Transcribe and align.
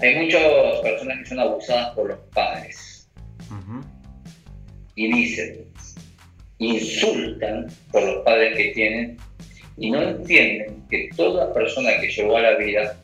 hay 0.00 0.16
muchas 0.16 0.42
personas 0.82 1.18
que 1.18 1.26
son 1.26 1.40
abusadas 1.40 1.94
por 1.94 2.08
los 2.08 2.18
padres. 2.34 3.08
Y 4.94 5.12
dicen, 5.12 5.64
insultan 6.58 7.68
por 7.92 8.02
los 8.02 8.24
padres 8.24 8.56
que 8.56 8.72
tienen 8.74 9.16
y 9.76 9.90
no 9.90 10.02
entienden 10.02 10.84
que 10.90 11.08
toda 11.16 11.52
persona 11.54 11.90
que 12.00 12.08
llegó 12.08 12.36
a 12.36 12.42
la 12.42 12.56
vida 12.56 12.96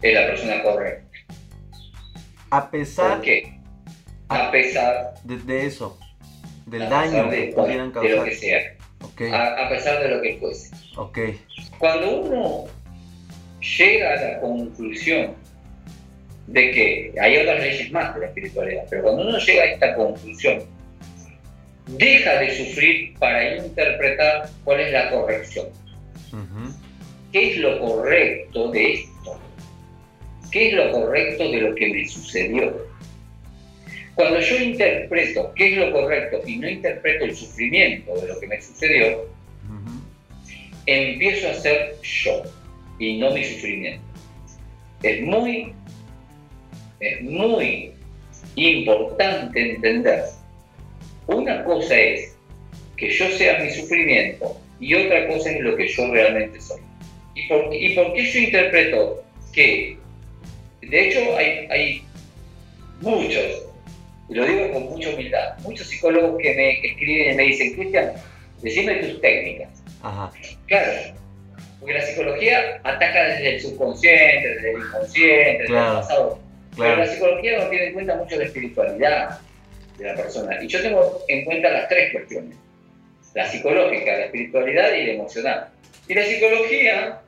es 0.00 0.14
la 0.14 0.26
persona 0.26 0.62
correcta. 0.62 1.18
A 2.50 2.70
pesar. 2.70 3.16
¿Por 3.16 3.22
qué? 3.22 3.58
A 4.28 4.50
pesar 4.50 5.14
de, 5.24 5.66
eso, 5.66 5.98
del 6.66 6.88
daño 6.88 7.30
que 7.30 7.52
pudieran 7.54 7.90
causar. 7.90 8.10
De 8.10 8.16
lo 8.16 8.24
que 8.24 8.34
sea. 8.34 8.76
A, 9.32 9.68
pesar 9.68 10.02
de 10.02 10.08
lo 10.08 10.22
que 10.22 10.38
fuese. 10.38 10.74
Okay. 10.96 11.40
Cuando 11.78 12.20
uno 12.20 12.64
llega 13.60 14.12
a 14.12 14.16
la 14.16 14.40
conclusión 14.40 15.34
de 16.48 16.70
que 16.70 17.12
hay 17.20 17.36
otras 17.36 17.60
leyes 17.60 17.92
más 17.92 18.14
de 18.14 18.20
la 18.20 18.26
espiritualidad, 18.26 18.84
pero 18.88 19.02
cuando 19.02 19.28
uno 19.28 19.38
llega 19.38 19.62
a 19.62 19.66
esta 19.66 19.94
conclusión, 19.94 20.62
deja 21.86 22.40
de 22.40 22.56
sufrir 22.56 23.14
para 23.18 23.56
interpretar 23.56 24.48
cuál 24.64 24.80
es 24.80 24.92
la 24.92 25.10
corrección. 25.10 25.66
¿Qué 27.32 27.52
es 27.52 27.58
lo 27.58 27.78
correcto 27.78 28.70
de 28.70 28.92
esto? 28.94 29.38
¿Qué 30.50 30.68
es 30.68 30.74
lo 30.74 30.90
correcto 30.90 31.50
de 31.50 31.60
lo 31.60 31.74
que 31.74 31.88
me 31.88 32.08
sucedió? 32.08 32.86
Cuando 34.14 34.40
yo 34.40 34.56
interpreto 34.56 35.52
qué 35.54 35.72
es 35.72 35.78
lo 35.78 35.92
correcto 35.92 36.40
y 36.46 36.56
no 36.56 36.68
interpreto 36.68 37.26
el 37.26 37.36
sufrimiento 37.36 38.18
de 38.20 38.28
lo 38.28 38.40
que 38.40 38.46
me 38.46 38.60
sucedió, 38.60 39.26
empiezo 40.86 41.50
a 41.50 41.54
ser 41.54 41.94
yo 42.02 42.42
y 42.98 43.18
no 43.18 43.30
mi 43.32 43.44
sufrimiento. 43.44 44.02
Es 45.02 45.20
muy, 45.20 45.74
es 47.00 47.22
muy 47.22 47.92
importante 48.56 49.72
entender. 49.72 50.24
Una 51.26 51.64
cosa 51.64 51.94
es 51.96 52.36
que 52.96 53.10
yo 53.10 53.28
sea 53.30 53.58
mi 53.58 53.70
sufrimiento 53.70 54.60
y 54.80 54.94
otra 54.94 55.28
cosa 55.28 55.50
es 55.50 55.60
lo 55.60 55.76
que 55.76 55.88
yo 55.88 56.12
realmente 56.12 56.60
soy. 56.60 56.80
¿Y 57.34 57.46
por, 57.48 57.72
y 57.72 57.94
por 57.94 58.12
qué 58.14 58.24
yo 58.24 58.38
interpreto 58.40 59.24
que, 59.52 59.96
de 60.82 61.08
hecho, 61.08 61.36
hay, 61.36 61.66
hay 61.70 62.02
muchos, 63.00 63.66
y 64.28 64.34
lo 64.34 64.44
digo 64.44 64.72
con 64.72 64.84
mucha 64.84 65.10
humildad, 65.10 65.58
muchos 65.60 65.86
psicólogos 65.86 66.40
que 66.40 66.54
me 66.54 66.70
escriben 66.86 67.32
y 67.32 67.36
me 67.36 67.42
dicen, 67.44 67.74
Cristian, 67.74 68.12
decime 68.62 68.94
tus 68.96 69.20
técnicas. 69.20 69.68
Claro, 70.66 70.92
porque 71.78 71.94
la 71.94 72.02
psicología 72.02 72.80
ataca 72.82 73.24
desde 73.24 73.54
el 73.54 73.60
subconsciente, 73.60 74.48
desde 74.48 74.70
el 74.72 74.78
inconsciente, 74.78 75.62
desde 75.62 75.76
el 75.76 75.82
pasado. 75.82 76.47
Pero 76.78 76.96
la 76.96 77.06
psicología 77.06 77.58
no 77.58 77.70
tiene 77.70 77.86
en 77.88 77.92
cuenta 77.94 78.14
mucho 78.16 78.36
la 78.36 78.44
espiritualidad 78.44 79.40
de 79.98 80.04
la 80.04 80.14
persona. 80.14 80.62
Y 80.62 80.68
yo 80.68 80.80
tengo 80.80 81.24
en 81.28 81.44
cuenta 81.44 81.70
las 81.70 81.88
tres 81.88 82.12
cuestiones. 82.12 82.56
La 83.34 83.46
psicológica, 83.46 84.12
la 84.12 84.24
espiritualidad 84.26 84.94
y 84.94 85.06
la 85.06 85.12
emocional. 85.12 85.68
Y 86.08 86.14
la 86.14 86.22
psicología, 86.24 87.20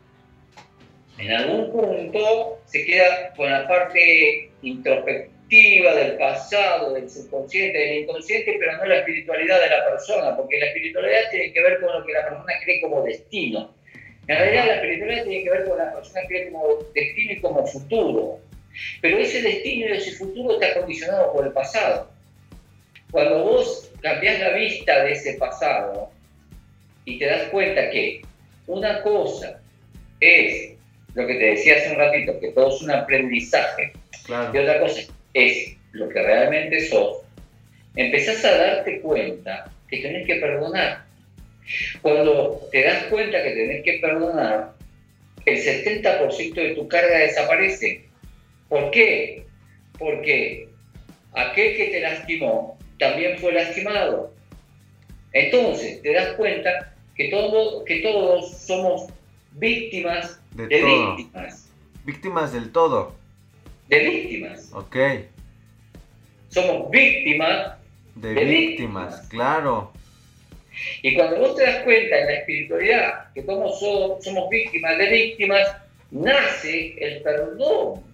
en 1.18 1.32
algún 1.32 1.72
punto, 1.72 2.60
se 2.64 2.84
queda 2.86 3.34
con 3.36 3.50
la 3.50 3.68
parte 3.68 4.50
introspectiva 4.62 5.94
del 5.94 6.16
pasado, 6.16 6.94
del 6.94 7.10
subconsciente, 7.10 7.76
del 7.76 7.98
inconsciente, 8.02 8.56
pero 8.58 8.78
no 8.78 8.84
la 8.86 8.98
espiritualidad 9.00 9.60
de 9.60 9.70
la 9.70 9.84
persona, 9.90 10.36
porque 10.36 10.58
la 10.58 10.66
espiritualidad 10.66 11.20
tiene 11.30 11.52
que 11.52 11.62
ver 11.62 11.80
con 11.80 11.92
lo 11.92 12.06
que 12.06 12.12
la 12.12 12.28
persona 12.28 12.52
cree 12.64 12.80
como 12.80 13.02
destino 13.02 13.74
en 14.30 14.38
realidad 14.38 14.66
la 14.66 14.74
espiritualidad 14.76 15.24
tiene 15.24 15.42
que 15.42 15.50
ver 15.50 15.64
con 15.68 15.78
la 15.78 15.92
persona 15.92 16.20
que 16.28 16.34
ve 16.34 16.52
como 16.52 16.78
destino 16.94 17.32
y 17.32 17.40
como 17.40 17.66
futuro. 17.66 18.38
Pero 19.00 19.18
ese 19.18 19.42
destino 19.42 19.88
y 19.88 19.98
ese 19.98 20.12
futuro 20.12 20.54
está 20.54 20.78
condicionado 20.78 21.32
por 21.32 21.46
el 21.46 21.52
pasado. 21.52 22.10
Cuando 23.10 23.44
vos 23.44 23.90
cambiás 24.00 24.40
la 24.40 24.50
vista 24.50 25.04
de 25.04 25.12
ese 25.12 25.34
pasado 25.34 26.10
y 27.04 27.18
te 27.18 27.26
das 27.26 27.48
cuenta 27.50 27.90
que 27.90 28.22
una 28.66 29.02
cosa 29.02 29.60
es 30.20 30.72
lo 31.14 31.26
que 31.26 31.34
te 31.34 31.44
decía 31.46 31.76
hace 31.76 31.90
un 31.90 31.96
ratito, 31.96 32.38
que 32.38 32.52
todo 32.52 32.74
es 32.74 32.82
un 32.82 32.90
aprendizaje, 32.92 33.92
y 34.28 34.58
otra 34.58 34.80
cosa 34.80 35.00
es 35.34 35.76
lo 35.92 36.08
que 36.08 36.22
realmente 36.22 36.86
sos, 36.88 37.18
empezás 37.96 38.44
a 38.44 38.56
darte 38.56 39.00
cuenta 39.00 39.72
que 39.88 39.98
tenés 39.98 40.26
que 40.26 40.36
perdonar. 40.36 41.04
Cuando 42.00 42.68
te 42.70 42.82
das 42.84 43.04
cuenta 43.04 43.42
que 43.42 43.50
tenés 43.50 43.84
que 43.84 43.98
perdonar, 44.00 44.72
el 45.46 45.58
70% 45.58 46.54
de 46.54 46.74
tu 46.74 46.88
carga 46.88 47.18
desaparece. 47.18 48.04
¿Por 48.70 48.90
qué? 48.92 49.44
Porque 49.98 50.68
aquel 51.32 51.76
que 51.76 51.86
te 51.86 52.00
lastimó 52.00 52.78
también 52.98 53.36
fue 53.38 53.52
lastimado. 53.52 54.32
Entonces, 55.32 56.00
te 56.02 56.14
das 56.14 56.34
cuenta 56.36 56.94
que, 57.16 57.28
todo, 57.28 57.84
que 57.84 57.96
todos 57.96 58.56
somos 58.58 59.08
víctimas 59.52 60.40
de, 60.52 60.66
víctimas. 60.66 61.68
Víctimas 62.04 62.52
del 62.52 62.70
todo. 62.70 63.14
De 63.88 63.98
víctimas. 63.98 64.70
Ok. 64.72 64.96
Somos 66.48 66.90
víctimas 66.90 67.76
de, 68.14 68.34
víctimas, 68.44 69.26
claro. 69.28 69.92
Y 71.02 71.14
cuando 71.16 71.40
vos 71.40 71.56
te 71.56 71.64
das 71.64 71.82
cuenta 71.82 72.20
en 72.20 72.26
la 72.26 72.32
espiritualidad 72.34 73.32
que 73.34 73.44
somos, 73.44 73.80
somos 73.80 74.48
víctimas 74.48 74.96
de 74.96 75.10
víctimas, 75.10 75.76
nace 76.12 76.94
el 77.04 77.20
perdón. 77.22 78.09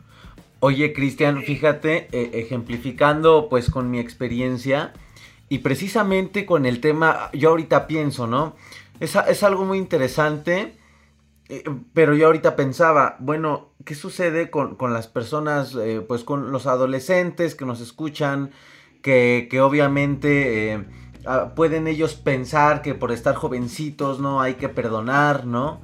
Oye, 0.60 0.92
Cristian, 0.92 1.42
fíjate, 1.42 2.08
eh, 2.12 2.30
ejemplificando 2.34 3.48
pues 3.48 3.70
con 3.70 3.90
mi 3.90 3.98
experiencia 3.98 4.92
y 5.48 5.58
precisamente 5.58 6.46
con 6.46 6.66
el 6.66 6.80
tema, 6.80 7.30
yo 7.32 7.50
ahorita 7.50 7.86
pienso, 7.86 8.26
¿no? 8.26 8.56
Es, 8.98 9.14
es 9.16 9.42
algo 9.42 9.64
muy 9.64 9.78
interesante, 9.78 10.76
eh, 11.48 11.62
pero 11.92 12.14
yo 12.14 12.26
ahorita 12.26 12.56
pensaba, 12.56 13.16
bueno, 13.20 13.68
¿qué 13.84 13.94
sucede 13.94 14.50
con, 14.50 14.76
las 14.92 15.06
personas, 15.06 15.74
eh, 15.74 16.00
pues 16.06 16.24
con 16.24 16.50
los 16.50 16.66
adolescentes 16.66 17.54
que 17.54 17.66
nos 17.66 17.80
escuchan, 17.80 18.50
que, 19.02 19.46
que 19.50 19.60
obviamente 19.60 20.84
Ah, 21.28 21.54
pueden 21.56 21.88
ellos 21.88 22.14
pensar 22.14 22.82
que 22.82 22.94
por 22.94 23.10
estar 23.10 23.34
jovencitos 23.34 24.20
no 24.20 24.40
hay 24.40 24.54
que 24.54 24.68
perdonar, 24.68 25.44
¿no? 25.44 25.80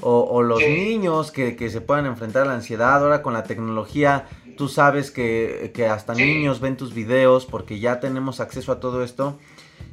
O, 0.00 0.42
los 0.42 0.60
niños 0.60 1.30
que, 1.30 1.70
se 1.70 1.80
puedan 1.80 2.06
enfrentar 2.06 2.42
a 2.42 2.46
la 2.46 2.54
ansiedad, 2.54 3.02
ahora 3.02 3.22
con 3.22 3.34
la 3.34 3.44
tecnología, 3.44 4.26
tú 4.56 4.68
sabes 4.68 5.10
que, 5.10 5.72
hasta 5.90 6.14
niños 6.14 6.60
ven 6.60 6.76
tus 6.76 6.92
videos 6.92 7.46
porque 7.46 7.78
ya 7.78 8.00
tenemos 8.00 8.40
acceso 8.40 8.72
a 8.72 8.80
todo 8.80 9.04
esto. 9.04 9.38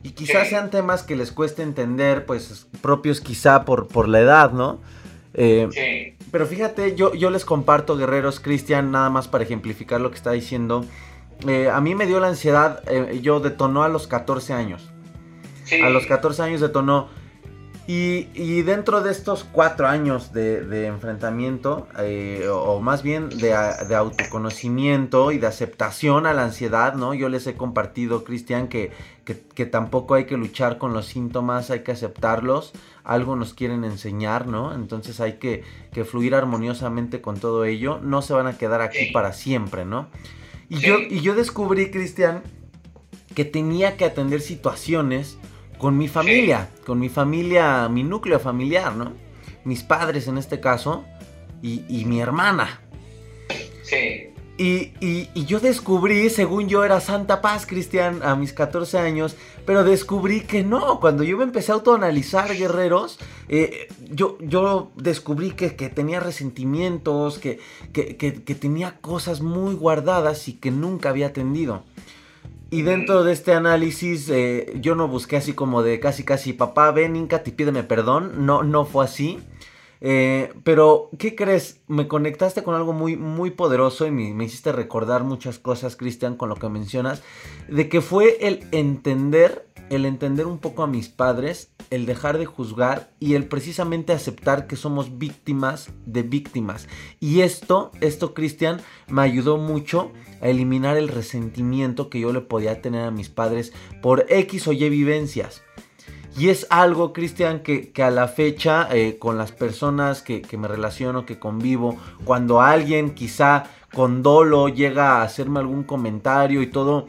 Y 0.01 0.11
quizás 0.11 0.49
sean 0.49 0.69
temas 0.69 1.03
que 1.03 1.15
les 1.15 1.31
cueste 1.31 1.61
entender, 1.61 2.25
pues 2.25 2.67
propios 2.81 3.21
quizá 3.21 3.65
por, 3.65 3.87
por 3.87 4.07
la 4.07 4.21
edad, 4.21 4.51
¿no? 4.51 4.79
Eh, 5.33 6.15
pero 6.31 6.45
fíjate, 6.45 6.95
yo, 6.95 7.13
yo 7.13 7.29
les 7.29 7.45
comparto, 7.45 7.97
guerreros, 7.97 8.39
Cristian, 8.39 8.91
nada 8.91 9.09
más 9.09 9.27
para 9.27 9.43
ejemplificar 9.43 10.01
lo 10.01 10.09
que 10.09 10.17
está 10.17 10.31
diciendo. 10.31 10.85
Eh, 11.47 11.69
a 11.69 11.79
mí 11.81 11.95
me 11.95 12.05
dio 12.05 12.19
la 12.19 12.27
ansiedad, 12.27 12.83
eh, 12.87 13.19
yo 13.21 13.39
detonó 13.39 13.83
a 13.83 13.89
los 13.89 14.07
14 14.07 14.53
años. 14.53 14.89
A 15.83 15.89
los 15.89 16.07
14 16.07 16.41
años 16.41 16.61
detonó. 16.61 17.09
Y, 17.91 18.61
dentro 18.61 19.01
de 19.01 19.09
estos 19.09 19.43
cuatro 19.43 19.87
años 19.87 20.31
de, 20.31 20.85
enfrentamiento, 20.85 21.87
eh, 21.97 22.47
o, 22.47 22.79
más 22.81 23.01
bien 23.01 23.29
de, 23.29 23.55
autoconocimiento 23.55 25.31
y 25.31 25.39
de 25.39 25.47
aceptación 25.47 26.27
a 26.27 26.35
la 26.35 26.43
ansiedad, 26.43 26.93
¿no? 26.93 27.15
Yo 27.15 27.29
les 27.29 27.47
he 27.47 27.55
compartido, 27.55 28.23
Cristian, 28.23 28.67
que, 28.67 28.91
que, 29.25 29.65
tampoco 29.65 30.13
hay 30.13 30.25
que 30.25 30.37
luchar 30.37 30.77
con 30.77 30.93
los 30.93 31.07
síntomas, 31.07 31.71
hay 31.71 31.79
que 31.79 31.91
aceptarlos, 31.91 32.73
algo 33.03 33.35
nos 33.35 33.55
quieren 33.55 33.83
enseñar, 33.83 34.45
¿no? 34.45 34.75
Entonces 34.75 35.19
hay 35.19 35.39
que, 35.39 35.63
que 35.91 36.05
fluir 36.05 36.35
armoniosamente 36.35 37.21
con 37.21 37.39
todo 37.39 37.65
ello, 37.65 37.99
no 38.03 38.21
se 38.21 38.33
van 38.33 38.45
a 38.45 38.55
quedar 38.55 38.81
aquí 38.81 39.09
para 39.11 39.33
siempre, 39.33 39.83
¿no? 39.83 40.09
Y, 40.69 40.77
yo, 40.77 40.99
y 40.99 41.21
yo 41.21 41.33
descubrí, 41.33 41.89
Cristian, 41.89 42.43
que 43.33 43.45
tenía 43.45 43.97
que 43.97 44.05
atender 44.05 44.41
situaciones 44.41 45.39
con 45.79 45.97
mi 45.97 46.07
familia, 46.07 46.69
con 46.85 46.99
mi 46.99 47.09
familia, 47.09 47.87
mi 47.89 48.03
núcleo 48.03 48.39
familiar, 48.39 48.95
¿no? 48.95 49.13
Mis 49.63 49.81
padres 49.81 50.27
en 50.27 50.37
este 50.37 50.59
caso 50.59 51.05
y, 51.61 52.05
mi 52.05 52.19
hermana. 52.19 52.81
Sí. 53.83 54.33
Y, 54.57 54.91
y, 54.99 55.45
yo 55.45 55.61
descubrí, 55.61 56.29
según 56.29 56.67
yo 56.67 56.83
era 56.83 56.99
Santa 56.99 57.41
Paz, 57.41 57.65
Cristian, 57.65 58.21
a 58.23 58.35
mis 58.35 58.51
14 58.51 58.99
años, 58.99 59.37
pero 59.65 59.85
descubrí 59.85 60.41
que 60.41 60.63
no, 60.63 60.99
cuando 60.99 61.23
yo 61.23 61.37
me 61.37 61.45
empecé 61.45 61.71
a 61.71 61.75
autoanalizar, 61.75 62.53
guerreros, 62.53 63.17
eh, 63.47 63.87
yo, 64.11 64.37
yo 64.41 64.91
descubrí 64.97 65.51
que, 65.51 65.69
tenía 65.69 66.19
resentimientos, 66.19 67.39
que, 67.39 67.59
que, 67.93 68.17
que, 68.17 68.55
tenía 68.55 68.97
cosas 68.99 69.39
muy 69.39 69.75
guardadas 69.75 70.49
y 70.49 70.53
que 70.53 70.71
nunca 70.71 71.07
había 71.07 71.27
atendido. 71.27 71.85
Y 72.71 72.83
dentro 72.83 73.23
de 73.23 73.33
este 73.33 73.53
análisis, 73.53 74.29
eh, 74.29 74.73
yo 74.79 74.93
no 74.93 75.07
busqué 75.07 75.37
así 75.37 75.53
como 75.53 75.81
de 75.81 75.99
casi 75.99 76.23
casi, 76.23 76.53
papá, 76.53 76.91
ven, 76.91 77.15
Inca, 77.15 77.41
te 77.41 77.51
pídeme 77.51 77.83
perdón, 77.83 78.45
no, 78.45 78.61
no 78.61 78.85
fue 78.85 79.05
así. 79.05 79.39
Eh, 80.01 80.53
pero, 80.63 81.09
¿qué 81.17 81.35
crees? 81.35 81.81
Me 81.87 82.07
conectaste 82.07 82.63
con 82.63 82.75
algo 82.75 82.93
muy, 82.93 83.17
muy 83.17 83.51
poderoso 83.51 84.05
y 84.07 84.11
me, 84.11 84.33
me 84.33 84.45
hiciste 84.45 84.71
recordar 84.71 85.23
muchas 85.23 85.59
cosas, 85.59 85.95
Cristian, 85.95 86.35
con 86.35 86.49
lo 86.49 86.55
que 86.55 86.69
mencionas, 86.69 87.21
de 87.67 87.89
que 87.89 88.01
fue 88.01 88.37
el 88.47 88.65
entender, 88.71 89.67
el 89.89 90.05
entender 90.05 90.45
un 90.45 90.59
poco 90.59 90.83
a 90.83 90.87
mis 90.87 91.09
padres, 91.09 91.71
el 91.89 92.05
dejar 92.05 92.37
de 92.37 92.45
juzgar 92.45 93.11
y 93.19 93.33
el 93.33 93.47
precisamente 93.47 94.13
aceptar 94.13 94.67
que 94.67 94.75
somos 94.75 95.17
víctimas 95.17 95.89
de 96.05 96.23
víctimas. 96.23 96.87
Y 97.19 97.41
esto, 97.41 97.91
esto, 97.99 98.33
Cristian, 98.33 98.81
me 99.07 99.23
ayudó 99.23 99.57
mucho 99.57 100.11
a 100.41 100.47
eliminar 100.47 100.97
el 100.97 101.09
resentimiento 101.09 102.09
que 102.09 102.19
yo 102.19 102.31
le 102.31 102.41
podía 102.41 102.81
tener 102.81 103.03
a 103.03 103.11
mis 103.11 103.29
padres 103.29 103.73
por 104.01 104.25
X 104.29 104.67
o 104.67 104.71
Y 104.71 104.87
vivencias. 104.89 105.63
Y 106.39 106.47
es 106.47 106.67
algo, 106.69 107.11
Cristian, 107.11 107.59
que, 107.59 107.91
a 108.01 108.09
la 108.09 108.29
fecha, 108.29 108.87
eh, 108.93 109.17
con 109.19 109.37
las 109.37 109.51
personas 109.51 110.21
que, 110.21 110.41
me 110.57 110.69
relaciono, 110.69 111.25
que 111.25 111.37
convivo, 111.37 111.97
cuando 112.23 112.61
alguien 112.61 113.13
quizá 113.13 113.65
con 113.93 114.23
dolo 114.23 114.69
llega 114.69 115.17
a 115.17 115.23
hacerme 115.23 115.59
algún 115.59 115.83
comentario 115.83 116.61
y 116.61 116.67
todo, 116.67 117.07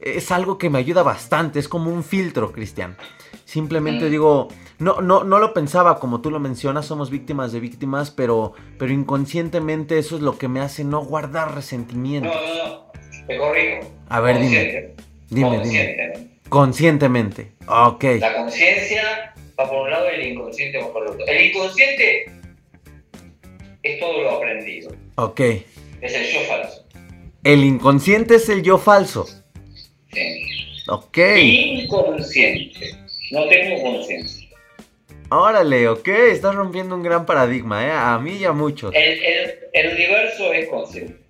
es 0.00 0.30
algo 0.30 0.56
que 0.56 0.70
me 0.70 0.78
ayuda 0.78 1.02
bastante, 1.02 1.58
es 1.58 1.68
como 1.68 1.92
un 1.92 2.02
filtro, 2.02 2.52
Cristian. 2.52 2.96
Simplemente 3.44 4.08
digo, 4.08 4.48
no, 4.78 5.02
no, 5.02 5.24
no 5.24 5.38
lo 5.38 5.52
pensaba 5.52 5.98
como 5.98 6.22
tú 6.22 6.30
lo 6.30 6.40
mencionas, 6.40 6.86
somos 6.86 7.10
víctimas 7.10 7.52
de 7.52 7.60
víctimas, 7.60 8.10
pero, 8.10 8.54
pero 8.78 8.94
inconscientemente 8.94 9.98
eso 9.98 10.16
es 10.16 10.22
lo 10.22 10.38
que 10.38 10.48
me 10.48 10.60
hace 10.60 10.84
no 10.84 11.04
guardar 11.04 11.54
resentimiento. 11.54 12.30
No, 12.30 12.34
no, 12.34 12.68
no, 12.68 13.26
te 13.26 13.36
corrijo. 13.36 13.92
A 14.08 14.20
ver, 14.20 14.38
dime. 14.38 14.94
Dime, 15.28 15.60
dime. 15.60 16.29
Conscientemente. 16.50 17.52
Ok. 17.66 18.04
La 18.18 18.36
conciencia 18.36 19.34
va 19.58 19.68
por 19.70 19.82
un 19.84 19.90
lado 19.90 20.06
y 20.10 20.20
el 20.20 20.32
inconsciente 20.32 20.78
va 20.78 20.92
por 20.92 21.04
el 21.04 21.10
otro. 21.10 21.26
El 21.26 21.46
inconsciente 21.46 22.32
es 23.82 24.00
todo 24.00 24.22
lo 24.22 24.30
aprendido. 24.32 24.90
Ok. 25.14 25.40
Es 25.40 26.12
el 26.12 26.26
yo 26.26 26.40
falso. 26.40 26.84
El 27.44 27.64
inconsciente 27.64 28.34
es 28.34 28.48
el 28.48 28.62
yo 28.62 28.78
falso. 28.78 29.26
Sí. 30.12 30.42
Ok. 30.88 31.18
Inconsciente. 31.38 32.96
No 33.30 33.46
tengo 33.46 33.80
conciencia. 33.82 34.48
Órale, 35.30 35.88
ok, 35.88 36.08
estás 36.08 36.56
rompiendo 36.56 36.96
un 36.96 37.04
gran 37.04 37.24
paradigma, 37.24 37.86
¿eh? 37.86 37.92
A 37.92 38.18
mí 38.18 38.32
y 38.32 38.44
a 38.44 38.50
muchos. 38.50 38.92
El, 38.92 39.20
el 39.72 39.94
universo 39.94 40.52
es 40.52 40.68
consciente. 40.68 41.20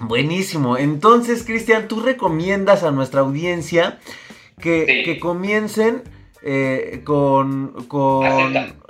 Buenísimo. 0.00 0.76
Entonces, 0.76 1.42
Cristian, 1.42 1.88
¿tú 1.88 2.00
recomiendas 2.00 2.82
a 2.82 2.90
nuestra 2.90 3.20
audiencia 3.22 3.98
que, 4.60 5.18
comiencen 5.20 6.02
eh, 6.42 7.00
con, 7.04 7.74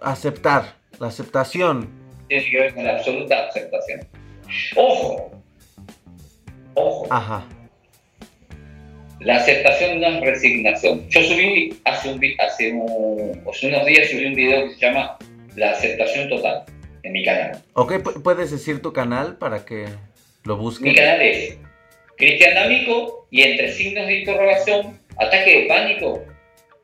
aceptar, 0.03 0.77
la 0.99 1.09
aceptación. 1.09 1.89
Tiene 2.29 2.51
que 2.51 2.59
ver 2.59 2.75
con 2.75 2.85
la 2.85 2.97
absoluta 2.97 3.47
aceptación. 3.49 4.01
Ojo, 4.77 5.31
ojo. 6.75 7.07
Ajá. 7.11 7.47
La 9.21 9.37
aceptación 9.37 10.01
no 10.01 10.09
es 10.09 10.21
resignación. 10.21 11.09
Yo 11.09 11.23
subí 11.23 11.79
hace, 11.85 12.13
un, 12.13 12.21
hace, 12.39 12.73
unos 12.73 13.87
días 13.87 14.11
subí 14.11 14.27
un 14.27 14.35
video 14.35 14.69
que 14.69 14.75
se 14.75 14.81
llama 14.81 15.17
La 15.57 15.71
aceptación 15.71 16.29
total 16.29 16.65
en 17.03 17.13
mi 17.13 17.25
canal. 17.25 17.63
Ok, 17.73 17.95
¿puedes 18.23 18.51
decir 18.51 18.83
tu 18.83 18.93
canal 18.93 19.37
para 19.39 19.65
que 19.65 19.87
lo 20.45 20.57
busquen? 20.57 20.93
Mi 20.93 20.95
canal 20.95 21.23
es 21.23 21.57
Cristian 22.17 22.55
D'Amico 22.55 23.27
y 23.31 23.43
entre 23.43 23.73
signos 23.73 24.07
de 24.07 24.21
interrogación 24.21 25.06
ataque 25.19 25.63
de 25.63 25.67
pánico. 25.67 26.25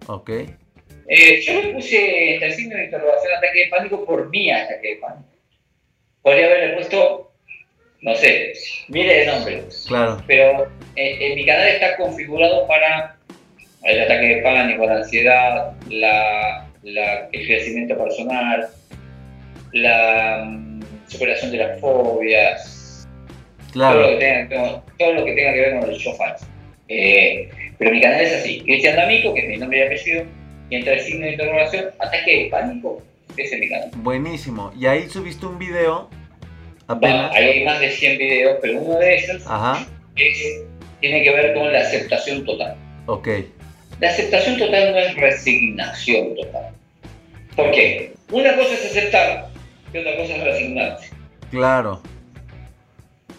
Ok. 0.07 0.31
Eh, 1.09 1.41
yo 1.43 1.61
le 1.61 1.75
puse 1.75 2.35
entre 2.35 2.53
signo 2.53 2.77
de 2.77 2.85
interrogación 2.85 3.35
ataque 3.35 3.65
de 3.65 3.67
pánico 3.69 4.05
por 4.05 4.31
mi 4.31 4.51
ataque 4.51 4.89
de 4.89 4.97
pánico. 4.97 5.29
Podría 6.23 6.47
haberle 6.47 6.75
puesto, 6.75 7.33
no 8.01 8.15
sé, 8.15 8.53
mire 8.89 9.21
de 9.21 9.27
nombre. 9.27 9.63
Claro. 9.89 10.23
Pero 10.27 10.69
eh, 10.97 11.19
en 11.21 11.35
mi 11.35 11.45
canal 11.45 11.69
está 11.69 11.97
configurado 11.97 12.67
para 12.67 13.17
el 13.85 14.01
ataque 14.01 14.27
de 14.27 14.43
pánico, 14.43 14.87
la 14.87 14.97
ansiedad, 14.99 15.73
la, 15.89 16.69
el 16.85 17.47
crecimiento 17.47 17.99
personal, 17.99 18.69
la 19.73 20.45
mm, 20.47 20.83
superación 21.09 21.51
de 21.51 21.59
las 21.59 21.81
fobias. 21.81 23.09
Claro. 23.73 24.01
Todo 24.01 24.03
lo 24.03 24.19
que 24.19 24.25
tenga, 24.25 24.83
todo, 24.99 25.13
lo 25.15 25.25
que, 25.25 25.33
tenga 25.33 25.53
que 25.55 25.61
ver 25.61 25.81
con 25.81 25.91
el 25.91 25.97
show 25.97 26.15
falso. 26.17 26.47
Eh, 26.89 27.49
pero 27.83 27.97
mi 27.97 28.01
canal 28.01 28.21
es 28.21 28.33
así, 28.33 28.61
Cristian 28.61 28.95
D'Amico, 28.95 29.35
que 29.35 29.41
es 29.41 29.49
mi 29.49 29.57
nombre 29.57 29.81
y 29.81 29.83
apellido, 29.83 30.25
y 30.71 30.77
entre 30.77 30.95
el 30.95 31.01
signo 31.01 31.27
de 31.27 31.33
interrogación, 31.33 31.87
ataque 31.99 32.45
de 32.45 32.49
pánico, 32.49 33.03
ese 33.37 33.57
es 33.57 33.61
mi 33.61 33.69
canal. 33.69 33.91
Buenísimo. 33.97 34.73
Y 34.79 34.87
ahí 34.87 35.09
subiste 35.09 35.47
un 35.47 35.59
video 35.59 36.09
apenas. 36.87 37.35
ahí 37.35 37.45
hay 37.45 37.65
más 37.65 37.81
de 37.81 37.91
100 37.91 38.19
videos, 38.19 38.59
pero 38.63 38.79
uno 38.79 39.01
de 39.01 39.17
ellos 39.17 39.43
tiene 41.01 41.25
que 41.25 41.31
ver 41.33 41.55
con 41.55 41.73
la 41.73 41.81
aceptación 41.81 42.45
total. 42.45 42.77
Ok. 43.07 43.29
La 43.99 44.11
aceptación 44.11 44.59
total 44.59 44.93
no 44.93 44.99
es 44.99 45.17
resignación 45.17 46.37
total. 46.37 46.73
¿Por 47.57 47.73
qué? 47.73 48.13
Una 48.31 48.55
cosa 48.55 48.75
es 48.75 48.87
aceptar 48.93 49.49
y 49.93 49.99
otra 49.99 50.17
cosa 50.19 50.37
es 50.37 50.45
resignarse. 50.45 51.11
Claro. 51.51 52.01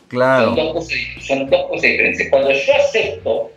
Claro. 0.09 0.47
Son 0.47 0.55
dos 0.57 0.73
cosas, 0.73 0.97
son 1.21 1.49
dos 1.49 1.69
cosas 1.69 1.81
diferentes. 1.83 2.29
Cuando 2.29 2.51
yo 2.51 2.75
acepto, 2.75 3.51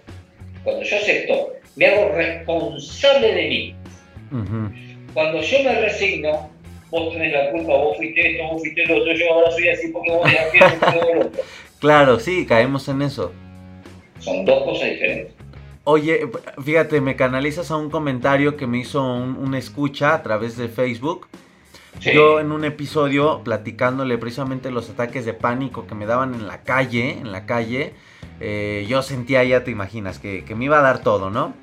cuando 0.66 0.82
yo 0.82 0.96
acepto, 0.96 1.52
me 1.76 1.86
hago 1.86 2.12
responsable 2.16 3.34
de 3.34 3.48
mí. 3.48 3.76
Cuando 5.14 5.40
yo 5.40 5.62
me 5.62 5.80
resigno, 5.80 6.50
vos 6.90 7.12
tenés 7.12 7.32
la 7.32 7.52
culpa, 7.52 7.68
vos 7.68 7.96
fuiste 7.96 8.32
esto, 8.32 8.48
vos 8.48 8.60
fuiste 8.60 8.84
lo 8.84 8.96
otro, 8.96 9.12
yo 9.14 9.32
ahora 9.32 9.52
soy 9.52 9.68
así 9.68 9.88
porque 9.92 10.10
vos 10.10 10.28
porque 10.80 11.14
lo 11.14 11.20
otro. 11.20 11.42
Claro, 11.78 12.18
sí, 12.18 12.46
caemos 12.46 12.88
en 12.88 13.02
eso. 13.02 13.32
Son 14.18 14.44
dos 14.44 14.64
cosas 14.64 14.90
diferentes. 14.90 15.34
Oye, 15.84 16.28
fíjate, 16.64 17.00
me 17.00 17.14
canalizas 17.14 17.70
a 17.70 17.76
un 17.76 17.88
comentario 17.88 18.56
que 18.56 18.66
me 18.66 18.78
hizo 18.78 19.04
un, 19.04 19.54
escucha 19.54 20.14
a 20.14 20.22
través 20.24 20.56
de 20.56 20.66
Facebook. 20.66 21.28
Yo 22.00 22.40
en 22.40 22.50
un 22.50 22.64
episodio 22.64 23.42
platicándole 23.44 24.18
precisamente 24.18 24.72
los 24.72 24.90
ataques 24.90 25.24
de 25.24 25.32
pánico 25.32 25.86
que 25.86 25.94
me 25.94 26.06
daban 26.06 26.34
en 26.34 26.48
la 26.48 26.64
calle, 26.64 27.12
en 27.12 27.30
la 27.30 27.46
calle, 27.46 27.92
eh, 28.40 28.86
yo 28.88 29.02
sentía, 29.02 29.42
ya 29.44 29.64
te 29.64 29.70
imaginas, 29.70 30.18
que, 30.18 30.44
me 30.56 30.64
iba 30.66 30.78
a 30.78 30.82
dar 30.82 31.00
todo, 31.00 31.30
¿no? 31.30 31.54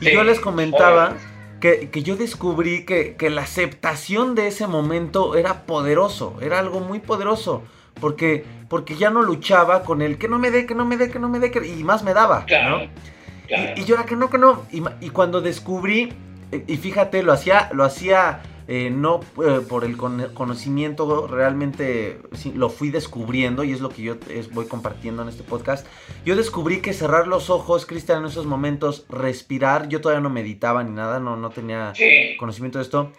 Y 0.00 0.12
yo 0.12 0.24
les 0.24 0.40
comentaba 0.40 1.14
que, 1.60 1.90
yo 2.02 2.16
descubrí 2.16 2.84
que, 2.84 3.16
la 3.30 3.42
aceptación 3.42 4.34
de 4.34 4.48
ese 4.48 4.66
momento 4.66 5.36
era 5.36 5.66
poderoso, 5.66 6.36
era 6.40 6.58
algo 6.58 6.80
muy 6.80 6.98
poderoso, 7.00 7.62
porque, 8.00 8.44
porque 8.68 8.96
ya 8.96 9.10
no 9.10 9.22
luchaba 9.22 9.82
con 9.82 10.02
el 10.02 10.18
que 10.18 10.28
no 10.28 10.38
me 10.38 10.50
dé, 10.50 10.66
que 10.66 10.74
no 10.74 10.84
me 10.84 10.96
dé, 10.96 11.10
que 11.10 11.18
no 11.18 11.28
me 11.28 11.38
dé, 11.38 11.52
y 11.66 11.84
más 11.84 12.02
me 12.02 12.14
daba, 12.14 12.46
¿no? 12.68 12.82
Y, 13.76 13.84
yo 13.84 13.94
era 13.94 14.04
que 14.04 14.16
no, 14.16 14.30
que 14.30 14.38
no, 14.38 14.64
y, 14.72 14.82
y 15.00 15.10
cuando 15.10 15.40
descubrí, 15.40 16.12
y 16.66 16.76
fíjate, 16.76 17.22
lo 17.22 17.32
hacía, 17.32 17.68
lo 17.72 17.84
hacía 17.84 18.40
eh, 18.66 18.90
no 18.90 19.20
eh, 19.44 19.60
por 19.68 19.84
el 19.84 19.96
conocimiento, 19.96 21.26
realmente 21.26 22.18
lo 22.54 22.70
fui 22.70 22.90
descubriendo 22.90 23.62
y 23.64 23.72
es 23.72 23.80
lo 23.80 23.90
que 23.90 24.02
yo 24.02 24.16
voy 24.52 24.66
compartiendo 24.66 25.22
en 25.22 25.28
este 25.28 25.42
podcast. 25.42 25.86
Yo 26.24 26.36
descubrí 26.36 26.80
que 26.80 26.92
cerrar 26.92 27.26
los 27.26 27.50
ojos, 27.50 27.86
Cristian, 27.86 28.20
en 28.20 28.26
esos 28.26 28.46
momentos, 28.46 29.04
respirar, 29.08 29.88
yo 29.88 30.00
todavía 30.00 30.22
no 30.22 30.30
meditaba 30.30 30.82
ni 30.82 30.92
nada, 30.92 31.20
no, 31.20 31.36
no 31.36 31.50
tenía 31.50 31.92
conocimiento 32.38 32.78
de 32.78 32.84
esto. 32.84 33.12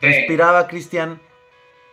Respiraba, 0.00 0.66
Cristian, 0.66 1.20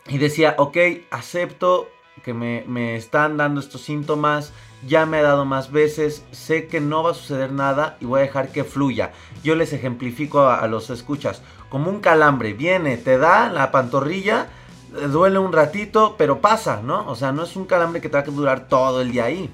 y 0.07 0.17
decía, 0.17 0.55
ok, 0.57 0.77
acepto 1.11 1.89
que 2.23 2.33
me, 2.33 2.63
me 2.67 2.95
están 2.95 3.37
dando 3.37 3.59
estos 3.59 3.81
síntomas, 3.81 4.53
ya 4.85 5.05
me 5.05 5.17
ha 5.17 5.23
dado 5.23 5.45
más 5.45 5.71
veces, 5.71 6.25
sé 6.31 6.67
que 6.67 6.79
no 6.79 7.03
va 7.03 7.11
a 7.11 7.15
suceder 7.15 7.51
nada 7.51 7.97
y 7.99 8.05
voy 8.05 8.19
a 8.19 8.23
dejar 8.23 8.51
que 8.51 8.63
fluya. 8.63 9.11
Yo 9.43 9.55
les 9.55 9.73
ejemplifico 9.73 10.47
a, 10.47 10.65
los 10.67 10.89
escuchas, 10.89 11.41
como 11.69 11.89
un 11.89 11.99
calambre, 11.99 12.53
viene, 12.53 12.97
te 12.97 13.17
da 13.17 13.49
la 13.49 13.71
pantorrilla, 13.71 14.47
eh, 14.95 15.07
duele 15.07 15.39
un 15.39 15.53
ratito, 15.53 16.15
pero 16.17 16.39
pasa, 16.39 16.81
¿no? 16.83 17.07
O 17.09 17.15
sea, 17.15 17.31
no 17.31 17.43
es 17.43 17.55
un 17.55 17.65
calambre 17.65 18.01
que 18.01 18.09
te 18.09 18.17
va 18.17 18.23
a 18.23 18.25
durar 18.25 18.67
todo 18.67 19.01
el 19.01 19.11
día 19.11 19.25
ahí. 19.25 19.49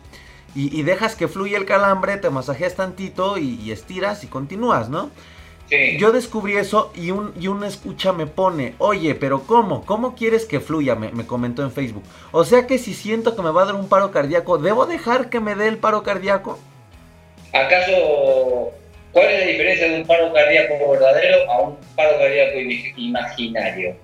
Y, 0.55 0.84
dejas 0.84 1.15
que 1.15 1.27
fluya 1.27 1.58
el 1.58 1.65
calambre, 1.65 2.17
te 2.17 2.29
masajeas 2.29 2.75
tantito 2.75 3.39
y, 3.39 3.55
y 3.55 3.72
estiras 3.72 4.24
y 4.24 4.27
continúas, 4.27 4.88
¿no? 4.88 5.10
Yo 5.98 6.12
descubrí 6.12 6.55
eso 6.55 6.91
y 6.96 7.12
un, 7.12 7.34
y 7.39 7.48
una 7.48 7.67
escucha 7.67 8.13
me 8.13 8.27
pone, 8.27 8.75
oye, 8.77 9.15
pero 9.15 9.43
¿cómo? 9.43 9.86
¿Cómo 9.86 10.15
quieres 10.15 10.46
que 10.46 10.60
fluya? 10.60 10.96
Me, 10.96 11.25
comentó 11.25 11.63
en 11.63 11.72
Facebook. 11.72 12.03
O 12.32 12.43
sea 12.43 12.67
que 12.67 12.77
si 12.77 12.93
siento 12.93 13.36
que 13.36 13.41
me 13.41 13.50
va 13.50 13.63
a 13.63 13.65
dar 13.65 13.75
un 13.75 13.89
paro 13.89 14.12
cardíaco, 14.12 14.58
¿debo 14.58 14.86
dejar 14.86 15.29
que 15.29 15.39
me 15.39 15.55
dé 15.55 15.67
el 15.67 15.77
paro 15.77 16.03
cardíaco? 16.03 16.60
¿Acaso 17.53 18.72
cuál 19.13 19.29
es 19.29 19.39
la 19.39 19.46
diferencia 19.46 19.88
de 19.88 20.01
un 20.01 20.08
paro 20.08 20.34
cardíaco 20.34 20.91
verdadero 20.91 21.50
a 21.50 21.62
un 21.62 21.77
paro 21.96 22.17
cardíaco 22.17 22.60
imaginario? 22.98 23.96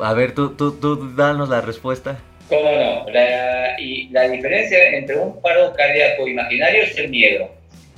A 0.00 0.14
ver, 0.14 0.32
tú, 0.32 0.54
tú, 0.54 0.72
tú 0.72 1.14
danos 1.14 1.48
la 1.48 1.60
respuesta. 1.60 2.18
¿Cómo 2.48 2.70
no? 2.70 3.10
La, 3.10 3.78
y 3.78 4.08
la 4.08 4.22
diferencia 4.28 4.96
entre 4.96 5.18
un 5.18 5.40
paro 5.42 5.74
cardíaco 5.74 6.26
imaginario 6.26 6.84
es 6.84 6.96
el 6.96 7.10
miedo. 7.10 7.50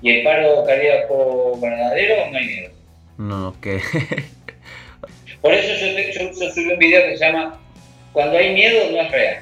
Y 0.03 0.11
el 0.11 0.25
paro 0.25 0.65
cardíaco 0.65 1.59
verdadero 1.61 2.31
no 2.31 2.39
hay 2.39 2.47
miedo. 2.47 2.71
No, 3.19 3.49
ok. 3.49 3.67
Por 5.43 5.55
eso 5.55 5.75
yo, 5.75 6.31
yo, 6.33 6.51
subí 6.51 6.73
un 6.73 6.79
video 6.79 7.03
que 7.03 7.17
se 7.17 7.25
llama 7.25 7.59
Cuando 8.13 8.39
hay 8.39 8.53
miedo 8.53 8.91
no 8.91 9.01
es 9.01 9.11
real. 9.11 9.37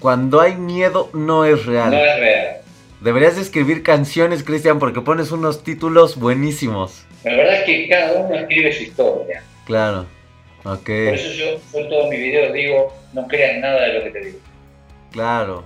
Cuando 0.00 0.40
hay 0.40 0.54
miedo 0.54 1.10
no 1.12 1.44
es 1.44 1.66
real. 1.66 1.90
No 1.90 1.98
es 1.98 2.18
real. 2.18 2.56
Deberías 3.00 3.38
escribir 3.38 3.82
canciones, 3.82 4.42
Cristian, 4.42 4.80
porque 4.80 5.00
pones 5.00 5.30
unos 5.30 5.62
títulos 5.62 6.16
buenísimos. 6.16 7.06
La 7.22 7.36
verdad 7.36 7.60
es 7.60 7.64
que 7.64 7.88
cada 7.88 8.12
uno 8.20 8.34
escribe 8.34 8.72
su 8.72 8.82
historia. 8.82 9.42
Claro. 9.66 10.06
Ok. 10.64 10.84
Por 10.84 11.14
eso 11.14 11.32
yo, 11.32 11.78
en 11.78 11.88
todos 11.88 12.10
mis 12.10 12.18
videos 12.18 12.52
digo, 12.52 12.92
no 13.12 13.28
creas 13.28 13.58
nada 13.58 13.82
de 13.82 13.92
lo 13.94 14.04
que 14.04 14.10
te 14.10 14.24
digo. 14.24 14.38
Claro. 15.12 15.64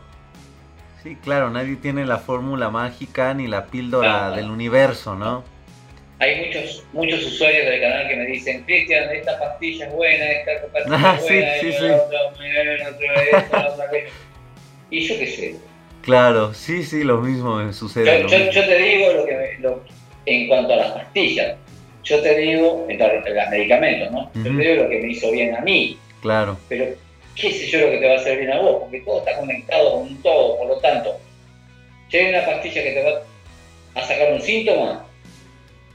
Sí, 1.03 1.17
claro, 1.17 1.51
nadie 1.51 1.77
tiene 1.77 2.05
la 2.05 2.19
fórmula 2.19 2.71
mágica 2.71 3.33
ni 3.35 3.49
la 3.49 3.67
píldora 3.67 4.31
del 4.31 4.51
universo, 4.51 5.17
¿no? 5.17 5.43
Hay 6.21 6.47
muchos 6.47 6.85
muchos 6.93 7.27
usuarios 7.27 7.67
del 7.67 7.81
canal 7.81 8.09
que 8.09 8.15
me 8.15 8.27
dicen, 8.27 8.63
Cristian, 8.63 9.11
esta 9.11 9.37
pastilla 9.41 9.87
es 9.87 9.93
buena, 9.93 10.25
esta 10.31 10.53
pastilla 10.73 11.15
es 11.15 11.23
buena, 11.23 11.55
sí, 11.59 11.73
sí, 11.73 11.79
sí. 11.79 11.85
Otra, 11.87 12.19
otra, 13.73 13.91
y 14.91 15.09
yo 15.09 15.19
qué 15.19 15.27
sé. 15.27 15.72
Claro, 16.03 16.53
sí, 16.53 16.83
sí, 16.83 17.05
lo 17.05 17.19
mismo 17.19 17.57
me 17.57 17.73
sucede. 17.73 18.23
Yo, 18.23 18.51
yo, 18.51 18.67
te 18.67 18.79
digo 18.79 19.13
lo 19.13 19.25
que 19.25 19.57
lo, 19.61 19.83
en 20.27 20.49
cuanto 20.49 20.73
a 20.75 20.77
las 20.77 20.93
pastillas, 20.93 21.57
yo 22.05 22.21
te 22.21 22.37
digo, 22.37 22.87
en 22.89 22.99
los 22.99 23.51
medicamentos, 23.51 24.11
¿no? 24.11 24.31
Yo 24.35 24.43
te 24.43 24.51
digo 24.51 24.83
lo 24.83 24.89
que 24.89 24.99
me 24.99 25.09
hizo 25.09 25.31
bien 25.31 25.55
a 25.55 25.61
mí. 25.61 25.97
Claro. 26.21 26.59
Pero 26.69 26.87
qué 27.37 27.53
sé 27.53 27.67
yo 27.69 27.81
lo 27.81 27.91
que 27.93 27.99
te 27.99 28.09
va 28.09 28.15
a 28.15 28.19
hacer 28.19 28.39
bien 28.39 28.53
a 28.53 28.61
vos, 28.61 28.83
porque 28.83 29.01
todo 29.01 29.21
está 29.21 29.39
conectado 29.39 29.93
con 29.95 30.23
todo, 30.23 30.59
por 30.59 30.69
lo 30.69 30.79
tanto, 30.79 31.17
si 32.09 32.17
hay 32.19 32.31
una 32.31 32.45
pastilla 32.45 32.83
que 32.83 32.93
te 32.93 33.03
va 33.05 33.21
a 33.95 34.07
sacar 34.07 34.33
un 34.33 34.41
síntoma, 34.41 35.07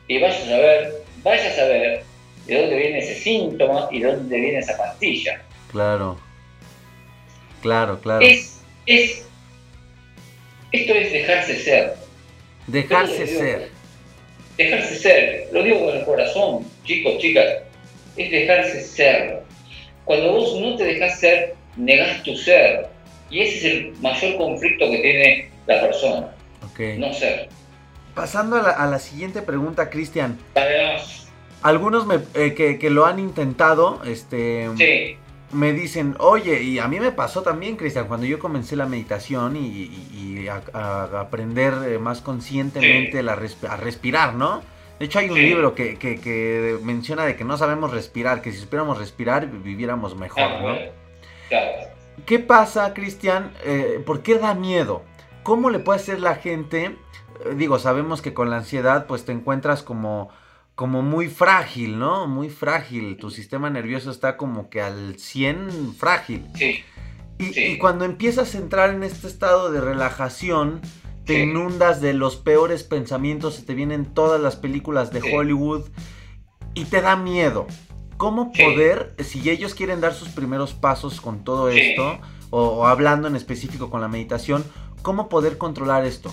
y 0.07 0.19
vayas 0.19 0.47
a 0.47 0.57
ver, 0.57 0.93
vayas 1.23 1.59
a 1.59 1.65
ver 1.65 2.03
de 2.45 2.61
dónde 2.61 2.75
viene 2.77 2.99
ese 2.99 3.15
síntoma 3.15 3.89
y 3.91 3.99
de 3.99 4.13
dónde 4.13 4.39
viene 4.39 4.59
esa 4.59 4.77
pastilla. 4.77 5.41
Claro, 5.71 6.17
claro, 7.61 7.99
claro. 7.99 8.25
Es, 8.25 8.61
es, 8.85 9.26
esto 10.71 10.93
es 10.93 11.11
dejarse 11.11 11.55
ser. 11.55 11.93
Dejarse 12.67 13.27
ser. 13.27 13.69
Dejarse 14.57 14.95
ser, 14.95 15.47
lo 15.51 15.63
digo 15.63 15.85
con 15.85 15.97
el 15.97 16.03
corazón, 16.03 16.65
chicos, 16.83 17.19
chicas, 17.19 17.45
es 18.15 18.31
dejarse 18.31 18.81
ser 18.81 19.47
cuando 20.07 20.31
vos 20.31 20.57
no 20.61 20.77
te 20.77 20.85
dejas 20.85 21.19
ser, 21.19 21.53
negás 21.75 22.23
tu 22.23 22.33
ser. 22.37 22.87
Y 23.29 23.41
ese 23.41 23.57
es 23.57 23.63
el 23.65 23.93
mayor 24.01 24.37
conflicto 24.37 24.89
que 24.89 24.99
tiene 24.99 25.49
la 25.67 25.81
persona. 25.81 26.33
No 26.97 27.13
ser. 27.13 27.49
Pasando 28.15 28.55
a 28.55 28.85
la, 28.85 28.99
siguiente 28.99 29.41
pregunta, 29.41 29.89
Cristian. 29.89 30.39
Algunos 31.61 32.07
me, 32.07 32.19
eh, 32.35 32.53
que, 32.79 32.89
lo 32.89 33.05
han 33.05 33.19
intentado, 33.19 34.01
este, 34.05 34.69
me 35.51 35.73
dicen, 35.73 36.15
oye, 36.19 36.61
y 36.61 36.79
a 36.79 36.87
mí 36.87 36.99
me 36.99 37.11
pasó 37.11 37.41
también, 37.41 37.77
Cristian, 37.77 38.07
cuando 38.07 38.25
yo 38.25 38.39
comencé 38.39 38.75
la 38.75 38.85
meditación 38.85 39.55
y, 39.55 40.47
a, 40.47 41.03
aprender 41.19 41.73
eh, 41.87 41.99
más 41.99 42.21
conscientemente 42.21 43.19
a 43.19 43.77
respirar, 43.77 44.33
¿no? 44.33 44.61
De 44.99 45.05
hecho, 45.05 45.19
hay 45.19 45.29
un 45.29 45.37
libro 45.37 45.75
que, 45.75 46.79
menciona 46.83 47.25
de 47.25 47.35
que 47.35 47.43
no 47.43 47.57
sabemos 47.57 47.91
respirar, 47.91 48.41
que 48.41 48.51
si 48.51 48.57
supiéramos 48.57 48.97
respirar 48.97 49.47
viviéramos 49.47 50.15
mejor, 50.15 50.43
ah, 50.43 50.59
¿no? 50.61 50.75
Claro. 51.49 51.71
¿Qué 52.25 52.39
pasa, 52.39 52.93
Cristian? 52.93 53.53
Eh, 53.63 54.01
¿Por 54.05 54.21
qué 54.21 54.39
da 54.39 54.53
miedo? 54.55 55.03
¿Cómo 55.43 55.69
le 55.69 55.79
puede 55.79 55.99
hacer 55.99 56.19
la 56.19 56.35
gente? 56.35 56.85
Eh, 56.85 57.53
digo, 57.55 57.77
sabemos 57.79 58.21
que 58.21 58.33
con 58.33 58.49
la 58.49 58.57
ansiedad 58.57 59.05
pues 59.05 59.23
te 59.23 59.31
encuentras 59.31 59.83
como, 59.83 60.29
como 60.77 61.01
muy 61.01 61.27
frágil, 61.27 61.97
¿no? 61.97 62.27
Muy 62.27 62.49
frágil. 62.49 63.17
Tu 63.17 63.31
sistema 63.31 63.67
nervioso 63.71 64.11
está 64.11 64.37
como 64.37 64.69
que 64.69 64.79
al 64.79 65.17
100 65.17 65.95
frágil. 65.95 66.45
Sí. 66.53 66.83
Y, 67.39 67.59
y 67.59 67.77
cuando 67.79 68.05
empiezas 68.05 68.53
a 68.53 68.59
entrar 68.59 68.91
en 68.91 69.01
este 69.01 69.25
estado 69.25 69.71
de 69.71 69.81
relajación, 69.81 70.81
te 71.25 71.39
inundas 71.39 71.99
de 71.99 72.13
los 72.13 72.35
peores 72.35 72.83
pensamientos, 72.83 73.55
se 73.55 73.63
te 73.63 73.73
vienen 73.73 74.05
todas 74.05 74.39
las 74.39 74.55
películas 74.55 75.11
de 75.11 75.21
Hollywood 75.33 75.85
y 76.75 76.85
te 76.85 77.01
da 77.01 77.15
miedo. 77.15 77.65
¿Cómo 78.17 78.51
poder, 78.51 79.15
si 79.23 79.49
ellos 79.49 79.73
quieren 79.73 79.99
dar 79.99 80.13
sus 80.13 80.29
primeros 80.29 80.73
pasos 80.73 81.21
con 81.21 81.43
todo 81.43 81.69
esto, 81.69 82.19
o, 82.51 82.85
hablando 82.85 83.27
en 83.27 83.35
específico 83.35 83.89
con 83.89 83.99
la 83.99 84.07
meditación, 84.09 84.63
cómo 85.01 85.27
poder 85.27 85.57
controlar 85.57 86.05
esto? 86.05 86.31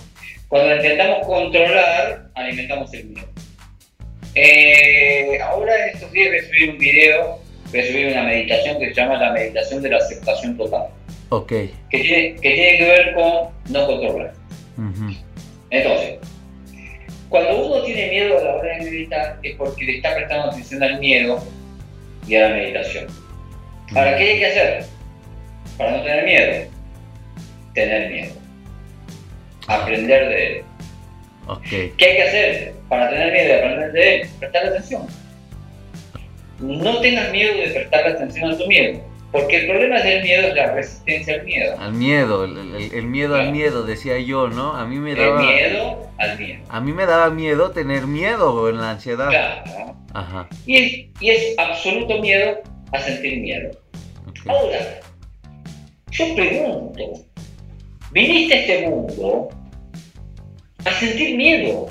Cuando 0.49 0.75
intentamos 0.75 1.25
controlar, 1.25 2.29
alimentamos 2.35 2.93
el 2.93 3.05
miedo. 3.07 3.27
Eh, 4.35 5.39
ahora 5.41 5.73
en 5.85 5.95
estos 5.95 6.11
días 6.11 6.27
voy 6.29 6.39
a 6.39 6.43
subir 6.43 6.69
un 6.71 6.77
video, 6.77 7.39
voy 7.71 7.79
a 7.79 7.87
subir 7.87 8.07
una 8.07 8.23
meditación 8.23 8.79
que 8.79 8.87
se 8.87 8.93
llama 8.93 9.17
la 9.17 9.31
meditación 9.31 9.81
de 9.81 9.89
la 9.89 9.97
aceptación 9.97 10.57
total. 10.57 10.87
Ok. 11.29 11.47
Que 11.47 11.71
tiene 11.89 12.35
que, 12.35 12.53
tiene 12.53 12.77
que 12.77 12.85
ver 12.85 13.13
con 13.13 13.49
no 13.69 13.87
controlar. 13.87 14.33
Entonces, 15.69 16.19
cuando 17.29 17.65
uno 17.65 17.81
tiene 17.83 18.09
miedo 18.09 18.37
a 18.37 18.43
la 18.43 18.55
hora 18.55 18.77
de 18.77 18.83
meditar 18.83 19.39
es 19.41 19.55
porque 19.55 19.85
le 19.85 19.97
está 19.97 20.15
prestando 20.15 20.51
atención 20.51 20.83
al 20.83 20.99
miedo 20.99 21.41
y 22.27 22.35
a 22.35 22.49
la 22.49 22.55
meditación. 22.55 23.07
Ahora, 23.95 24.17
¿qué 24.17 24.23
hay 24.31 24.39
que 24.39 24.45
hacer 24.47 24.85
para 25.77 25.91
no 25.91 26.03
tener 26.03 26.25
miedo? 26.25 26.69
Tener 27.73 28.11
miedo. 28.11 28.33
Aprender 29.67 30.27
de 30.27 30.57
él. 30.57 30.63
¿Qué 31.69 32.05
hay 32.05 32.15
que 32.17 32.23
hacer 32.23 32.74
para 32.89 33.09
tener 33.09 33.33
miedo 33.33 33.47
y 33.47 33.51
aprender 33.57 33.91
de 33.91 34.15
él? 34.15 34.29
Prestar 34.39 34.65
atención. 34.67 35.07
No 36.59 36.99
tengas 37.01 37.31
miedo 37.31 37.57
de 37.57 37.67
prestar 37.71 38.07
atención 38.07 38.51
a 38.51 38.57
tu 38.57 38.67
miedo 38.67 39.01
porque 39.35 39.57
el 39.57 39.67
problema 39.67 39.99
del 39.99 40.23
miedo 40.23 40.47
es 40.47 40.55
la 40.55 40.71
resistencia 40.71 41.35
al 41.35 41.43
miedo. 41.43 41.75
Al 41.77 41.93
miedo, 41.93 42.45
el, 42.45 43.03
miedo 43.03 43.35
al 43.35 43.51
miedo, 43.51 43.83
decía 43.83 44.17
yo, 44.17 44.47
¿no? 44.47 44.73
A 44.73 44.85
mí 44.85 44.97
me 44.97 45.13
daba... 45.13 45.41
El 45.41 45.47
miedo 45.47 46.09
al 46.17 46.39
miedo. 46.39 46.63
A 46.69 46.79
mí 46.79 46.93
me 46.93 47.05
daba 47.05 47.29
miedo 47.31 47.71
tener 47.71 48.07
miedo 48.07 48.69
en 48.69 48.77
la 48.77 48.91
ansiedad. 48.91 49.29
Claro. 49.29 49.95
Ajá. 50.13 50.47
Y 50.65 50.77
es, 50.77 51.05
y 51.19 51.29
es 51.31 51.59
absoluto 51.59 52.21
miedo 52.21 52.61
a 52.93 52.99
sentir 53.01 53.41
miedo. 53.41 53.71
Ahora, 54.47 54.79
yo 56.11 56.35
pregunto, 56.35 57.03
viniste 58.11 58.53
a 58.53 58.59
este 58.61 58.87
mundo 58.87 59.49
a 60.85 60.91
sentir 60.91 61.35
miedo. 61.35 61.87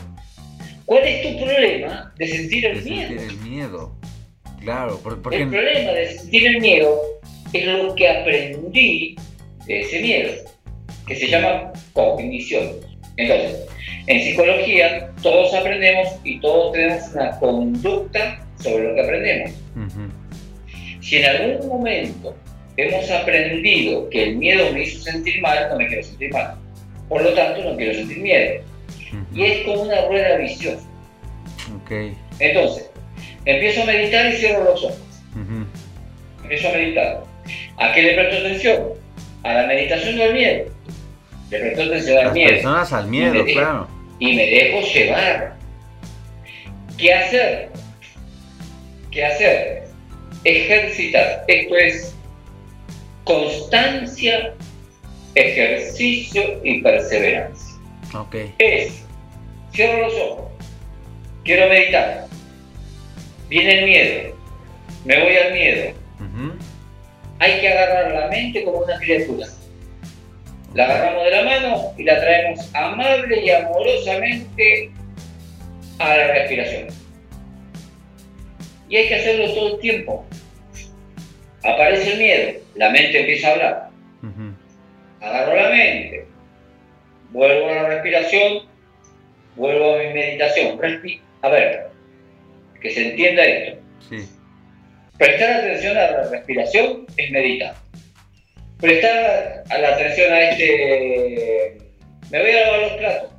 ¿Cuál 0.87 1.05
es 1.05 1.23
tu 1.23 1.45
problema 1.45 2.13
de 2.19 2.29
sentir 2.29 2.67
el 2.67 2.83
miedo? 2.83 3.09
Sentir 3.09 3.29
el 3.29 3.37
miedo. 3.39 3.97
Claro, 4.61 5.01
porque... 5.03 5.43
El 5.43 5.49
problema 5.49 5.93
de 5.93 6.19
sentir 6.19 6.47
el 6.47 6.61
miedo 6.61 7.01
es 7.53 7.67
lo 7.67 7.95
que 7.95 8.09
aprendí 8.09 9.17
de 9.67 9.81
ese 9.81 10.01
miedo, 10.01 10.33
que 11.07 11.17
se 11.17 11.29
llama 11.29 11.73
cognición. 11.93 12.73
Entonces, 13.17 13.67
en 14.07 14.21
psicología 14.23 15.11
todos 15.23 15.55
aprendemos 15.55 16.09
y 16.25 16.41
todos 16.41 16.73
tenemos 16.73 17.09
una 17.15 17.39
conducta 17.39 18.47
sobre 18.61 18.89
lo 18.89 18.95
que 18.95 19.01
aprendemos. 19.01 19.53
Si 21.01 21.17
en 21.17 21.25
algún 21.25 21.69
momento 21.69 22.35
hemos 22.77 23.11
aprendido 23.11 24.09
que 24.11 24.25
el 24.25 24.37
miedo 24.37 24.73
me 24.73 24.83
hizo 24.83 25.03
sentir 25.03 25.41
mal, 25.41 25.69
no 25.71 25.77
me 25.77 25.87
quiero 25.87 26.03
sentir 26.03 26.33
mal. 26.33 26.57
Por 27.09 27.23
lo 27.23 27.33
tanto, 27.35 27.63
no 27.63 27.77
quiero 27.77 27.95
sentir 27.95 28.19
miedo. 28.19 28.63
Y 29.35 29.45
es 29.45 29.65
como 29.65 29.83
una 29.83 30.07
rueda 30.07 30.37
viciosa. 30.37 30.87
Okay. 31.85 32.17
Entonces, 32.39 32.91
empiezo 33.45 33.83
a 33.83 33.87
meditar 33.87 34.33
y 34.33 34.37
cierro 34.37 34.65
los 34.65 34.85
ojos. 34.85 34.99
Empiezo 36.43 36.69
a 36.69 36.73
meditar. 36.73 37.25
¿A 37.79 37.93
qué 37.93 38.03
le 38.03 38.15
presto 38.15 38.47
atención? 38.47 38.83
A 39.43 39.55
la 39.55 39.67
meditación 39.67 40.17
del 40.17 40.33
miedo. 40.35 40.65
Le 41.51 41.59
presto 41.59 41.83
atención 41.83 42.19
al 42.19 42.25
Las 42.25 42.35
miedo. 42.35 42.51
personas 42.51 42.93
al 42.93 43.07
miedo, 43.09 43.45
claro. 43.45 43.89
Y 44.19 44.37
me 44.37 44.47
dejo 44.47 44.81
llevar. 44.81 45.57
¿Qué 46.97 47.13
hacer? 47.13 47.71
¿Qué 49.11 49.25
hacer? 49.25 49.85
Ejercitar. 50.45 51.45
Esto 51.49 51.77
es 51.77 52.15
constancia, 53.25 54.55
ejercicio 55.35 56.61
y 56.63 56.81
perseverancia. 56.83 57.75
Ok. 58.15 58.37
Es, 58.59 59.04
cierro 59.75 60.03
los 60.03 60.15
ojos, 60.15 60.53
quiero 61.43 61.69
meditar, 61.69 62.27
viene 63.49 63.79
el 63.81 63.85
miedo, 63.85 64.37
me 65.05 65.23
voy 65.23 65.37
al 65.37 65.53
miedo, 65.53 65.93
hay 67.41 67.61
que 67.61 67.69
agarrar 67.69 68.13
la 68.13 68.29
mente 68.29 68.65
como 68.65 68.79
una 68.79 68.97
criatura. 68.99 69.47
La 70.75 70.85
agarramos 70.85 71.25
de 71.25 71.31
la 71.31 71.43
mano 71.45 71.93
y 71.97 72.05
la 72.05 72.21
traemos 72.21 72.75
amable 72.75 73.45
y 73.45 73.51
amorosamente 73.51 74.91
a 75.99 76.17
la 76.17 76.27
respiración. 76.29 76.89
Y 78.89 78.97
hay 78.97 79.09
que 79.09 79.15
hacerlo 79.15 79.55
todo 79.55 79.75
el 79.75 79.81
tiempo. 79.81 80.25
Aparece 81.63 82.13
el 82.13 82.19
miedo, 82.19 82.61
la 82.77 82.91
mente 82.91 83.21
empieza 83.21 83.49
a 83.49 83.53
hablar. 83.53 83.89
Agarro 85.21 85.57
la 85.57 85.69
mente, 85.71 86.27
vuelvo 87.31 87.69
a 87.69 87.75
la 87.75 87.89
respiración, 87.89 88.74
vuelvo 89.57 89.95
a 89.95 89.99
mi 89.99 90.13
meditación. 90.13 90.79
a 91.43 91.49
ver, 91.49 91.87
que 92.81 92.91
se 92.91 93.11
entienda 93.11 93.45
esto. 93.45 93.81
Prestar 95.19 95.51
atención 95.53 95.97
a 95.97 96.11
la 96.11 96.31
respiración 96.31 97.07
es 97.17 97.31
meditar. 97.31 97.75
Prestar 98.81 99.65
a 99.71 99.79
la 99.79 99.95
atención 99.95 100.33
a 100.33 100.51
este... 100.51 101.79
Me 102.31 102.41
voy 102.41 102.51
a 102.51 102.67
lavar 102.67 102.81
los 102.81 102.93
platos. 102.95 103.31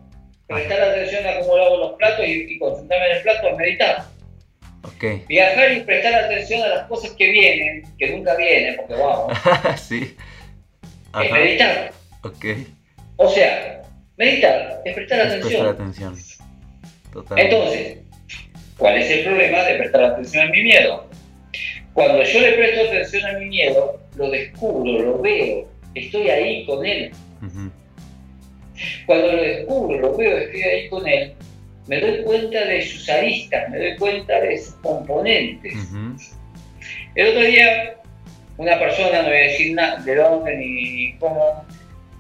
Prestar 0.48 0.82
atención 0.82 1.28
a 1.28 1.40
cómo 1.40 1.58
lavo 1.58 1.78
los 1.78 1.94
platos 1.94 2.26
y, 2.26 2.58
concentrarme 2.60 3.08
en 3.08 3.18
el 3.18 3.24
plato 3.24 3.48
es 3.50 3.58
meditar. 3.58 4.06
Okay. 4.96 5.24
Viajar 5.28 5.74
y 5.74 5.80
prestar 5.82 6.14
atención 6.14 6.62
a 6.62 6.68
las 6.68 6.88
cosas 6.88 7.12
que 7.12 7.30
vienen, 7.30 7.84
que 7.98 8.10
nunca 8.12 8.36
vienen, 8.36 8.76
porque 8.78 8.94
vamos. 8.94 9.38
sí. 9.82 10.16
Es 11.24 11.32
meditar. 11.32 11.92
Ok. 12.24 12.46
O 13.18 13.30
sea, 13.30 13.82
meditar 14.18 14.82
es 14.86 14.94
prestar 14.96 15.20
Es 15.20 15.26
atención. 15.28 15.52
prestar 15.52 15.68
atención. 15.68 16.16
Totalmente. 17.14 17.56
Entonces, 17.56 17.98
¿cuál 18.78 18.98
es 18.98 19.10
el 19.12 19.24
problema 19.26 19.64
de 19.64 19.76
prestar 19.76 20.04
atención 20.04 20.48
a 20.48 20.52
mi 20.52 20.64
miedo? 20.64 21.10
Cuando 21.94 22.24
yo 22.24 22.40
le 22.42 22.54
presto 22.54 22.82
atención 22.90 23.26
a 23.26 23.40
mi 23.40 23.46
miedo, 23.46 24.00
lo 24.18 24.30
descubro, 24.30 25.02
lo 25.02 25.22
veo, 25.22 25.68
estoy 25.94 26.30
ahí 26.30 26.66
con 26.66 26.86
él. 26.86 27.12
Cuando 29.06 29.32
lo 29.32 29.42
descubro, 29.42 30.00
lo 30.00 30.18
veo, 30.18 30.38
estoy 30.38 30.62
ahí 30.62 30.90
con 30.90 31.08
él, 31.08 31.34
me 31.88 32.02
doy 32.02 32.24
cuenta 32.24 32.66
de 32.66 32.82
sus 32.82 33.08
aristas, 33.08 33.70
me 33.70 33.78
doy 33.78 33.96
cuenta 33.96 34.42
de 34.42 34.58
sus 34.58 34.74
componentes. 34.76 35.74
El 37.16 37.28
otro 37.30 37.42
día, 37.42 37.96
una 38.58 38.78
persona, 38.78 39.22
no 39.22 39.30
voy 39.30 39.38
a 39.38 39.42
decir 39.42 39.74
nada 39.74 40.02
de 40.04 40.16
dónde 40.16 40.58
ni 40.58 41.16
cómo, 41.18 41.66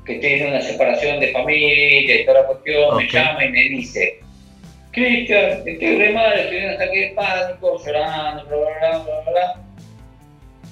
que 0.05 0.15
tiene 0.15 0.47
una 0.47 0.62
separación 0.62 1.19
de 1.19 1.31
familia 1.31 2.21
y 2.21 2.25
toda 2.25 2.41
la 2.41 2.47
cuestión, 2.47 2.97
me 2.97 3.07
llama 3.09 3.45
y 3.45 3.50
me 3.50 3.62
dice, 3.62 4.19
Cristian, 4.91 5.63
estoy 5.65 5.97
re 5.97 6.13
mal, 6.13 6.39
estoy 6.39 6.57
en 6.57 6.65
un 6.65 6.71
ataque 6.75 7.00
de 7.00 7.07
pánico, 7.09 7.83
llorando, 7.83 8.45
bla, 8.45 8.57
bla, 8.57 9.03
bla, 9.03 9.21
bla, 9.21 9.31
bla, 9.31 9.62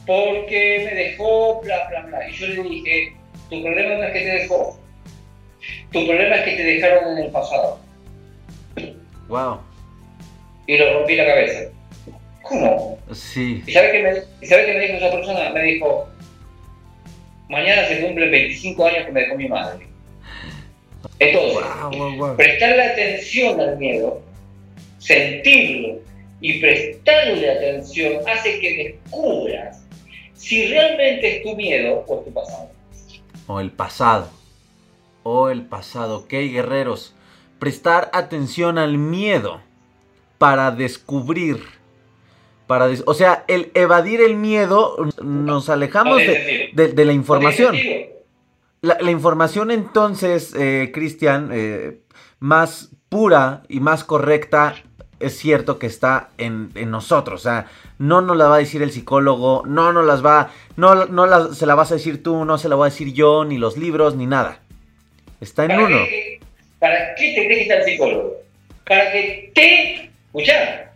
porque 0.05 0.83
me 0.85 0.95
dejó, 0.95 1.61
bla, 1.61 1.87
bla, 1.89 2.01
bla. 2.01 2.29
Y 2.29 2.33
yo 2.33 2.47
le 2.47 2.69
dije, 2.69 3.13
tu 3.49 3.61
problema 3.63 3.95
no 3.95 4.03
es 4.03 4.13
que 4.13 4.19
te 4.19 4.31
dejó, 4.31 4.79
tu 5.91 6.05
problema 6.05 6.35
es 6.35 6.43
que 6.43 6.55
te 6.55 6.63
dejaron 6.63 7.17
en 7.17 7.25
el 7.25 7.31
pasado. 7.31 7.79
Wow. 9.27 9.59
Y 10.67 10.77
lo 10.77 10.93
rompí 10.93 11.15
la 11.15 11.25
cabeza. 11.25 11.69
¿Cómo? 12.43 12.99
Sí. 13.13 13.63
¿Y 13.65 13.71
sabe 13.71 13.91
qué 13.91 14.03
me, 14.03 14.47
sabe 14.47 14.65
qué 14.65 14.73
me 14.73 14.79
dijo 14.81 14.93
esa 14.97 15.11
persona? 15.11 15.49
Me 15.49 15.63
dijo, 15.63 16.07
mañana 17.49 17.87
se 17.87 18.01
cumplen 18.01 18.31
25 18.31 18.85
años 18.87 19.05
que 19.05 19.11
me 19.11 19.21
dejó 19.21 19.35
mi 19.35 19.47
madre. 19.47 19.87
Entonces, 21.19 21.63
Wow, 21.81 21.91
wow, 21.91 22.15
wow. 22.17 22.35
prestarle 22.37 22.83
atención 22.83 23.59
al 23.59 23.77
miedo, 23.77 24.21
sentirlo 24.99 25.99
y 26.41 26.59
prestarle 26.59 27.51
atención 27.51 28.13
hace 28.27 28.59
que 28.59 28.99
descubras 29.05 29.83
si 30.33 30.67
realmente 30.67 31.37
es 31.37 31.43
tu 31.43 31.55
miedo 31.55 32.03
o 32.07 32.19
es 32.19 32.25
tu 32.25 32.33
pasado. 32.33 32.69
O 33.47 33.59
el 33.59 33.71
pasado. 33.71 34.29
O 35.23 35.49
el 35.49 35.63
pasado. 35.63 36.19
Ok, 36.19 36.29
guerreros. 36.31 37.13
Prestar 37.59 38.09
atención 38.13 38.77
al 38.77 38.97
miedo 38.97 39.61
para 40.37 40.71
descubrir. 40.71 41.63
Para 42.67 42.87
o 43.05 43.13
sea, 43.13 43.43
el 43.47 43.71
evadir 43.73 44.21
el 44.21 44.35
miedo, 44.35 44.95
nos 45.21 45.69
alejamos 45.69 46.17
de, 46.17 46.25
sentido. 46.25 46.69
de- 46.73 46.87
de 46.93 47.05
la 47.05 47.13
información. 47.13 47.75
La, 48.81 48.97
la 48.99 49.11
información 49.11 49.71
entonces, 49.71 50.53
eh, 50.57 50.91
Cristian, 50.93 51.49
eh, 51.53 51.99
más 52.39 52.89
pura 53.09 53.63
y 53.69 53.79
más 53.79 54.03
correcta, 54.03 54.75
es 55.19 55.37
cierto 55.37 55.79
que 55.79 55.87
está 55.87 56.29
en, 56.37 56.69
en 56.75 56.91
nosotros. 56.91 57.41
O 57.41 57.43
sea, 57.43 57.67
no 57.97 58.21
nos 58.21 58.35
la 58.35 58.47
va 58.47 58.55
a 58.55 58.59
decir 58.59 58.81
el 58.81 58.91
psicólogo, 58.91 59.63
no 59.65 59.93
nos 59.93 60.05
las 60.05 60.25
va, 60.25 60.49
no, 60.75 61.05
no 61.05 61.25
la- 61.25 61.53
se 61.53 61.65
la 61.65 61.75
vas 61.75 61.91
a 61.91 61.95
decir 61.95 62.23
tú, 62.23 62.43
no 62.45 62.57
se 62.57 62.67
la 62.69 62.75
voy 62.75 62.87
a 62.87 62.89
decir 62.91 63.13
yo, 63.13 63.45
ni 63.45 63.57
los 63.57 63.77
libros, 63.77 64.15
ni 64.15 64.25
nada. 64.25 64.59
Está 65.39 65.63
en 65.63 65.69
¿Para 65.69 65.83
uno. 65.85 65.97
qué, 66.09 66.39
¿Para 66.79 67.15
qué 67.15 67.33
te 67.35 67.45
crees 67.45 67.69
el 67.69 67.83
psicólogo? 67.83 68.33
Para 68.85 69.11
que 69.13 69.51
te, 69.55 70.11
escuchá, 70.27 70.92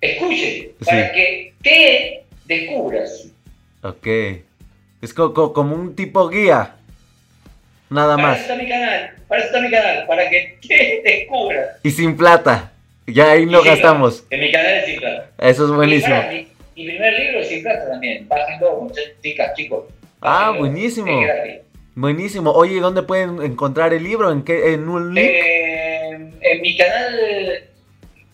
escuche, 0.00 0.72
para 0.84 1.12
que 1.12 1.54
te 1.62 2.22
descubras. 2.46 3.28
Ok. 3.82 4.06
Es 5.02 5.14
co- 5.14 5.32
co- 5.32 5.52
como 5.52 5.74
un 5.74 5.94
tipo 5.96 6.28
guía. 6.28 6.74
Nada 7.88 8.16
Para 8.16 8.28
más. 8.28 8.40
eso 8.40 8.52
está 8.52 8.62
mi 8.62 8.68
canal, 8.68 9.10
para 9.28 9.40
eso 9.40 9.46
está 9.48 9.60
mi 9.62 9.70
canal, 9.70 10.06
para 10.06 10.28
que 10.30 10.58
te 10.68 11.02
descubras. 11.04 11.68
Y 11.82 11.90
sin 11.90 12.16
plata. 12.16 12.72
Ya 13.06 13.32
ahí 13.32 13.46
no 13.46 13.62
gastamos. 13.62 14.20
plata. 14.20 14.34
En 14.36 14.40
mi 14.42 14.52
canal 14.52 14.74
es 14.76 14.84
sin 14.86 15.00
plata. 15.00 15.30
Eso 15.38 15.64
es 15.64 15.70
buenísimo. 15.72 16.22
Mi, 16.30 16.46
mi 16.76 16.88
primer 16.90 17.18
libro 17.18 17.40
es 17.40 17.48
sin 17.48 17.62
plata 17.62 17.88
también. 17.90 18.28
Muchachos, 18.80 19.12
chicas, 19.22 19.54
chicos. 19.56 19.84
Ah, 20.20 20.54
buenísimo. 20.56 21.20
Buenísimo. 21.96 22.52
Oye, 22.52 22.76
¿y 22.76 22.80
¿dónde 22.80 23.02
pueden 23.02 23.42
encontrar 23.42 23.92
el 23.92 24.04
libro? 24.04 24.30
¿En 24.30 24.42
qué? 24.44 24.74
¿En 24.74 24.88
un 24.88 25.12
link? 25.14 25.26
Eh, 25.28 26.30
en 26.40 26.60
mi 26.60 26.76
canal, 26.76 27.64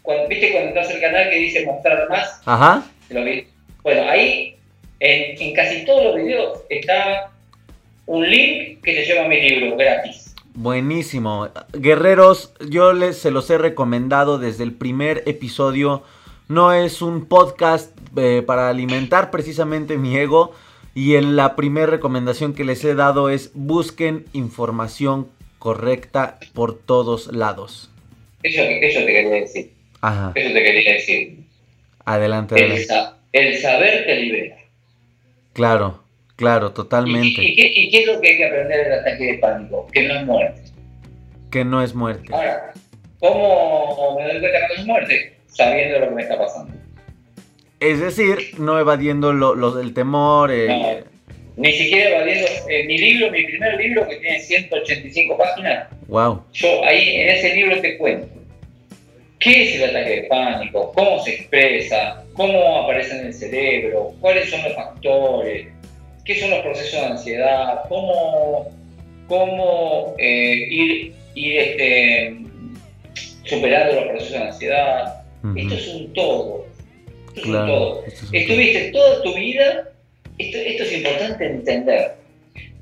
cuando, 0.07 0.29
¿viste 0.29 0.53
cuando 0.53 0.69
entras 0.69 0.88
al 0.88 1.01
canal 1.01 1.29
que 1.29 1.37
dice 1.37 1.66
mostrar 1.66 2.09
más? 2.09 2.40
Ajá. 2.47 2.87
Lo 3.11 3.25
vi. 3.25 3.47
Bueno, 3.83 4.09
ahí, 4.09 4.57
en, 5.01 5.42
en 5.42 5.53
casi 5.53 5.85
todos 5.85 6.05
los 6.05 6.16
videos, 6.16 6.61
está 6.71 7.31
un 8.07 8.31
link 8.31 8.83
que 8.83 8.95
te 8.95 9.05
lleva 9.05 9.25
a 9.25 9.29
mi 9.29 9.40
libro 9.40 9.77
gratis. 9.77 10.35
Buenísimo. 10.55 11.49
Guerreros, 11.73 12.55
yo 12.71 12.92
les 12.92 13.19
se 13.19 13.33
los 13.33 13.51
he 13.51 13.59
recomendado 13.59 14.38
desde 14.38 14.62
el 14.62 14.73
primer 14.73 15.25
episodio. 15.27 16.05
No 16.49 16.73
es 16.73 17.03
un 17.03 17.27
podcast 17.27 17.90
eh, 18.16 18.42
para 18.47 18.69
alimentar 18.69 19.33
precisamente 19.33 19.99
mi 19.99 20.16
ego. 20.16 20.55
Y 20.95 21.16
en 21.16 21.35
la 21.35 21.57
primera 21.57 21.88
recomendación 21.88 22.55
que 22.55 22.64
les 22.64 22.83
he 22.85 22.95
dado 22.95 23.29
es 23.29 23.51
busquen 23.55 24.25
información 24.33 25.29
correcta 25.59 26.38
por 26.55 26.79
todos 26.79 27.35
lados. 27.35 27.90
Eso, 28.42 28.62
eso 28.62 29.01
te 29.01 29.07
quería 29.07 29.31
decir. 29.31 29.76
Ajá. 30.07 30.33
Eso 30.35 30.53
te 30.53 30.62
quería 30.62 30.92
decir. 30.92 31.38
Adelante, 32.05 32.55
El, 32.64 32.85
sa- 32.85 33.16
el 33.33 33.57
saber 33.59 34.07
te 34.07 34.14
libera. 34.16 34.57
Claro, 35.53 36.03
claro, 36.37 36.69
¿Y, 36.69 36.75
totalmente. 36.75 37.42
y 37.42 37.57
qué, 37.57 37.73
y 37.75 37.90
qué 37.90 38.01
es 38.03 38.07
lo 38.07 38.21
que 38.21 38.29
hay 38.29 38.37
que 38.37 38.45
aprender 38.47 38.85
del 38.85 38.99
ataque 39.01 39.25
de 39.25 39.35
pánico? 39.38 39.87
Que 39.92 40.03
no 40.07 40.14
es 40.21 40.25
muerte. 40.27 40.61
Que 41.51 41.64
no 41.64 41.83
es 41.83 41.95
muerte. 41.95 42.33
Ahora, 42.33 42.73
¿cómo 43.19 44.16
me 44.19 44.25
doy 44.29 44.40
cuenta 44.40 44.59
que 44.61 44.75
no 44.75 44.81
es 44.81 44.87
muerte? 44.87 45.33
Sabiendo 45.49 45.99
lo 46.01 46.09
que 46.11 46.14
me 46.14 46.23
está 46.23 46.38
pasando. 46.38 46.75
Es 47.81 48.01
decir, 48.01 48.38
no 48.59 48.79
evadiendo 48.79 49.33
lo, 49.33 49.55
lo 49.55 49.73
del 49.73 49.92
temor. 49.95 50.51
eh, 50.53 50.66
No. 50.69 51.16
Ni 51.57 51.73
siquiera 51.73 52.11
evadiendo 52.19 52.47
eh, 52.69 52.85
mi 52.87 52.99
libro, 52.99 53.31
mi 53.31 53.42
primer 53.45 53.77
libro 53.81 54.07
que 54.07 54.16
tiene 54.16 54.38
185 54.40 55.38
páginas. 55.38 55.88
Wow. 56.07 56.42
Yo 56.53 56.85
ahí 56.85 57.16
en 57.16 57.29
ese 57.31 57.55
libro 57.55 57.81
te 57.81 57.97
cuento 57.97 58.29
qué 59.38 59.64
es 59.64 59.81
el 59.81 59.90
ataque 59.90 60.11
de 60.11 60.22
pánico, 60.25 60.92
cómo 60.94 61.22
se 61.22 61.35
expresa, 61.35 62.25
cómo 62.35 62.83
aparece 62.83 63.18
en 63.18 63.27
el 63.27 63.35
cerebro, 63.35 64.14
cuáles 64.20 64.51
son 64.51 64.62
los 64.62 64.75
factores, 64.75 65.68
qué 66.25 66.40
son 66.40 66.51
los 66.51 66.61
procesos 66.61 67.01
de 67.01 67.07
ansiedad, 67.07 67.81
cómo, 67.88 68.70
cómo 69.29 70.14
eh, 70.18 70.66
ir, 70.70 71.12
ir 71.35 71.59
este, 71.59 72.37
superando 73.44 73.94
los 73.94 74.05
procesos 74.05 74.33
de 74.33 74.38
ansiedad. 74.38 75.22
Esto 75.55 75.75
es 75.75 75.88
un 75.88 76.12
todo. 76.12 76.66
Esto 77.37 77.40
es 77.40 77.46
un 77.46 77.53
todo. 77.53 78.05
esto 78.05 78.25
es 78.25 78.31
un 78.31 78.35
Estuviste 78.35 78.90
toda 78.90 79.22
tu 79.22 79.35
vida, 79.35 79.88
esto, 80.38 80.59
esto 80.59 80.83
es 80.83 80.92
importante 80.92 81.46
entender, 81.46 82.12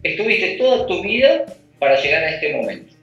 estuviste 0.02 0.56
toda 0.56 0.86
tu 0.86 1.02
vida 1.02 1.44
para 1.78 2.00
llegar 2.00 2.24
a 2.24 2.30
este 2.30 2.54
momento. 2.54 2.93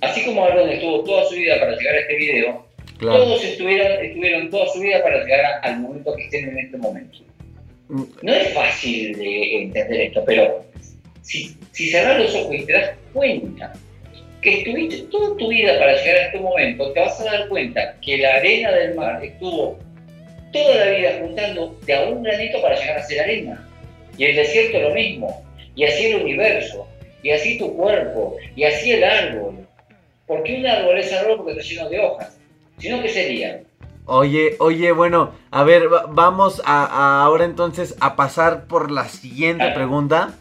Así 0.00 0.24
como 0.24 0.44
Aaron 0.44 0.68
estuvo 0.70 1.02
toda 1.04 1.24
su 1.24 1.34
vida 1.36 1.58
para 1.58 1.76
llegar 1.76 1.94
a 1.94 1.98
este 2.00 2.16
video, 2.16 2.66
Claro. 2.98 3.24
todos 3.24 3.44
estuvieron, 3.44 4.04
estuvieron 4.04 4.50
toda 4.50 4.66
su 4.68 4.80
vida 4.80 5.02
para 5.02 5.22
llegar 5.22 5.44
a- 5.44 5.58
al 5.60 5.80
momento 5.80 6.14
que 6.16 6.24
estén 6.24 6.48
en 6.48 6.58
este 6.58 6.76
momento. 6.78 7.18
Mm, 7.88 8.02
No 8.22 8.34
es 8.34 8.48
fácil 8.54 9.16
de 9.18 9.62
entender 9.62 10.00
esto, 10.00 10.22
pero 10.26 10.64
si, 11.22 11.54
si 11.72 11.88
cerras 11.90 12.18
los 12.20 12.34
ojos 12.34 12.54
y 12.54 12.64
te 12.66 12.72
das 12.72 12.90
cuenta 13.12 13.72
que 14.42 14.58
estuviste 14.58 15.02
toda 15.10 15.36
tu 15.36 15.48
vida 15.48 15.78
para 15.78 15.92
llegar 15.96 16.16
a 16.16 16.26
este 16.26 16.38
momento, 16.38 16.92
te 16.92 17.00
vas 17.00 17.20
a 17.20 17.24
dar 17.24 17.48
cuenta 17.48 17.96
que 18.00 18.18
la 18.18 18.34
arena 18.36 18.72
del 18.72 18.94
mar 18.94 19.24
estuvo 19.24 19.78
toda 20.52 20.84
la 20.86 20.90
vida 20.92 21.18
juntando 21.20 21.78
de 21.84 21.94
a 21.94 22.02
un 22.04 22.22
granito 22.22 22.62
para 22.62 22.78
llegar 22.78 22.98
a 22.98 23.02
ser 23.02 23.20
arena. 23.20 23.68
Y 24.16 24.24
el 24.24 24.36
desierto 24.36 24.80
lo 24.80 24.94
mismo. 24.94 25.42
Y 25.74 25.84
así 25.84 26.06
el 26.06 26.22
universo. 26.22 26.88
Y 27.22 27.30
así 27.30 27.58
tu 27.58 27.76
cuerpo. 27.76 28.36
Y 28.54 28.64
así 28.64 28.92
el 28.92 29.04
árbol. 29.04 29.66
¿Por 30.26 30.42
qué 30.42 30.56
un 30.58 30.66
árbol 30.66 30.98
es 30.98 31.12
árbol 31.12 31.36
porque 31.38 31.52
está 31.52 31.62
lleno 31.62 31.88
de 31.88 32.00
hojas? 32.00 32.38
Sino 32.78 33.00
que 33.02 33.08
sería. 33.08 33.62
Oye, 34.06 34.56
oye, 34.60 34.92
bueno, 34.92 35.32
a 35.50 35.64
ver, 35.64 35.92
va- 35.92 36.06
vamos 36.08 36.62
a, 36.64 36.84
a 36.84 37.22
ahora 37.24 37.44
entonces 37.44 37.96
a 38.00 38.14
pasar 38.16 38.66
por 38.66 38.90
la 38.90 39.08
siguiente 39.08 39.68
pregunta. 39.70 40.34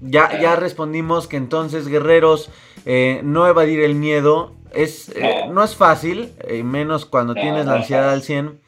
Ya, 0.00 0.38
ya 0.40 0.56
respondimos 0.56 1.26
que 1.26 1.36
entonces, 1.36 1.88
guerreros, 1.88 2.50
eh, 2.86 3.20
no 3.24 3.48
evadir 3.48 3.80
el 3.80 3.94
miedo 3.94 4.54
es, 4.74 5.08
eh, 5.16 5.44
No. 5.48 5.64
es 5.64 5.74
fácil, 5.74 6.32
eh, 6.46 6.62
menos 6.62 7.04
cuando 7.06 7.34
No, 7.34 7.40
tienes 7.40 7.64
no 7.64 7.72
la 7.72 7.78
ansiedad 7.78 8.10
al 8.10 8.20
fácil. 8.20 8.26
100. 8.26 8.60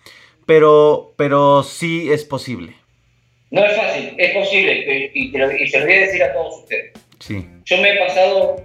pero, 0.47 1.13
pero 1.17 1.63
sí 1.63 2.11
es 2.11 2.25
posible. 2.25 2.75
No 3.51 3.65
es 3.65 3.77
fácil, 3.77 4.15
es 4.17 4.33
posible, 4.35 5.11
y, 5.15 5.31
se 5.69 5.79
lo 5.79 5.85
voy 5.87 5.95
a 5.95 6.01
decir 6.01 6.23
a 6.23 6.33
todos 6.33 6.59
ustedes. 6.61 6.93
Sí. 7.21 7.47
Yo 7.65 7.77
me 7.79 7.91
he 7.95 7.99
pasado 8.07 8.57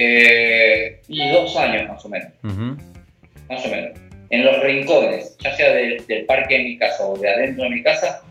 eh, 0.00 1.00
dos 1.08 1.56
años 1.56 1.88
más 1.88 2.04
o 2.04 2.08
menos, 2.08 2.32
más 2.42 3.66
o 3.66 3.68
menos, 3.68 3.98
en 4.30 4.44
los 4.44 4.62
rincones, 4.62 5.36
ya 5.40 5.56
sea 5.56 5.72
del, 5.72 6.24
parque 6.26 6.58
de 6.58 6.64
mi 6.64 6.78
casa 6.78 7.04
o 7.04 7.18
de 7.18 7.28
adentro 7.28 7.64
de 7.64 7.70
mi 7.70 7.82
casa, 7.82 8.22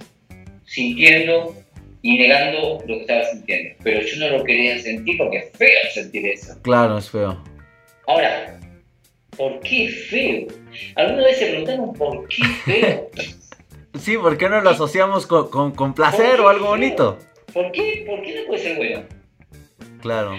sintiendo 0.66 1.54
y 2.02 2.20
negando 2.20 2.82
lo 2.88 2.96
que 2.96 3.02
estaba 3.02 3.24
sintiendo. 3.26 3.76
Pero 3.84 4.00
yo 4.02 4.18
no 4.18 4.38
lo 4.38 4.44
quería 4.46 4.80
sentir 4.80 5.18
porque 5.18 5.38
es 5.40 5.58
feo 5.58 5.80
sentir 5.94 6.28
eso. 6.28 6.58
Claro, 6.62 6.98
es 6.98 7.10
feo. 7.10 7.44
Ahora, 8.08 8.58
¿por 9.36 9.60
qué 9.60 9.90
feo? 9.90 10.48
¿Alguna 10.96 11.24
vez 11.26 11.38
se 11.38 11.48
preguntaron 11.48 11.94
por 11.94 12.28
qué 12.30 12.44
feo? 12.64 13.10
Sí, 14.00 14.16
¿por 14.16 14.38
qué 14.38 14.48
no 14.48 14.62
lo 14.62 14.70
asociamos 14.70 15.26
con, 15.26 15.72
con, 15.72 15.96
placer 15.96 16.40
o 16.40 16.50
algo 16.50 16.68
bonito? 16.68 17.18
¿Por 17.52 17.72
qué? 17.72 18.06
¿Por 18.08 18.22
qué 18.22 18.36
no 18.36 18.46
puede 18.46 18.62
ser 18.62 18.78
bueno? 18.78 19.04
Claro. 20.02 20.38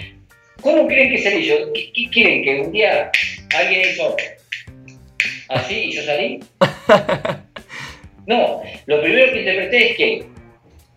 ¿Cómo 0.62 0.86
creen 0.86 1.10
que 1.10 1.22
salí 1.22 1.46
yo? 1.46 1.72
¿Qué, 1.72 1.92
¿Qué, 1.92 2.10
quieren? 2.10 2.42
¿Que 2.42 2.60
un 2.60 2.72
día 2.72 3.10
alguien 3.56 3.80
hizo 3.90 4.16
así 5.48 5.74
y 5.74 5.92
yo 5.92 6.02
salí? 6.02 6.40
No, 8.28 8.60
lo 8.84 9.00
primero 9.00 9.32
que 9.32 9.38
interpreté 9.38 9.90
es 9.90 9.96
que 9.96 10.24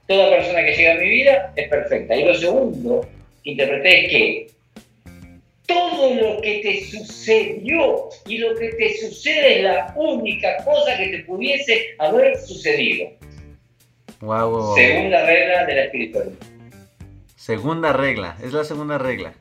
toda 0.05 0.31
persona 0.31 0.65
que 0.65 0.75
llega 0.75 0.91
a 0.91 0.97
mi 0.97 1.07
vida 1.07 1.53
es 1.55 1.69
perfecta. 1.69 2.13
Y 2.13 2.25
lo 2.25 2.33
segundo 2.35 3.07
que 3.41 3.51
interpreté 3.51 4.03
es 4.03 4.09
que 4.09 4.47
todo 5.65 6.13
lo 6.13 6.41
que 6.41 6.59
te 6.59 6.85
sucedió 6.85 8.09
y 8.27 8.37
lo 8.37 8.53
que 8.55 8.67
te 8.73 8.97
sucede 8.97 9.59
es 9.59 9.63
la 9.63 9.93
única 9.95 10.57
cosa 10.65 10.97
que 10.97 11.07
te 11.07 11.19
pudiese 11.19 11.95
haber 11.99 12.35
sucedido. 12.37 13.09
Wow. 14.19 14.75
Segunda 14.75 15.25
regla 15.25 15.65
de 15.65 15.75
la 15.75 15.83
espiritualidad. 15.85 16.35
Segunda 17.37 17.93
regla, 17.93 18.35
es 18.43 18.51
la 18.51 18.65
segunda 18.65 18.97
regla. 18.97 19.33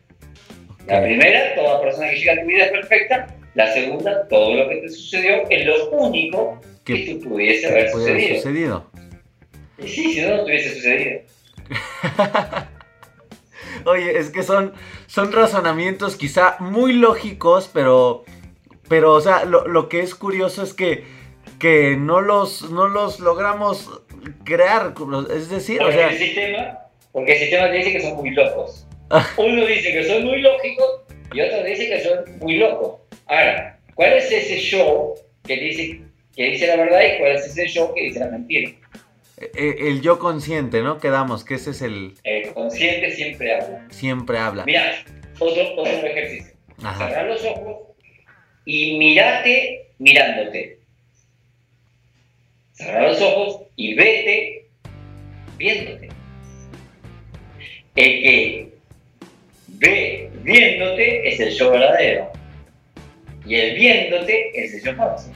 La 0.91 1.03
primera, 1.05 1.55
toda 1.55 1.81
persona 1.81 2.11
que 2.11 2.17
llega 2.17 2.33
a 2.33 2.41
tu 2.41 2.47
vida 2.47 2.65
es 2.65 2.73
perfecta. 2.73 3.27
La 3.55 3.73
segunda, 3.73 4.27
todo 4.27 4.57
lo 4.57 4.69
que 4.69 4.79
te 4.79 4.89
sucedió 4.89 5.49
es 5.49 5.65
lo 5.65 5.91
único 5.91 6.61
que, 6.85 6.95
te 6.95 7.15
pudiese 7.29 7.69
haber 7.69 7.91
sucedido. 7.91 8.37
sucedido. 8.37 8.91
Y 9.79 9.89
sí, 9.89 10.15
si 10.15 10.23
no, 10.23 10.37
no 10.37 10.45
te 10.45 10.51
hubiese 10.51 10.75
sucedido. 10.75 11.21
Oye, 13.85 14.19
es 14.19 14.31
que 14.31 14.43
son, 14.43 14.73
son 15.07 15.31
razonamientos 15.31 16.17
quizá 16.17 16.57
muy 16.59 16.93
lógicos, 16.95 17.71
pero, 17.73 18.25
pero 18.89 19.13
o 19.13 19.21
sea, 19.21 19.45
lo, 19.45 19.89
que 19.89 20.01
es 20.01 20.17
curioso 20.17 20.65
es 20.65 20.75
que, 20.75 21.05
que 21.61 21.97
no, 21.97 22.21
los, 22.21 22.69
no 22.73 22.89
los 22.89 23.21
logramos 23.21 24.03
crear. 24.43 24.95
Es 25.33 25.51
decir, 25.51 25.79
porque 25.79 25.95
o 25.95 25.99
sea... 25.99 26.09
El 26.09 26.19
sistema, 26.19 26.79
porque 27.13 27.33
el 27.35 27.39
sistema 27.39 27.71
te 27.71 27.77
dice 27.77 27.93
que 27.93 28.01
son 28.01 28.17
muy 28.17 28.31
locos. 28.31 28.89
Uno 29.37 29.67
dice 29.67 29.93
que 29.93 30.05
son 30.05 30.25
muy 30.25 30.41
lógicos 30.41 31.03
y 31.33 31.41
otro 31.41 31.65
dice 31.65 31.89
que 31.89 32.01
son 32.01 32.39
muy 32.39 32.57
locos. 32.57 33.01
Ahora, 33.27 33.79
¿cuál 33.95 34.13
es 34.15 34.31
ese 34.31 34.59
show 34.59 35.15
que 35.47 35.57
dice, 35.57 36.01
que 36.35 36.51
dice 36.51 36.67
la 36.67 36.77
verdad 36.77 37.01
y 37.03 37.19
cuál 37.19 37.33
es 37.33 37.47
ese 37.47 37.69
show 37.69 37.93
que 37.95 38.03
dice 38.03 38.21
la 38.21 38.29
mentira? 38.29 38.71
Eh, 39.41 39.77
el 39.89 40.03
yo 40.03 40.19
consciente, 40.19 40.83
¿no? 40.83 40.99
Quedamos, 40.99 41.45
que 41.45 41.55
ese 41.55 41.71
es 41.71 41.83
el... 41.83 42.15
El 42.25 42.53
consciente 42.53 43.11
siempre 43.13 43.55
habla. 43.55 43.87
Siempre 43.91 44.39
habla. 44.39 44.65
Mira, 44.65 44.93
otro, 45.39 45.75
otro 45.77 46.07
ejercicio. 46.07 46.55
Cerrar 46.79 47.27
los 47.27 47.45
ojos 47.45 47.77
y 48.65 48.99
mirate 48.99 49.93
mirándote. 49.99 50.79
Cerrar 52.73 53.11
los 53.11 53.21
ojos 53.23 53.63
y 53.77 53.95
vete 53.95 54.67
viéndote. 55.59 56.09
El 57.97 58.23
que 58.23 58.70
ve 59.81 60.31
viéndote 60.43 61.29
es 61.29 61.41
el 61.41 61.51
yo 61.51 61.71
verdadero. 61.71 62.31
Y 63.45 63.55
el 63.57 63.75
viéndote 63.75 64.51
es 64.55 64.75
el 64.75 64.83
yo 64.85 64.95
falso. 64.95 65.33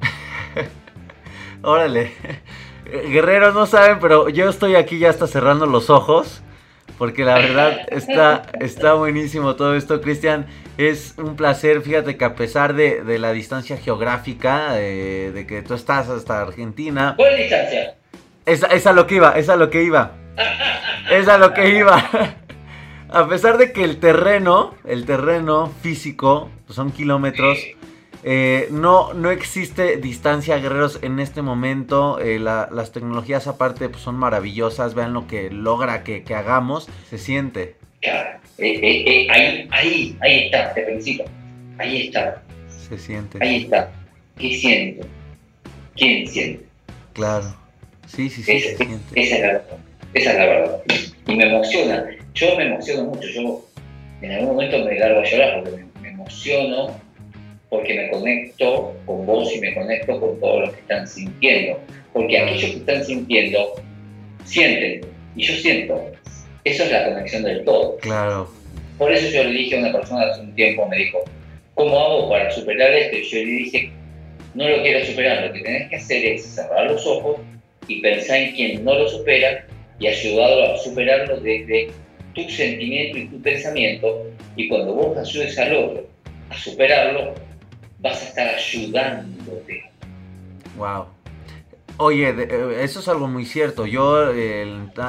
Órale. 1.62 2.12
Guerreros 3.08 3.54
no 3.54 3.66
saben, 3.66 3.98
pero 4.00 4.28
yo 4.28 4.48
estoy 4.50 4.74
aquí 4.74 4.98
ya 4.98 5.10
hasta 5.10 5.26
cerrando 5.26 5.66
los 5.66 5.90
ojos. 5.90 6.42
Porque 6.98 7.24
la 7.24 7.34
verdad 7.34 7.80
está, 7.90 8.42
está 8.60 8.92
buenísimo 8.94 9.56
todo 9.56 9.74
esto, 9.74 10.00
Cristian. 10.00 10.46
Es 10.76 11.14
un 11.16 11.36
placer, 11.36 11.80
fíjate 11.80 12.16
que 12.16 12.24
a 12.24 12.34
pesar 12.34 12.74
de, 12.74 13.18
la 13.18 13.32
distancia 13.32 13.76
geográfica, 13.76 14.74
de, 14.74 15.44
que 15.48 15.62
tú 15.62 15.74
estás 15.74 16.08
hasta 16.08 16.42
Argentina. 16.42 17.14
¿Cuál 17.16 17.36
distancia? 17.36 17.94
Es, 18.44 18.64
es 18.70 18.86
a 18.86 18.92
lo 18.92 19.06
que 19.06 19.16
iba, 19.16 19.32
es 19.38 19.48
a 19.48 19.56
lo 19.56 19.70
que 19.70 19.82
iba. 19.82 20.12
Es 21.10 21.28
a 21.28 21.36
lo 21.36 21.52
que 21.52 21.68
iba. 21.68 22.36
A 23.12 23.28
pesar 23.28 23.58
de 23.58 23.72
que 23.72 23.84
el 23.84 23.98
terreno, 23.98 24.74
el 24.86 25.04
terreno 25.04 25.70
físico, 25.82 26.50
pues 26.66 26.76
son 26.76 26.92
kilómetros. 26.92 27.58
Eh, 28.24 28.68
no, 28.70 29.12
no 29.12 29.30
existe 29.30 29.98
distancia, 29.98 30.56
guerreros, 30.56 30.98
en 31.02 31.20
este 31.20 31.42
momento. 31.42 32.18
Eh, 32.20 32.38
las 32.38 32.92
tecnologías 32.92 33.46
aparte 33.46 33.90
pues, 33.90 34.02
son 34.02 34.14
maravillosas. 34.14 34.94
Vean 34.94 35.12
lo 35.12 35.26
que 35.26 35.50
logra 35.50 36.04
que, 36.04 36.24
hagamos. 36.34 36.88
Se 37.10 37.18
siente. 37.18 37.76
Eh, 38.00 39.26
ahí, 39.30 39.68
ahí, 39.70 40.16
ahí 40.20 40.44
está, 40.44 40.72
te 40.72 40.84
felicito. 40.84 41.24
Ahí 41.78 42.06
está. 42.06 42.42
Se 42.68 42.96
siente. 42.96 43.38
Ahí 43.42 43.64
está. 43.64 43.92
¿Qué 44.38 44.54
siento? 44.54 45.06
¿Quién 45.96 46.26
siente? 46.26 46.64
Claro. 47.12 47.54
Sí, 48.06 48.30
sí, 48.30 48.42
sí, 48.42 48.60
se 48.60 48.76
siente. 48.76 49.20
Esa 49.20 49.34
es 49.36 49.40
la 49.42 49.46
verdad. 49.48 49.78
Esa 50.14 50.32
es 50.32 50.38
la 50.38 50.46
verdad. 50.46 50.82
Y 51.26 51.36
me 51.36 51.46
emociona. 51.46 52.04
Yo 52.34 52.56
me 52.56 52.66
emociono 52.66 53.04
mucho. 53.04 53.28
Yo 53.28 53.64
en 54.20 54.32
algún 54.32 54.50
momento 54.50 54.78
me 54.84 54.98
largo 54.98 55.20
a 55.20 55.24
llorar 55.24 55.62
porque 55.62 55.84
me 56.00 56.08
emociono 56.10 57.00
porque 57.72 57.94
me 57.94 58.10
conecto 58.10 58.94
con 59.06 59.24
vos 59.24 59.50
y 59.54 59.58
me 59.58 59.72
conecto 59.72 60.20
con 60.20 60.38
todos 60.40 60.60
los 60.60 60.74
que 60.74 60.80
están 60.80 61.08
sintiendo. 61.08 61.80
Porque 62.12 62.38
aquellos 62.38 62.70
que 62.70 62.76
están 62.76 63.02
sintiendo, 63.02 63.74
sienten, 64.44 65.00
y 65.36 65.42
yo 65.42 65.54
siento. 65.54 66.12
Eso 66.64 66.84
es 66.84 66.92
la 66.92 67.06
conexión 67.06 67.44
del 67.44 67.64
todo. 67.64 67.96
Claro. 67.96 68.50
Por 68.98 69.10
eso 69.10 69.26
yo 69.34 69.44
le 69.44 69.52
dije 69.52 69.76
a 69.76 69.80
una 69.80 69.92
persona 69.92 70.26
hace 70.26 70.42
un 70.42 70.54
tiempo, 70.54 70.86
me 70.86 70.98
dijo, 70.98 71.24
¿cómo 71.74 71.98
hago 71.98 72.28
para 72.28 72.50
superar 72.50 72.92
esto? 72.92 73.16
Y 73.16 73.24
yo 73.24 73.38
le 73.38 73.44
dije, 73.44 73.92
no 74.54 74.68
lo 74.68 74.82
quiero 74.82 75.06
superar, 75.06 75.46
lo 75.46 75.52
que 75.54 75.60
tenés 75.60 75.88
que 75.88 75.96
hacer 75.96 76.24
es 76.26 76.44
cerrar 76.44 76.90
los 76.90 77.06
ojos 77.06 77.38
y 77.88 78.02
pensar 78.02 78.36
en 78.36 78.54
quien 78.54 78.84
no 78.84 78.98
lo 78.98 79.08
supera 79.08 79.64
y 79.98 80.08
ayudarlo 80.08 80.74
a 80.74 80.78
superarlo 80.78 81.40
desde 81.40 81.90
tu 82.34 82.48
sentimiento 82.48 83.18
y 83.18 83.28
tu 83.28 83.40
pensamiento. 83.40 84.26
Y 84.56 84.68
cuando 84.68 84.94
vos 84.94 85.16
ayudes 85.16 85.58
al 85.58 85.76
otro 85.76 86.06
a 86.50 86.56
superarlo, 86.56 87.34
vas 88.00 88.22
a 88.22 88.28
estar 88.28 88.54
ayudándote. 88.54 89.90
Wow. 90.76 91.06
Oye, 91.98 92.30
eh, 92.30 92.82
eso 92.82 93.00
es 93.00 93.08
algo 93.08 93.28
muy 93.28 93.44
cierto. 93.44 93.86
Yo, 93.86 94.32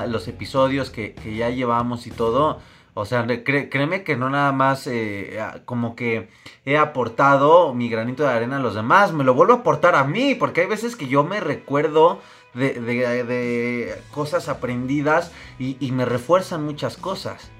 los 0.07 0.27
episodios 0.27 0.89
que, 0.89 1.15
ya 1.35 1.49
llevamos 1.49 2.07
y 2.07 2.11
todo, 2.11 2.59
o 2.93 3.05
sea, 3.05 3.25
créeme 3.43 4.03
que 4.03 4.15
no 4.15 4.29
nada 4.29 4.51
más 4.51 4.87
eh, 4.87 5.39
como 5.65 5.95
que 5.95 6.27
he 6.65 6.77
aportado 6.77 7.73
mi 7.73 7.89
granito 7.89 8.23
de 8.23 8.29
arena 8.29 8.57
a 8.57 8.61
los 8.61 8.75
demás, 8.75 9.13
me 9.13 9.23
lo 9.23 9.33
vuelvo 9.33 9.53
a 9.53 9.57
aportar 9.57 9.95
a 9.95 10.03
mí, 10.03 10.35
porque 10.35 10.61
hay 10.61 10.67
veces 10.67 10.95
que 10.95 11.07
yo 11.07 11.23
me 11.23 11.39
recuerdo 11.39 12.19
de, 12.53 13.95
cosas 14.11 14.49
aprendidas 14.49 15.31
y, 15.59 15.91
me 15.91 16.05
refuerzan 16.05 16.63
muchas 16.63 16.97
cosas. 16.97 17.51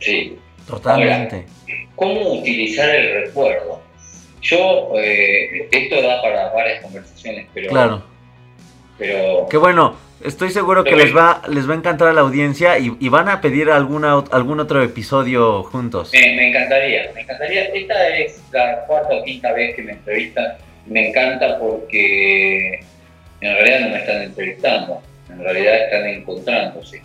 Sí. 0.00 0.38
Totalmente. 0.66 1.46
¿Cómo 1.94 2.40
utilizar 2.40 2.88
el 2.90 3.26
recuerdo? 3.26 3.80
Yo, 4.42 4.92
eh, 4.96 5.68
esto 5.70 6.02
da 6.02 6.20
para 6.22 6.52
varias 6.52 6.82
conversaciones, 6.82 7.46
pero... 7.54 7.68
Claro. 7.68 8.02
Pero... 8.98 9.46
Qué 9.48 9.56
bueno, 9.56 9.96
estoy 10.22 10.50
seguro 10.50 10.84
que 10.84 10.96
les 10.96 11.14
va, 11.14 11.42
les 11.48 11.68
va 11.68 11.74
a 11.74 11.76
encantar 11.76 12.08
a 12.08 12.12
la 12.12 12.22
audiencia 12.22 12.78
y, 12.78 13.08
van 13.08 13.28
a 13.28 13.40
pedir 13.40 13.70
alguna, 13.70 14.24
algún 14.30 14.60
otro 14.60 14.82
episodio 14.82 15.62
juntos. 15.64 16.10
Me, 16.12 16.48
encantaría, 16.48 17.10
me 17.14 17.22
encantaría. 17.22 17.64
Esta 17.66 18.16
es 18.16 18.42
la 18.52 18.84
cuarta 18.86 19.14
o 19.14 19.24
quinta 19.24 19.52
vez 19.52 19.74
que 19.76 19.82
me 19.82 19.92
entrevistan. 19.92 20.56
Me 20.86 21.08
encanta 21.08 21.58
porque 21.58 22.80
en 23.40 23.52
realidad 23.52 23.80
no 23.80 23.88
me 23.90 23.98
están 23.98 24.22
entrevistando, 24.22 25.02
en 25.28 25.38
realidad 25.38 25.84
están 25.84 26.06
encontrándose. 26.06 27.02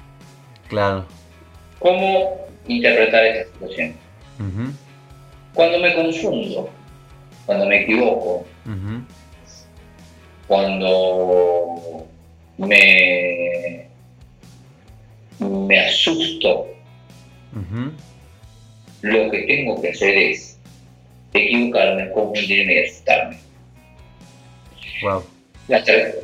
Claro. 0.68 1.06
¿Cómo 1.80 2.48
interpretar 2.68 3.26
esta 3.26 3.52
situación? 3.54 3.96
Cuando 5.54 5.80
me 5.80 5.94
confundo, 5.94 6.70
cuando 7.46 7.66
me 7.66 7.82
equivoco, 7.82 8.46
cuando 10.48 12.08
me, 12.58 13.88
me 15.40 15.80
asusto, 15.80 16.68
lo 19.02 19.32
que 19.32 19.42
tengo 19.44 19.82
que 19.82 19.90
hacer 19.90 20.18
es 20.18 20.60
equivocarme, 21.34 22.12
confundirme 22.12 22.74
y 22.76 22.86
asustarme. 22.86 23.38
Wow. 25.04 25.24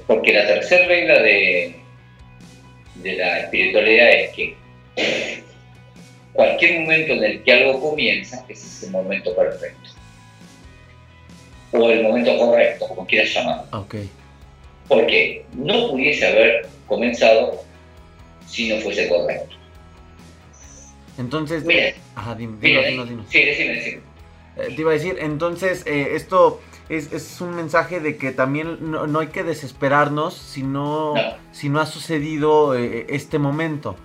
Porque 0.05 0.33
la 0.33 0.47
tercera 0.47 0.87
regla 0.87 1.21
de, 1.21 1.75
de 2.95 3.13
la 3.13 3.39
espiritualidad 3.39 4.09
es 4.09 4.31
que 4.33 4.57
cualquier 6.33 6.81
momento 6.81 7.13
en 7.13 7.23
el 7.23 7.43
que 7.43 7.53
algo 7.53 7.81
comienza 7.81 8.45
es 8.47 8.83
el 8.83 8.91
momento 8.91 9.35
perfecto. 9.35 9.89
O 11.71 11.89
el 11.89 12.03
momento 12.03 12.37
correcto, 12.37 12.87
como 12.87 13.05
quieras 13.05 13.33
llamarlo. 13.33 13.79
Okay. 13.81 14.09
Porque 14.87 15.45
no 15.53 15.89
pudiese 15.89 16.27
haber 16.27 16.67
comenzado 16.87 17.63
si 18.47 18.69
no 18.69 18.77
fuese 18.81 19.09
correcto. 19.09 19.55
Entonces, 21.17 21.65
Mira, 21.65 21.93
ajá, 22.15 22.35
dime, 22.35 22.57
dime, 22.61 22.87
dime, 22.89 23.05
dime. 23.05 23.23
sí, 23.27 23.43
decime, 23.43 23.73
decime. 23.73 24.01
Eh, 24.57 24.73
te 24.75 24.81
iba 24.81 24.91
a 24.91 24.93
decir, 24.93 25.17
entonces, 25.19 25.85
eh, 25.85 26.09
esto 26.13 26.61
es, 26.89 27.11
es 27.11 27.41
un 27.41 27.55
mensaje 27.55 27.99
de 27.99 28.17
que 28.17 28.31
también 28.31 28.77
no, 28.91 29.07
no 29.07 29.19
hay 29.19 29.27
que 29.27 29.43
desesperarnos 29.43 30.33
si 30.35 30.63
no, 30.63 31.15
No. 31.15 31.21
si 31.51 31.69
no 31.69 31.79
ha 31.81 31.85
sucedido 31.85 32.75
eh, 32.77 33.05
este 33.09 33.39
momento. 33.39 33.95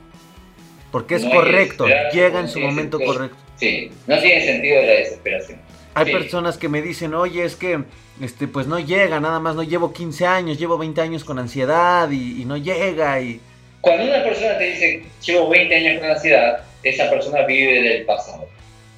Porque 0.90 1.14
es 1.14 1.24
No 1.24 1.30
correcto, 1.30 1.86
llega 2.12 2.40
en 2.40 2.48
su 2.48 2.60
momento 2.60 2.98
sentido. 2.98 3.14
correcto. 3.14 3.36
Sí, 3.56 3.90
no 4.06 4.18
tiene 4.18 4.44
sentido 4.44 4.82
la 4.82 4.92
desesperación. 4.92 5.60
Hay 5.94 6.06
Sí. 6.06 6.12
personas 6.12 6.58
que 6.58 6.68
me 6.68 6.82
dicen, 6.82 7.14
oye, 7.14 7.44
es 7.44 7.54
que 7.56 7.84
este, 8.20 8.46
pues 8.48 8.66
no 8.66 8.78
llega, 8.78 9.20
nada 9.20 9.40
más, 9.40 9.54
no 9.56 9.62
llevo 9.62 9.92
15 9.92 10.26
años, 10.26 10.58
llevo 10.58 10.76
20 10.78 11.00
años 11.00 11.24
con 11.24 11.38
ansiedad 11.38 12.10
y, 12.10 12.42
y 12.42 12.44
no 12.44 12.56
llega 12.56 13.20
y... 13.20 13.40
Cuando 13.80 14.04
una 14.04 14.22
persona 14.22 14.56
te 14.58 14.64
dice, 14.64 15.04
llevo 15.24 15.48
20 15.48 15.74
años 15.74 16.00
con 16.00 16.10
ansiedad, 16.10 16.62
esa 16.82 17.08
persona 17.10 17.42
vive 17.46 17.82
del 17.82 18.04
pasado. 18.04 18.46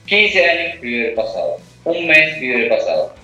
15 0.07 0.44
años 0.51 0.81
vive 0.81 1.07
del 1.07 1.14
pasado. 1.14 1.57
Un 1.85 2.07
mes 2.07 2.40
vive 2.40 2.61
del 2.61 2.68
pasado. 2.68 3.14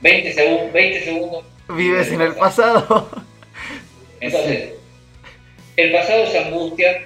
20, 0.00 0.32
segundos 0.32 0.72
20 0.72 1.00
segundos. 1.04 1.44
Vives 1.68 2.12
en 2.12 2.20
el 2.20 2.34
pasado. 2.34 3.08
Entonces, 4.20 4.74
el 5.76 5.92
pasado 5.92 6.24
es 6.24 6.34
angustia, 6.46 7.02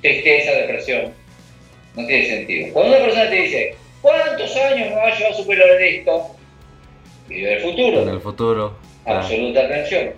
tristeza, 0.00 0.52
depresión. 0.52 1.12
No 1.96 2.06
tiene 2.06 2.26
sentido. 2.26 2.72
Cuando 2.72 2.96
una 2.96 3.04
persona 3.04 3.28
te 3.30 3.34
dice, 3.36 3.76
¿cuántos 4.02 4.56
años 4.56 4.90
me 4.90 4.96
va 4.96 5.08
a 5.08 5.16
llevar 5.16 5.32
a 5.32 5.36
superar 5.36 5.82
esto? 5.82 6.26
Vive 7.28 7.54
el 7.54 7.60
futuro. 7.62 8.02
en 8.02 8.08
el 8.08 8.20
futuro. 8.20 8.76
Claro, 9.04 9.20
Absoluta 9.20 9.68
tensión, 9.68 10.10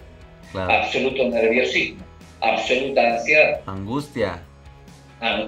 claro. 0.52 0.72
absoluto 0.72 1.28
nerviosismo, 1.28 2.04
absoluta 2.40 3.00
ansiedad. 3.14 3.60
Angustia. 3.66 4.42
Ah, 5.20 5.46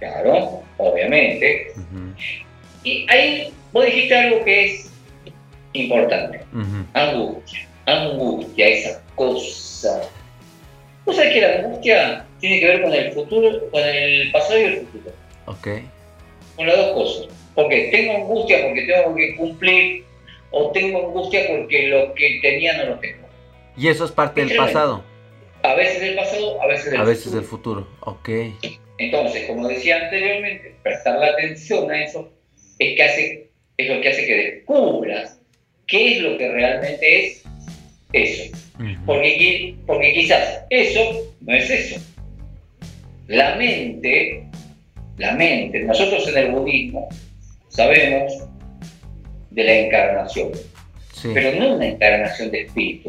claro, 0.00 0.62
obviamente. 0.78 1.72
Y 2.82 3.06
ahí 3.08 3.52
vos 3.72 3.84
dijiste 3.84 4.16
algo 4.16 4.44
que 4.44 4.64
es 4.66 4.90
importante. 5.80 6.40
ujú. 6.52 6.86
Angustia. 6.94 7.68
Angustia, 7.86 8.68
esa 8.68 9.02
cosa. 9.14 10.02
¿Vos 11.04 11.14
sabés 11.14 11.34
que 11.34 11.40
la 11.40 11.54
angustia 11.58 12.26
tiene 12.40 12.60
que 12.60 12.66
ver 12.66 12.82
con 12.82 12.92
el 12.92 13.12
futuro, 13.12 13.70
con 13.70 13.82
el 13.82 14.32
pasado 14.32 14.58
y 14.58 14.64
el 14.64 14.76
futuro? 14.78 15.12
Ok. 15.46 15.68
Con 16.56 16.66
las 16.66 16.76
dos 16.76 16.92
cosas. 16.92 17.34
Porque 17.54 17.88
tengo 17.92 18.16
angustia 18.16 18.62
porque 18.64 18.82
tengo 18.82 19.14
que 19.14 19.36
cumplir 19.36 20.04
o 20.50 20.70
tengo 20.72 21.06
angustia 21.06 21.46
porque 21.48 21.88
lo 21.88 22.12
que 22.14 22.40
tenía 22.42 22.76
no 22.78 22.90
lo 22.90 22.98
tengo. 22.98 23.26
Y 23.76 23.88
eso 23.88 24.04
es 24.04 24.12
parte 24.12 24.44
del 24.44 24.56
pasado. 24.56 25.04
A 25.62 25.74
veces 25.74 26.00
del 26.00 26.16
pasado, 26.16 26.60
a 26.62 26.66
veces 26.66 26.90
del 26.90 27.00
A 27.00 27.04
veces 27.04 27.32
del 27.32 27.44
futuro. 27.44 27.86
Ok. 28.00 28.28
Entonces, 28.98 29.46
como 29.46 29.68
decía 29.68 30.04
anteriormente, 30.04 30.74
prestar 30.82 31.18
la 31.18 31.26
atención 31.28 31.90
a 31.90 32.04
eso 32.04 32.30
es, 32.78 32.96
que 32.96 33.02
hace, 33.02 33.50
es 33.76 33.88
lo 33.88 34.00
que 34.00 34.08
hace 34.08 34.26
que 34.26 34.36
descubras 34.36 35.40
qué 35.86 36.16
es 36.16 36.20
lo 36.22 36.36
que 36.38 36.48
realmente 36.50 37.26
es 37.26 37.44
eso. 38.12 38.56
Porque, 39.06 39.38
qui- 39.38 39.76
porque 39.86 40.12
quizás 40.12 40.60
eso 40.70 41.00
no 41.40 41.54
es 41.54 41.70
eso. 41.70 42.00
La 43.28 43.54
mente, 43.56 44.44
la 45.18 45.32
mente, 45.32 45.80
nosotros 45.82 46.28
en 46.28 46.38
el 46.38 46.50
budismo 46.52 47.08
sabemos 47.68 48.32
de 49.50 49.64
la 49.64 49.72
encarnación, 49.72 50.50
Sí. 51.12 51.30
pero 51.32 51.58
no 51.58 51.76
una 51.76 51.86
encarnación 51.86 52.50
de 52.50 52.62
espíritu, 52.62 53.08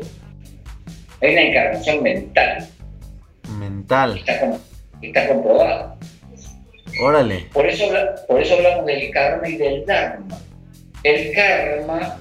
es 1.22 1.32
una 1.32 1.42
encarnación 1.42 2.02
mental, 2.04 2.68
Mental. 3.60 4.18
está, 4.18 4.58
está 5.02 5.28
comprobada. 5.28 5.98
Órale. 7.02 7.46
Por 7.54 7.68
eso, 7.68 7.86
por 8.28 8.42
eso 8.42 8.56
hablamos 8.56 8.86
del 8.86 9.12
karma 9.12 9.48
y 9.48 9.58
del 9.58 9.86
dharma. 9.86 10.40
El 11.04 11.32
karma, 11.34 12.20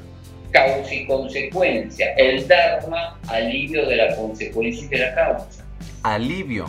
causa 0.51 0.95
y 0.95 1.07
consecuencia. 1.07 2.13
El 2.17 2.47
dharma, 2.47 3.19
alivio 3.29 3.87
de 3.87 3.97
la 3.97 4.17
consecuencia 4.17 4.85
y 4.85 4.89
de 4.89 4.99
la 4.99 5.15
causa. 5.15 5.65
Alivio. 6.03 6.67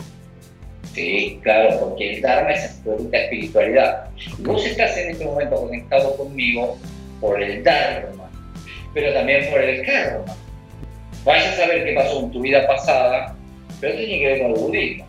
Sí, 0.94 1.38
claro, 1.42 1.78
porque 1.80 2.14
el 2.14 2.22
dharma 2.22 2.50
es 2.50 2.70
absoluta 2.70 3.16
espiritualidad. 3.16 4.08
Vos 4.38 4.64
estás 4.64 4.96
en 4.96 5.10
este 5.10 5.24
momento 5.24 5.56
conectado 5.56 6.16
conmigo 6.16 6.76
por 7.20 7.40
el 7.42 7.62
dharma, 7.62 8.30
pero 8.94 9.12
también 9.12 9.48
por 9.50 9.60
el 9.60 9.84
karma. 9.84 10.36
Vaya 11.24 11.50
a 11.50 11.56
saber 11.56 11.84
qué 11.84 11.94
pasó 11.94 12.20
en 12.20 12.30
tu 12.32 12.40
vida 12.40 12.66
pasada, 12.66 13.36
pero 13.80 13.96
tiene 13.96 14.18
que 14.18 14.26
ver 14.26 14.42
con 14.42 14.50
el 14.52 14.58
budismo. 14.58 15.06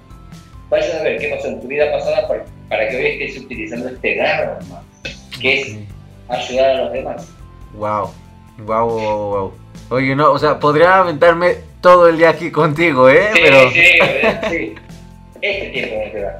Vaya 0.69 0.85
a 0.85 0.97
saber 0.97 1.17
qué 1.17 1.29
pasó 1.29 1.47
en 1.47 1.61
tu 1.61 1.67
vida 1.67 1.91
pasada 1.91 2.27
para, 2.27 2.45
para 2.67 2.89
que 2.89 2.97
hoy 2.97 3.05
estés 3.05 3.43
utilizando 3.43 3.89
este 3.89 4.15
dharma, 4.15 4.83
que 5.41 5.61
es 5.61 5.77
ayudar 6.27 6.71
a 6.71 6.83
los 6.83 6.93
demás. 6.93 7.27
Wow. 7.73 8.11
Wow, 8.65 8.87
wow, 8.89 9.29
wow. 9.29 9.53
Oye, 9.89 10.15
no, 10.15 10.31
o 10.31 10.37
sea, 10.39 10.59
podría 10.59 10.99
aventarme 10.99 11.55
todo 11.81 12.07
el 12.09 12.17
día 12.17 12.29
aquí 12.29 12.51
contigo, 12.51 13.09
¿eh? 13.09 13.29
Sí, 13.33 13.39
pero. 13.43 13.69
sí, 13.71 13.81
sí. 14.49 14.75
Este 15.41 15.69
tiempo 15.69 15.95
no 16.05 16.11
te 16.11 16.19
da. 16.21 16.39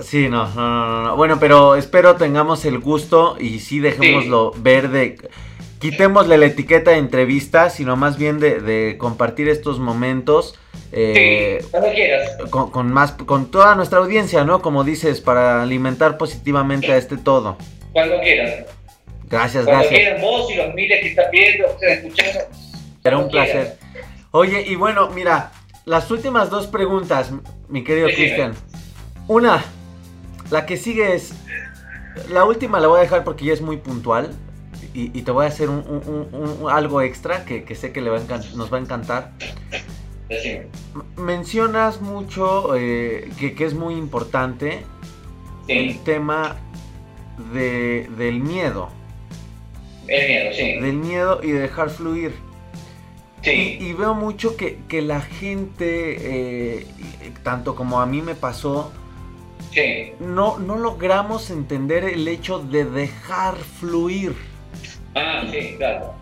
Sí, 0.00 0.28
no, 0.28 0.46
no, 0.54 0.54
no, 0.54 0.86
no, 0.86 1.02
no. 1.02 1.16
Bueno, 1.16 1.38
pero 1.40 1.74
espero 1.74 2.14
tengamos 2.14 2.64
el 2.64 2.78
gusto 2.78 3.36
y 3.40 3.58
sí 3.58 3.80
dejémoslo 3.80 4.52
ver 4.56 4.90
de... 4.90 5.16
Quitémosle 5.80 6.38
la 6.38 6.46
etiqueta 6.46 6.92
de 6.92 6.98
entrevista, 6.98 7.70
sino 7.70 7.96
más 7.96 8.16
bien 8.18 8.38
de, 8.40 8.60
de 8.60 8.96
compartir 8.98 9.48
estos 9.48 9.78
momentos 9.78 10.58
eh, 10.92 11.58
Sí, 11.60 11.68
cuando 11.70 11.90
quieras. 11.92 12.36
con, 12.50 12.70
con 12.70 12.92
más, 12.92 13.12
con 13.12 13.50
toda 13.50 13.74
nuestra 13.74 13.98
audiencia, 13.98 14.44
¿no? 14.44 14.60
Como 14.62 14.82
dices, 14.84 15.20
para 15.20 15.62
alimentar 15.62 16.16
positivamente 16.18 16.92
a 16.92 16.96
este 16.96 17.16
todo. 17.16 17.56
Cuando 17.92 18.20
quieras. 18.20 18.66
Gracias, 19.28 19.64
Cuando 19.64 19.82
gracias. 19.82 20.00
quieran 20.00 20.20
vos 20.22 20.50
y 20.50 20.56
los 20.56 20.74
miles 20.74 21.00
que 21.00 21.08
están 21.08 21.30
viendo, 21.30 21.66
están 21.66 21.88
escuchando. 21.90 22.40
Será 23.02 23.18
un 23.18 23.28
placer. 23.30 23.78
Oye, 24.30 24.62
y 24.66 24.74
bueno, 24.74 25.08
mira, 25.10 25.52
las 25.84 26.10
últimas 26.10 26.50
dos 26.50 26.66
preguntas, 26.66 27.30
mi 27.68 27.84
querido 27.84 28.06
Decime. 28.06 28.24
Cristian. 28.26 28.54
Una, 29.26 29.64
la 30.50 30.66
que 30.66 30.76
sigue 30.76 31.14
es. 31.14 31.32
La 32.30 32.44
última 32.44 32.80
la 32.80 32.88
voy 32.88 32.98
a 32.98 33.02
dejar 33.02 33.22
porque 33.24 33.44
ya 33.44 33.52
es 33.52 33.60
muy 33.60 33.76
puntual. 33.76 34.30
Y, 34.94 35.16
y 35.16 35.22
te 35.22 35.30
voy 35.30 35.44
a 35.44 35.48
hacer 35.48 35.68
un, 35.68 35.78
un- 35.86 36.28
un- 36.32 36.62
un- 36.64 36.70
algo 36.70 37.02
extra 37.02 37.44
que, 37.44 37.62
que 37.64 37.74
sé 37.74 37.92
que 37.92 38.00
le 38.00 38.10
va 38.10 38.16
a 38.18 38.38
nos 38.56 38.72
va 38.72 38.78
a 38.78 38.80
encantar. 38.80 39.32
M- 40.28 40.66
Mencionas 41.16 42.00
mucho 42.00 42.74
eh, 42.74 43.30
que, 43.38 43.54
que 43.54 43.64
es 43.64 43.74
muy 43.74 43.94
importante 43.94 44.84
el 45.68 45.92
Sí, 45.92 46.00
tema 46.04 46.56
de, 47.52 48.08
del 48.16 48.40
miedo. 48.40 48.88
El 50.08 50.28
miedo, 50.28 50.52
sí. 50.52 50.80
Del 50.80 50.96
miedo 50.96 51.40
y 51.42 51.52
de 51.52 51.60
dejar 51.60 51.90
fluir. 51.90 52.34
Sí, 53.42 53.50
Y, 53.50 53.84
y 53.86 53.92
veo 53.94 54.14
mucho 54.14 54.56
que, 54.56 54.84
que 54.88 55.02
la 55.02 55.20
gente, 55.22 56.80
eh, 56.80 56.86
tanto 57.42 57.74
como 57.76 58.00
a 58.00 58.06
mí 58.06 58.22
me 58.22 58.34
pasó, 58.34 58.98
sí. 59.72 60.14
no, 60.18 60.58
no 60.58 60.76
logramos 60.76 61.50
entender 61.50 62.04
el 62.04 62.28
hecho 62.28 62.60
de 62.60 62.84
dejar 62.84 63.56
fluir. 63.56 64.36
Ah, 65.14 65.44
sí, 65.50 65.76
claro. 65.76 66.14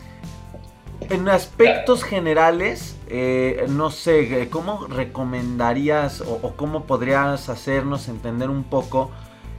En 1.08 1.28
aspectos 1.28 2.02
generales, 2.04 3.02
eh, 3.06 3.66
no 3.68 3.90
sé, 3.90 4.42
eh, 4.42 4.48
¿cómo 4.50 4.86
recomendarías 4.88 6.20
o, 6.22 6.34
o 6.42 6.56
cómo 6.56 6.86
podrías 6.86 7.48
hacernos 7.48 8.08
entender 8.08 8.50
un 8.50 8.64
poco 8.64 9.12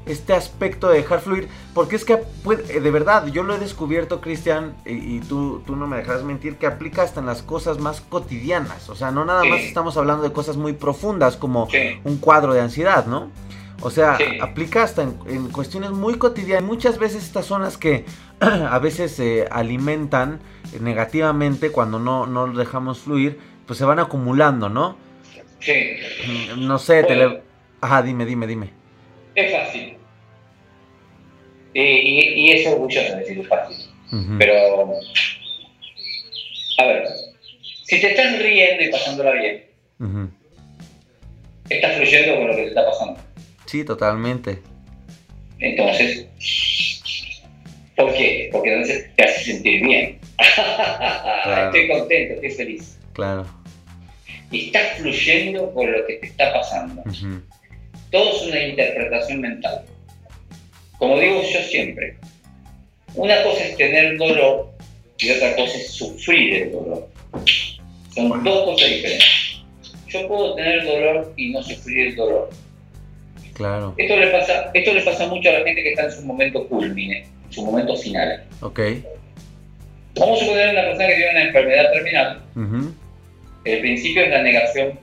este 0.08 0.34
aspecto 0.34 0.88
de 0.89 0.98
dejar 0.98 1.20
fluir? 1.22 1.48
Porque 1.74 1.96
es 1.96 2.06
que, 2.06 2.17
puede- 2.17 2.78
eh, 2.78 2.80
de 2.80 2.91
verdad, 2.91 3.28
yo 3.28 3.43
lo 3.43 3.56
he 3.56 3.60
descubierto, 3.60 4.22
Cristian, 4.22 4.76
y, 4.86 5.17
y 5.17 5.20
tú, 5.22 5.62
tú 5.65 5.76
no 5.76 5.88
me 5.88 5.98
dejarás 5.98 6.24
mentir, 6.24 6.56
que 6.58 6.67
aplica 6.67 7.04
hasta 7.04 7.20
en 7.20 7.26
las 7.26 7.41
cosas 7.43 7.80
más 7.80 8.02
cotidianas. 8.02 8.89
O 8.89 8.96
sea, 8.96 9.12
no 9.12 9.26
nada 9.26 9.43
Sí. 9.43 9.50
más 9.50 9.60
estamos 9.62 9.98
hablando 9.98 10.24
de 10.24 10.32
cosas 10.32 10.58
muy 10.58 10.74
profundas 10.74 11.38
como 11.38 11.70
Sí, 11.70 12.00
un 12.04 12.17
cuadro 12.17 12.54
de 12.54 12.62
ansiedad, 12.62 13.06
¿no? 13.06 13.30
O 13.82 13.91
sea, 13.91 14.17
Sí. 14.17 14.24
aplica 14.41 14.82
hasta 14.84 15.04
en, 15.04 15.20
en 15.28 15.50
cuestiones 15.50 15.91
muy 15.91 16.15
cotidianas. 16.15 16.63
Muchas 16.67 16.98
veces 16.98 17.24
estas 17.24 17.46
son 17.46 17.62
las 17.62 17.78
que 17.78 18.06
a 18.39 18.80
veces 18.80 19.12
se 19.12 19.48
alimentan 19.52 20.39
negativamente 20.80 21.72
cuando 21.72 22.00
no, 22.00 22.26
no 22.26 22.48
lo 22.48 22.58
dejamos 22.58 23.00
fluir, 23.00 23.39
pues 23.67 23.78
se 23.78 23.86
van 23.86 24.00
acumulando, 24.00 24.70
¿no? 24.70 24.96
sí. 25.60 25.74
Mm, 26.56 26.65
No 26.67 26.80
sé, 26.80 27.04
te 27.04 27.15
Bueno. 27.15 27.30
le... 27.34 27.41
Ajá, 27.82 28.02
dime, 28.02 28.26
dime, 28.26 28.48
dime. 28.48 28.72
Es 29.36 29.52
fácil. 29.56 29.96
Y, 31.78 31.82
y, 31.82 32.20
y 32.42 32.52
es 32.54 32.66
orgulloso 32.66 33.18
decir 33.18 33.38
es 33.38 33.48
fácil. 33.48 33.78
Ujú. 34.12 34.38
Pero, 34.40 35.00
a 36.80 36.86
ver, 36.88 37.04
Si 37.84 38.02
te 38.02 38.10
estás 38.10 38.40
riendo 38.42 38.84
y 38.84 38.90
pasándola 38.90 39.32
bien, 39.34 39.63
estás 41.70 41.98
fluyendo 41.98 42.36
con 42.38 42.48
lo 42.48 42.56
que 42.56 42.63
te 42.63 42.68
está 42.70 42.84
pasando. 42.84 43.20
Sí, 43.68 43.86
totalmente. 43.86 44.60
Entonces, 45.60 46.26
¿por 47.96 48.12
qué? 48.16 48.50
Porque 48.52 48.74
entonces 48.74 49.16
te 49.16 49.24
hace 49.24 49.44
sentir 49.44 49.84
bien. 49.84 50.20
Estoy 51.66 51.88
contento, 51.90 52.34
estoy 52.34 52.52
feliz. 52.52 53.00
Claro. 53.13 53.46
Y 54.50 54.68
estás 54.68 54.98
fluyendo 54.98 55.72
con 55.76 55.92
lo 55.92 56.08
que 56.08 56.13
te 56.16 56.26
está 56.26 56.54
pasando. 56.54 57.04
Todo 58.12 58.36
es 58.36 58.48
una 58.48 58.63
interpretación 58.63 59.42
mental. 59.42 59.86
Como 60.97 61.19
digo 61.19 61.41
yo 61.41 61.60
siempre, 61.62 62.15
una 63.15 63.43
cosa 63.43 63.63
es 63.63 63.77
tener 63.77 64.17
dolor 64.17 64.69
y 65.19 65.31
otra 65.31 65.55
cosa 65.55 65.77
es 65.77 65.91
sufrir 65.91 66.53
el 66.53 66.71
dolor. 66.71 67.07
Son 68.13 68.43
dos 68.43 68.65
cosas 68.65 68.89
diferentes. 68.89 69.63
Yo 70.07 70.27
puedo 70.27 70.55
tener 70.55 70.86
dolor 70.86 71.33
y 71.36 71.51
no 71.51 71.62
sufrir 71.62 72.07
el 72.07 72.15
dolor. 72.15 72.49
Claro. 73.53 73.93
Esto 73.97 74.15
le 74.15 74.27
pasa, 74.27 74.71
esto 74.73 74.93
le 74.93 75.01
pasa 75.01 75.27
mucho 75.27 75.49
a 75.49 75.53
la 75.53 75.65
gente 75.65 75.83
que 75.83 75.89
está 75.89 76.05
en 76.05 76.12
su 76.12 76.21
momento 76.23 76.67
culmine, 76.67 77.25
en 77.45 77.53
su 77.53 77.65
momento 77.65 77.95
final. 77.95 78.43
Ok. 78.62 78.79
Vamos 80.19 80.41
a 80.41 80.45
suponer 80.45 80.69
una 80.69 80.81
persona 80.81 81.07
que 81.07 81.15
tiene 81.15 81.31
una 81.31 81.43
enfermedad 81.43 81.91
terminal. 81.91 82.41
El 83.65 83.79
principio 83.81 84.23
es 84.23 84.29
la 84.29 84.41
negación. 84.41 84.99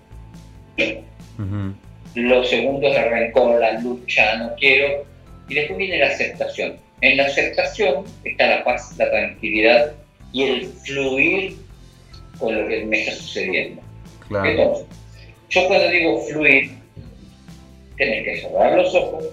Lo 2.14 2.44
segundo 2.44 2.88
es 2.88 2.96
el 2.96 3.10
rencor, 3.10 3.60
la 3.60 3.80
lucha, 3.80 4.36
no 4.36 4.54
quiero. 4.56 5.04
Y 5.48 5.54
después 5.54 5.78
viene 5.78 5.98
la 5.98 6.06
aceptación. 6.06 6.76
En 7.00 7.16
la 7.16 7.24
aceptación 7.24 8.04
está 8.24 8.46
la 8.48 8.64
paz, 8.64 8.94
la 8.96 9.10
tranquilidad 9.10 9.92
y 10.32 10.42
el 10.44 10.66
fluir 10.66 11.56
con 12.38 12.60
lo 12.60 12.68
que 12.68 12.84
me 12.84 13.00
está 13.00 13.12
sucediendo. 13.12 13.82
Entonces, 14.30 14.86
yo 15.50 15.66
cuando 15.68 15.88
digo 15.88 16.20
fluir, 16.22 16.70
tenés 17.96 18.24
que 18.24 18.40
cerrar 18.40 18.76
los 18.76 18.94
ojos, 18.94 19.24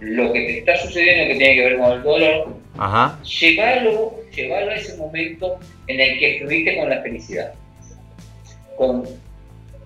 lo 0.00 0.32
que 0.32 0.40
te 0.40 0.58
está 0.58 0.76
sucediendo 0.76 1.32
que 1.32 1.38
tiene 1.38 1.54
que 1.54 1.64
ver 1.64 1.78
con 1.78 1.92
el 1.92 2.02
dolor, 2.02 2.60
Ajá. 2.78 3.18
Llevarlo, 3.22 4.14
llevarlo 4.34 4.70
a 4.70 4.74
ese 4.74 4.96
momento 4.96 5.58
en 5.86 6.00
el 6.00 6.18
que 6.18 6.38
fluiste 6.40 6.76
con 6.78 6.88
la 6.88 7.02
felicidad, 7.02 7.52
con 8.76 9.04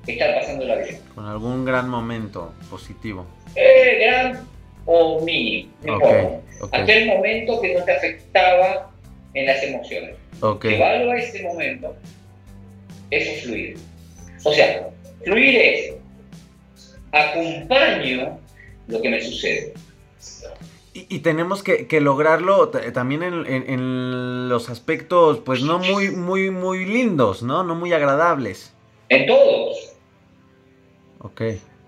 estar 0.07 0.35
pasando 0.35 0.65
la 0.65 0.77
vida. 0.77 0.99
Con 1.15 1.27
algún 1.27 1.65
gran 1.65 1.89
momento 1.89 2.53
positivo. 2.71 3.27
Eh, 3.57 3.99
gran 4.05 4.47
o 4.87 5.21
mínimo, 5.21 6.43
Aquel 6.73 7.07
momento 7.07 7.61
que 7.61 7.75
no 7.75 7.85
te 7.85 7.93
afectaba 7.93 8.91
en 9.35 9.47
las 9.47 9.63
emociones. 9.63 10.17
Llevarlo 10.63 11.11
a 11.11 11.19
ese 11.19 11.43
momento, 11.43 11.95
eso 13.11 13.31
es 13.31 13.43
fluir. 13.43 13.77
O 14.45 14.53
sea, 14.53 14.89
fluir 15.25 15.57
es 15.57 15.95
acompaño 17.13 18.39
lo 18.89 19.01
que 19.01 19.09
me 19.09 19.21
sucede. 19.21 19.75
Y, 20.97 21.19
tenemos 21.21 21.65
que, 21.65 22.01
lograrlo 22.01 22.69
también 22.69 23.25
en, 23.25 24.49
los 24.49 24.71
aspectos, 24.71 25.41
pues 25.45 25.63
no 25.63 25.81
muy, 25.81 26.11
muy, 26.11 26.51
muy 26.51 26.85
lindos, 26.85 27.43
¿no? 27.43 27.65
No 27.65 27.75
muy 27.75 27.93
agradables. 27.93 28.73
En 29.09 29.27
todos. 29.27 29.97
Ok. 31.19 31.43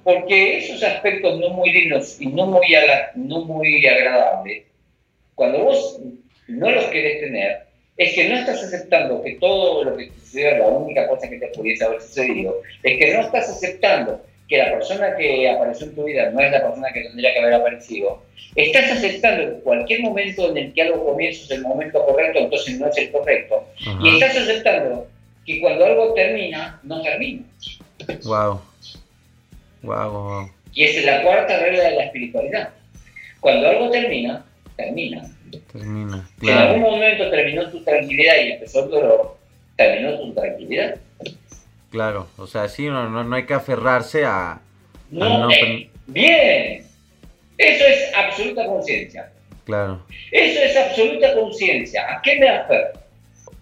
Porque 0.06 0.58
esos 0.58 0.84
aspectos 0.84 1.40
no 1.40 1.50
muy 1.50 1.72
lindos 1.72 2.20
y 2.20 2.28
no 2.28 2.46
muy, 2.46 2.76
no 3.16 3.40
muy 3.40 3.84
agradables, 3.84 4.62
cuando 5.34 5.64
vos 5.64 6.00
no 6.46 6.70
los 6.70 6.84
querés 6.84 7.22
tener, 7.22 7.62
es 7.96 8.14
que 8.14 8.28
no 8.28 8.36
estás 8.36 8.62
aceptando 8.62 9.20
que 9.20 9.32
todo 9.40 9.82
lo 9.82 9.96
que 9.96 10.06
te 10.06 10.20
sucedió, 10.20 10.58
la 10.58 10.68
única 10.68 11.08
cosa 11.08 11.28
que 11.28 11.38
te 11.38 11.48
pudiese 11.48 11.84
haber 11.84 12.00
sucedido, 12.00 12.54
es 12.84 12.98
que 12.98 13.14
no 13.14 13.22
estás 13.22 13.48
aceptando 13.48 14.24
que 14.48 14.58
la 14.58 14.70
persona 14.70 15.16
que 15.16 15.50
apareció 15.50 15.88
en 15.88 15.96
tu 15.96 16.04
vida 16.04 16.30
no 16.30 16.38
es 16.38 16.52
la 16.52 16.62
persona 16.62 16.92
que 16.94 17.02
tendría 17.02 17.32
que 17.32 17.40
haber 17.40 17.54
aparecido, 17.54 18.22
estás 18.54 18.92
aceptando 18.92 19.56
que 19.56 19.60
cualquier 19.62 20.02
momento 20.02 20.50
en 20.50 20.56
el 20.56 20.72
que 20.72 20.82
algo 20.82 21.04
comienza 21.04 21.42
es 21.42 21.50
el 21.50 21.62
momento 21.62 22.06
correcto, 22.06 22.38
entonces 22.38 22.78
no 22.78 22.86
es 22.86 22.96
el 22.96 23.10
correcto. 23.10 23.64
Y 24.04 24.10
estás 24.10 24.36
aceptando 24.36 25.08
que 25.44 25.60
cuando 25.60 25.84
algo 25.84 26.14
termina, 26.14 26.78
no 26.84 27.02
termina. 27.02 27.42
Wow. 28.22 28.60
Wow, 29.82 30.10
wow. 30.10 30.50
Y 30.72 30.84
esa 30.84 31.00
es 31.00 31.06
la 31.06 31.22
cuarta 31.22 31.58
regla 31.58 31.84
de 31.84 31.96
la 31.96 32.04
espiritualidad. 32.04 32.70
Cuando 33.40 33.68
algo 33.68 33.90
termina, 33.90 34.44
termina. 34.76 35.22
Termina. 35.72 36.28
Si 36.40 36.48
en 36.48 36.58
algún 36.58 36.82
momento 36.82 37.30
terminó 37.30 37.70
tu 37.70 37.82
tranquilidad 37.82 38.34
y 38.44 38.52
empezó 38.52 38.84
el 38.84 38.90
dolor, 38.90 39.36
terminó 39.76 40.18
tu 40.18 40.34
tranquilidad. 40.34 40.96
Claro, 41.90 42.28
o 42.36 42.46
sea, 42.46 42.68
sí, 42.68 42.86
no, 42.86 43.08
no, 43.08 43.24
no 43.24 43.36
hay 43.36 43.46
que 43.46 43.54
aferrarse 43.54 44.24
a... 44.24 44.60
No, 45.10 45.50
eh, 45.50 45.88
bien, 46.06 46.84
eso 47.58 47.84
es 47.86 48.14
absoluta 48.14 48.66
conciencia. 48.66 49.30
Claro. 49.64 50.02
Eso 50.30 50.60
es 50.60 50.76
absoluta 50.76 51.34
conciencia. 51.34 52.16
¿A 52.16 52.22
qué 52.22 52.38
me 52.38 52.48
aferro? 52.48 53.00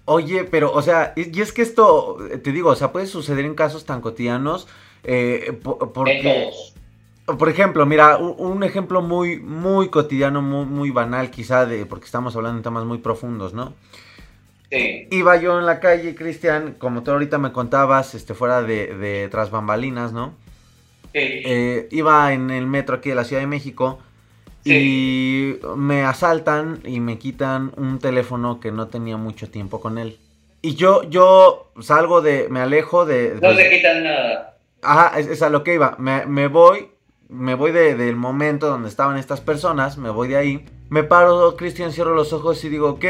Oye, 0.06 0.44
pero, 0.44 0.72
o 0.72 0.82
sea, 0.82 1.14
y 1.16 1.40
es 1.40 1.52
que 1.52 1.62
esto, 1.62 2.18
te 2.42 2.52
digo, 2.52 2.70
o 2.70 2.76
sea, 2.76 2.92
puede 2.92 3.06
suceder 3.06 3.44
en 3.44 3.54
casos 3.54 3.86
tan 3.86 4.00
cotidianos. 4.00 4.68
Eh, 5.04 5.58
porque, 5.62 6.50
por 7.24 7.48
ejemplo, 7.48 7.86
mira, 7.86 8.16
un, 8.16 8.62
ejemplo 8.64 9.02
muy, 9.02 9.38
muy 9.38 9.88
cotidiano, 9.88 10.42
muy, 10.42 10.66
muy 10.66 10.90
banal, 10.90 11.30
quizá, 11.30 11.66
de, 11.66 11.86
porque 11.86 12.06
estamos 12.06 12.34
hablando 12.36 12.58
de 12.58 12.64
temas 12.64 12.84
muy 12.84 12.98
profundos, 12.98 13.54
¿no? 13.54 13.74
Iba 15.10 15.36
yo 15.36 15.58
en 15.60 15.66
la 15.66 15.78
calle, 15.78 16.16
Cristian, 16.16 16.74
como 16.78 17.04
tú 17.04 17.12
ahorita 17.12 17.38
me 17.38 17.52
contabas, 17.52 18.16
este, 18.16 18.34
fuera 18.34 18.62
de, 18.62 18.96
de 18.96 19.28
tras 19.28 19.52
bambalinas, 19.52 20.12
¿no? 20.12 20.34
Eh, 21.14 21.86
iba 21.92 22.32
en 22.32 22.50
el 22.50 22.66
metro 22.66 22.96
aquí 22.96 23.10
de 23.10 23.14
la 23.14 23.24
Ciudad 23.24 23.40
de 23.40 23.46
México 23.46 24.00
y 24.64 25.56
me 25.76 26.02
asaltan 26.02 26.80
y 26.84 26.98
me 26.98 27.18
quitan 27.18 27.72
un 27.76 28.00
teléfono 28.00 28.58
que 28.58 28.72
no 28.72 28.88
tenía 28.88 29.16
mucho 29.16 29.48
tiempo 29.48 29.80
con 29.80 29.98
él. 29.98 30.18
Y 30.60 30.74
yo, 30.74 31.08
yo 31.08 31.70
salgo 31.80 32.20
de, 32.20 32.48
me 32.48 32.60
alejo 32.60 33.06
de... 33.06 33.34
No 33.34 33.50
te 33.50 33.54
pues, 33.54 33.68
quitan 33.68 34.02
nada. 34.02 34.53
Ajá, 34.84 35.18
es, 35.18 35.42
a 35.42 35.50
lo 35.50 35.64
que 35.64 35.74
iba. 35.74 35.96
Me, 35.98 36.26
me 36.26 36.48
voy, 36.48 36.90
me 37.28 37.54
voy 37.54 37.72
del 37.72 38.16
momento 38.16 38.68
donde 38.68 38.88
estaban 38.88 39.16
estas 39.16 39.40
personas, 39.40 39.98
me 39.98 40.10
voy 40.10 40.28
de 40.28 40.36
ahí. 40.36 40.64
Me 40.90 41.02
paro, 41.02 41.56
Cristian, 41.56 41.92
cierro 41.92 42.14
los 42.14 42.32
ojos 42.32 42.62
y 42.64 42.68
digo, 42.68 42.90
ok, 42.90 43.04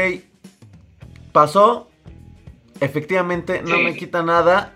pasó. 1.31 1.89
Efectivamente, 2.79 3.61
no 3.61 3.79
me 3.79 3.95
quita 3.95 4.23
nada. 4.23 4.73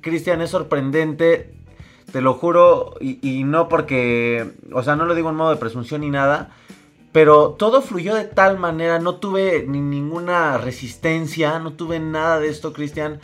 Cristian, 0.00 0.40
es 0.40 0.50
sorprendente. 0.50 1.54
Te 2.12 2.20
lo 2.20 2.34
juro. 2.34 2.94
Y, 3.00 3.44
no 3.44 3.68
porque. 3.68 4.52
O 4.72 4.82
sea, 4.82 4.96
no 4.96 5.04
lo 5.04 5.14
digo 5.14 5.30
en 5.30 5.36
modo 5.36 5.50
de 5.50 5.56
presunción 5.56 6.00
ni 6.00 6.10
nada. 6.10 6.50
Pero 7.12 7.50
todo 7.50 7.82
fluyó 7.82 8.14
de 8.14 8.24
tal 8.24 8.58
manera. 8.58 8.98
No 8.98 9.16
tuve 9.16 9.64
ni 9.66 9.80
ninguna 9.80 10.58
resistencia. 10.58 11.58
No 11.58 11.72
tuve 11.72 12.00
nada 12.00 12.40
de 12.40 12.48
esto, 12.48 12.72
Cristian. 12.72 13.20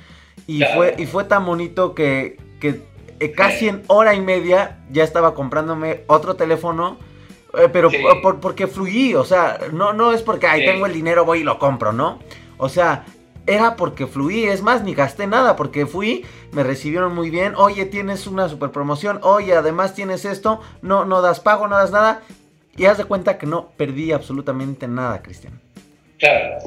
Y, 0.46 0.62
fue, 0.74 0.94
y 0.98 1.06
fue 1.06 1.24
tan 1.24 1.46
bonito 1.46 1.94
que, 1.94 2.36
que 2.60 2.82
eh, 3.22 3.32
casi 3.32 3.68
en 3.68 3.82
hora 3.86 4.14
y 4.14 4.20
media 4.20 4.78
ya 4.90 5.04
estaba 5.04 5.34
comprándome 5.34 6.00
otro 6.06 6.34
teléfono. 6.36 6.98
Eh, 7.58 7.68
pero 7.70 7.90
por, 8.22 8.40
porque 8.40 8.66
fluí, 8.66 9.14
o 9.14 9.24
sea, 9.24 9.58
no, 9.72 9.92
no 9.92 10.12
es 10.12 10.22
porque 10.22 10.46
ahí 10.46 10.64
tengo 10.64 10.86
el 10.86 10.92
dinero, 10.94 11.26
voy 11.26 11.40
y 11.40 11.44
lo 11.44 11.58
compro, 11.58 11.92
¿no? 11.92 12.18
O 12.56 12.70
sea, 12.70 13.04
era 13.46 13.76
porque 13.76 14.06
fluí, 14.06 14.44
es 14.44 14.62
más, 14.62 14.82
ni 14.82 14.94
gasté 14.94 15.26
nada, 15.26 15.54
porque 15.54 15.84
fui, 15.84 16.24
me 16.52 16.62
recibieron 16.62 17.14
muy 17.14 17.28
bien, 17.28 17.54
oye, 17.56 17.84
tienes 17.84 18.26
una 18.26 18.48
super 18.48 18.70
promoción, 18.70 19.20
oye, 19.22 19.54
además 19.54 19.94
tienes 19.94 20.24
esto, 20.24 20.60
no, 20.80 21.04
no 21.04 21.20
das 21.20 21.40
pago, 21.40 21.68
no 21.68 21.76
das 21.76 21.90
nada, 21.90 22.22
y 22.74 22.86
haz 22.86 22.98
de 22.98 23.04
cuenta 23.04 23.36
que 23.36 23.46
no 23.46 23.70
perdí 23.76 24.12
absolutamente 24.12 24.88
nada, 24.88 25.20
Cristian. 25.20 25.60
Claro, 26.18 26.58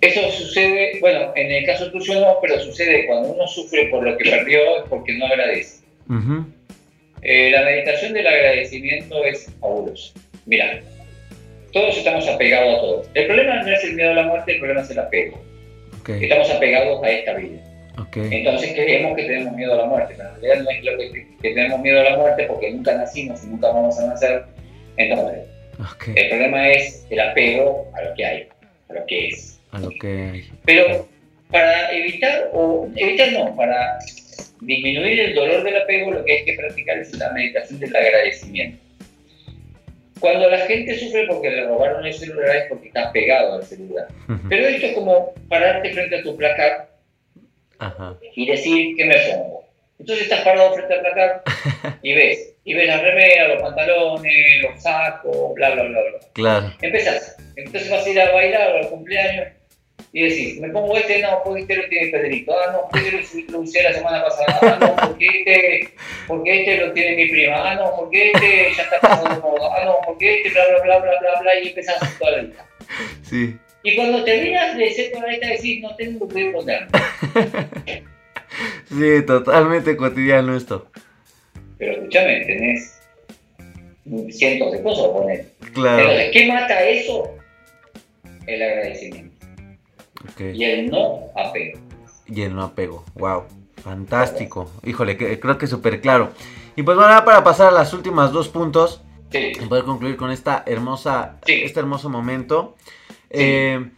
eso 0.00 0.20
sucede, 0.30 0.98
bueno, 1.00 1.32
en 1.34 1.50
el 1.50 1.66
caso 1.66 1.90
tuyo 1.90 2.20
no, 2.20 2.36
pero 2.40 2.60
sucede 2.60 3.06
cuando 3.06 3.30
uno 3.30 3.46
sufre 3.48 3.86
por 3.86 4.04
lo 4.04 4.16
que 4.16 4.30
perdió 4.30 4.60
es 4.76 4.88
porque 4.88 5.14
no 5.14 5.26
agradece. 5.26 5.77
Eh, 7.22 7.50
la 7.50 7.62
meditación 7.62 8.12
del 8.12 8.26
agradecimiento 8.26 9.24
es 9.24 9.52
fabulosa. 9.60 10.14
Mira, 10.46 10.80
todos 11.72 11.96
estamos 11.98 12.26
apegados 12.28 12.78
a 12.78 12.80
todo. 12.80 13.02
El 13.14 13.26
problema 13.26 13.62
no 13.62 13.70
es 13.70 13.84
el 13.84 13.94
miedo 13.94 14.10
a 14.10 14.14
la 14.14 14.22
muerte, 14.22 14.52
el 14.52 14.58
problema 14.58 14.82
es 14.82 14.90
el 14.90 14.98
apego. 14.98 15.42
Estamos 16.08 16.50
apegados 16.50 17.02
a 17.04 17.10
esta 17.10 17.34
vida. 17.34 17.60
Entonces 18.14 18.72
creemos 18.72 19.16
que 19.16 19.24
tenemos 19.24 19.52
miedo 19.54 19.74
a 19.74 19.78
la 19.78 19.84
muerte, 19.86 20.14
pero 20.16 20.30
en 20.30 20.40
realidad 20.40 20.64
no 20.64 20.70
es 20.70 20.84
lo 20.84 20.98
que, 20.98 21.26
tenemos 21.42 21.80
miedo 21.80 22.00
a 22.00 22.04
la 22.04 22.16
muerte 22.16 22.44
porque 22.44 22.70
nunca 22.70 22.94
nacimos 22.94 23.42
y 23.44 23.48
nunca 23.48 23.68
vamos 23.68 23.98
a 23.98 24.06
nacer. 24.06 24.44
Entonces, 24.96 25.44
el 26.14 26.28
problema 26.28 26.70
es 26.70 27.06
el 27.10 27.20
apego 27.20 27.90
a 27.94 28.02
lo 28.02 28.14
que 28.14 28.24
hay, 28.24 28.48
a 28.88 28.92
lo 28.94 29.06
que 29.06 29.28
es. 29.28 29.60
A 29.72 29.80
lo 29.80 29.90
que 29.90 30.08
hay. 30.08 30.50
Pero 30.64 31.08
para 31.50 31.92
evitar, 31.92 32.50
o 32.52 32.88
evitar 32.96 33.32
no, 33.32 33.54
para 33.56 33.98
disminuir 34.60 35.20
el 35.20 35.34
dolor 35.34 35.62
del 35.62 35.76
apego, 35.76 36.10
lo 36.10 36.24
que 36.24 36.32
hay 36.32 36.44
que 36.44 36.54
practicar 36.54 36.98
es 36.98 37.12
la 37.14 37.32
meditación 37.32 37.80
del 37.80 37.94
agradecimiento. 37.94 38.78
Cuando 40.20 40.50
la 40.50 40.58
gente 40.66 40.98
sufre 40.98 41.26
porque 41.28 41.50
le 41.50 41.64
robaron 41.66 42.04
el 42.04 42.12
celular 42.12 42.56
es 42.56 42.64
porque 42.68 42.88
está 42.88 43.12
pegado 43.12 43.54
al 43.54 43.64
celular. 43.64 44.08
Pero 44.48 44.66
esto 44.66 44.86
es 44.86 44.92
como 44.94 45.32
pararte 45.48 45.92
frente 45.92 46.18
a 46.18 46.22
tu 46.22 46.36
placar 46.36 46.88
y 48.34 48.46
decir 48.46 48.96
qué 48.96 49.04
me 49.04 49.16
pongo. 49.30 49.64
Entonces 50.00 50.24
estás 50.24 50.40
parado 50.40 50.74
frente 50.74 50.94
al 50.94 51.00
placar 51.00 51.42
y 52.02 52.14
ves, 52.14 52.54
y 52.64 52.74
ves 52.74 52.86
las 52.86 53.02
remeras, 53.02 53.48
los 53.48 53.62
pantalones, 53.62 54.62
los 54.62 54.82
sacos, 54.82 55.54
bla, 55.54 55.70
bla, 55.70 55.82
bla, 55.84 56.00
bla. 56.00 56.18
Claro. 56.32 56.72
Empezás, 56.82 57.36
entonces 57.56 57.90
vas 57.90 58.04
a 58.04 58.08
ir 58.08 58.20
a 58.20 58.32
bailar 58.32 58.72
o 58.72 58.78
al 58.78 58.88
cumpleaños 58.88 59.48
y 60.12 60.22
decís, 60.22 60.60
me 60.60 60.70
pongo 60.70 60.96
este, 60.96 61.20
no, 61.20 61.42
porque 61.44 61.62
este 61.62 61.76
lo 61.76 61.88
tiene 61.88 62.10
Pedrito, 62.10 62.54
ah, 62.58 62.72
no, 62.72 62.98
este 62.98 63.52
lo 63.52 63.60
usé 63.60 63.82
la 63.82 63.92
semana 63.92 64.24
pasada, 64.24 64.58
ah, 64.62 64.78
no, 64.80 65.08
porque 65.08 65.26
este, 65.26 65.90
porque 66.26 66.60
este 66.60 66.86
lo 66.86 66.92
tiene 66.92 67.16
mi 67.16 67.30
prima, 67.30 67.70
ah, 67.70 67.74
no, 67.74 67.92
porque 67.96 68.30
este 68.32 68.72
ya 68.74 68.82
está 68.84 69.00
pasando 69.00 69.34
de 69.34 69.40
moda, 69.40 69.70
ah, 69.76 69.84
no, 69.84 69.96
porque 70.06 70.36
este, 70.36 70.50
bla, 70.50 70.64
bla, 70.68 70.82
bla, 70.82 70.98
bla, 70.98 71.12
bla, 71.20 71.40
bla, 71.42 71.60
y 71.60 71.68
empezás 71.68 72.18
toda 72.18 72.30
la 72.32 72.42
lista. 72.42 72.66
Sí. 73.22 73.56
Y 73.82 73.96
cuando 73.96 74.24
terminas 74.24 74.76
de 74.76 74.90
ser 74.92 75.12
toda 75.12 75.26
la 75.26 75.32
lista, 75.32 75.46
decís, 75.46 75.82
no 75.82 75.94
tengo 75.96 76.28
que 76.28 76.50
poner. 76.50 76.86
sí, 78.88 79.26
totalmente 79.26 79.96
cotidiano 79.96 80.56
esto. 80.56 80.90
Pero 81.76 81.92
escúchame, 81.92 82.44
tenés 82.46 82.98
cientos 84.30 84.72
de 84.72 84.82
cosas 84.82 85.04
a 85.04 85.12
poner. 85.12 85.46
Claro. 85.74 86.00
Entonces, 86.00 86.30
¿qué 86.32 86.46
mata 86.46 86.82
eso? 86.82 87.36
El 88.46 88.62
agradecimiento. 88.62 89.27
Y 90.38 90.64
el 90.64 90.90
no 90.90 91.20
apego. 91.36 91.80
Y 92.26 92.42
el 92.42 92.54
no 92.54 92.62
apego, 92.62 93.04
wow, 93.14 93.44
fantástico. 93.82 94.70
Híjole, 94.84 95.16
creo 95.16 95.58
que 95.58 95.66
súper 95.66 96.00
claro. 96.00 96.30
Y 96.76 96.82
pues 96.82 96.96
bueno, 96.96 97.24
para 97.24 97.42
pasar 97.42 97.68
a 97.68 97.72
las 97.72 97.92
últimas 97.92 98.32
dos 98.32 98.48
puntos, 98.48 99.02
sí. 99.30 99.52
y 99.60 99.66
poder 99.66 99.84
concluir 99.84 100.16
con 100.16 100.30
esta 100.30 100.62
hermosa, 100.66 101.38
este 101.46 101.80
hermoso 101.80 102.08
momento. 102.08 102.76
Eh, 103.30 103.90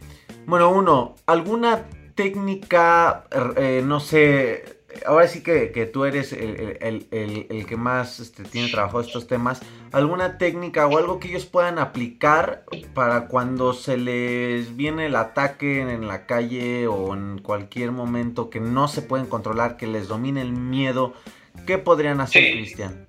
bueno, 0.45 0.69
uno, 0.69 1.15
¿alguna 1.25 1.85
técnica, 2.15 3.25
eh, 3.57 3.81
no 3.85 3.99
sé, 3.99 4.80
ahora 5.05 5.27
sí 5.27 5.43
que, 5.43 5.67
tú 5.91 6.05
eres 6.05 6.33
el, 6.33 7.65
que 7.67 7.75
más 7.75 8.19
este, 8.19 8.43
tiene 8.43 8.69
trabajo 8.69 9.01
estos 9.01 9.27
temas, 9.27 9.61
¿alguna 9.91 10.37
técnica 10.37 10.87
o 10.87 10.97
algo 10.97 11.19
que 11.19 11.29
ellos 11.29 11.45
puedan 11.45 11.79
aplicar 11.79 12.63
para 12.93 13.27
cuando 13.27 13.73
se 13.73 13.97
les 13.97 14.75
viene 14.75 15.07
el 15.07 15.15
ataque 15.15 15.81
en 15.81 16.07
la 16.07 16.25
calle 16.25 16.87
o 16.87 17.13
en 17.13 17.39
cualquier 17.39 17.91
momento 17.91 18.49
que 18.49 18.59
no 18.59 18.87
se 18.87 19.01
pueden 19.01 19.27
controlar, 19.27 19.77
que 19.77 19.87
les 19.87 20.07
domine 20.07 20.41
el 20.41 20.51
miedo? 20.51 21.13
¿Qué 21.65 21.77
podrían 21.77 22.21
hacer, 22.21 22.51
Cristian? 22.51 23.07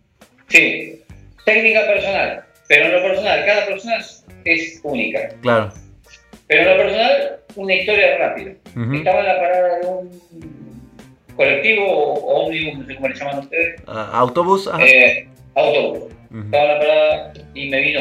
Sí, 0.49 1.03
técnica 1.45 1.87
personal, 1.87 2.45
pero 2.69 2.87
en 2.87 2.93
lo 2.93 3.03
personal, 3.03 3.47
cada 3.47 3.67
persona 3.67 4.05
es 4.45 4.81
única. 4.83 5.29
Claro. 5.41 5.73
Pero 6.47 6.63
en 6.63 6.69
lo 6.69 6.77
personal, 6.83 7.41
una 7.55 7.75
historia 7.75 8.19
rápida. 8.19 8.53
Estaba 8.95 9.21
en 9.21 9.27
la 9.27 9.41
parada 9.41 9.79
de 9.79 9.87
un 9.87 10.62
colectivo 11.43 11.85
o 11.87 12.45
ómnibus, 12.45 12.79
no 12.79 12.87
sé 12.87 12.95
cómo 12.95 13.09
le 13.09 13.15
llaman 13.15 13.39
ustedes. 13.41 13.81
Uh, 13.87 13.91
¿Autobús? 13.91 14.71
Eh, 14.81 15.29
autobús. 15.55 16.13
Estaba 16.45 16.65
en 16.65 16.69
la 16.69 16.79
parada 16.79 17.33
y 17.55 17.69
me 17.69 17.81
vino. 17.81 18.01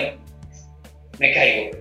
Me 1.19 1.33
caigo. 1.33 1.77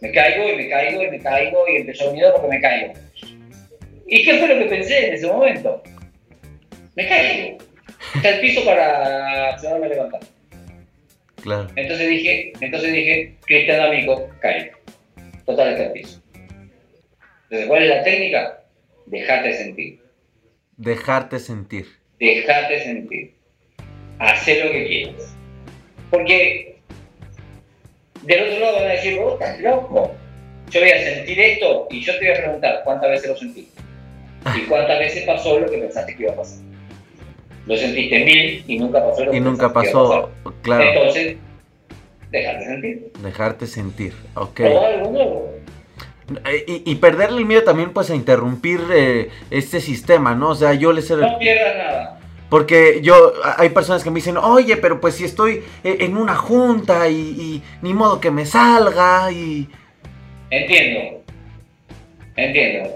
Me 0.00 0.12
caigo 0.12 0.48
y 0.50 0.56
me 0.56 0.68
caigo 0.68 1.02
y 1.02 1.10
me 1.10 1.18
caigo 1.18 1.68
y 1.68 1.76
empezó 1.76 2.08
el 2.08 2.14
miedo 2.14 2.32
porque 2.32 2.48
me 2.48 2.60
caigo. 2.60 2.92
¿Y 4.06 4.24
qué 4.24 4.38
fue 4.38 4.48
lo 4.48 4.58
que 4.58 4.66
pensé 4.66 5.08
en 5.08 5.14
ese 5.14 5.26
momento? 5.26 5.82
Me 6.94 7.08
caigo. 7.08 7.58
Está 8.14 8.28
el 8.30 8.40
piso 8.40 8.64
para 8.64 9.54
ayudarme 9.54 9.86
a 9.86 9.88
levantar. 9.88 10.20
Claro. 11.42 11.68
Entonces 11.76 12.08
dije, 12.08 12.52
entonces 12.60 12.92
dije, 12.92 13.34
Cristian 13.46 13.80
amigo, 13.80 14.28
caigo. 14.40 14.76
Total 15.46 15.68
está 15.70 15.84
el 15.84 15.92
piso. 15.92 16.22
Entonces, 17.44 17.68
¿cuál 17.68 17.82
es 17.82 17.88
la 17.88 18.04
técnica? 18.04 18.60
Dejarte 19.06 19.54
sentir. 19.54 20.03
Dejarte 20.76 21.38
sentir. 21.38 21.86
Dejarte 22.18 22.82
sentir. 22.82 23.34
Hacer 24.18 24.64
lo 24.64 24.72
que 24.72 24.86
quieras. 24.86 25.36
Porque 26.10 26.76
del 28.22 28.42
otro 28.42 28.60
lado 28.60 28.76
van 28.76 28.84
a 28.84 28.92
decir, 28.92 29.18
vos 29.18 29.34
estás 29.34 29.60
loco. 29.60 30.14
Yo 30.70 30.80
voy 30.80 30.90
a 30.90 31.02
sentir 31.02 31.40
esto 31.40 31.86
y 31.90 32.00
yo 32.00 32.12
te 32.18 32.26
voy 32.26 32.34
a 32.34 32.42
preguntar 32.42 32.80
cuántas 32.84 33.10
veces 33.10 33.28
lo 33.28 33.36
sentí. 33.36 33.68
Y 34.56 34.60
cuántas 34.68 34.98
veces 34.98 35.24
pasó 35.24 35.58
lo 35.60 35.70
que 35.70 35.78
pensaste 35.78 36.16
que 36.16 36.22
iba 36.22 36.32
a 36.32 36.36
pasar. 36.36 36.64
Lo 37.66 37.76
sentiste 37.76 38.24
mil 38.24 38.64
y 38.66 38.78
nunca 38.78 39.02
pasó 39.02 39.24
lo 39.24 39.30
que 39.30 39.36
Y 39.36 39.40
nunca 39.40 39.72
pasó, 39.72 40.30
claro. 40.62 40.82
Entonces, 40.82 41.36
dejarte 42.30 42.64
sentir. 42.64 43.12
Dejarte 43.22 43.66
sentir, 43.66 44.12
ok. 44.34 44.60
algo 44.60 45.10
nuevo. 45.10 45.54
Eh, 46.46 46.82
y, 46.86 46.94
perderle 46.96 47.38
el 47.38 47.44
miedo 47.44 47.64
también 47.64 47.92
pues 47.92 48.10
a 48.10 48.14
interrumpir 48.14 48.80
eh, 48.92 49.28
este 49.50 49.80
sistema, 49.80 50.34
¿no? 50.34 50.50
O 50.50 50.54
sea, 50.54 50.72
yo 50.72 50.92
les... 50.92 51.10
No 51.10 51.38
pierdas 51.38 51.76
nada. 51.76 52.18
Porque 52.48 53.00
yo, 53.02 53.32
hay 53.58 53.68
personas 53.70 54.02
que 54.02 54.10
me 54.10 54.16
dicen, 54.16 54.38
oye, 54.38 54.76
pero 54.78 55.00
pues 55.00 55.16
si 55.16 55.24
estoy 55.24 55.64
eh, 55.82 55.98
en 56.00 56.16
una 56.16 56.34
junta 56.34 57.08
y, 57.08 57.62
ni 57.82 57.92
modo 57.92 58.20
que 58.20 58.30
me 58.30 58.46
salga 58.46 59.30
y... 59.32 59.68
Entiendo, 60.50 61.22
entiendo. 62.36 62.90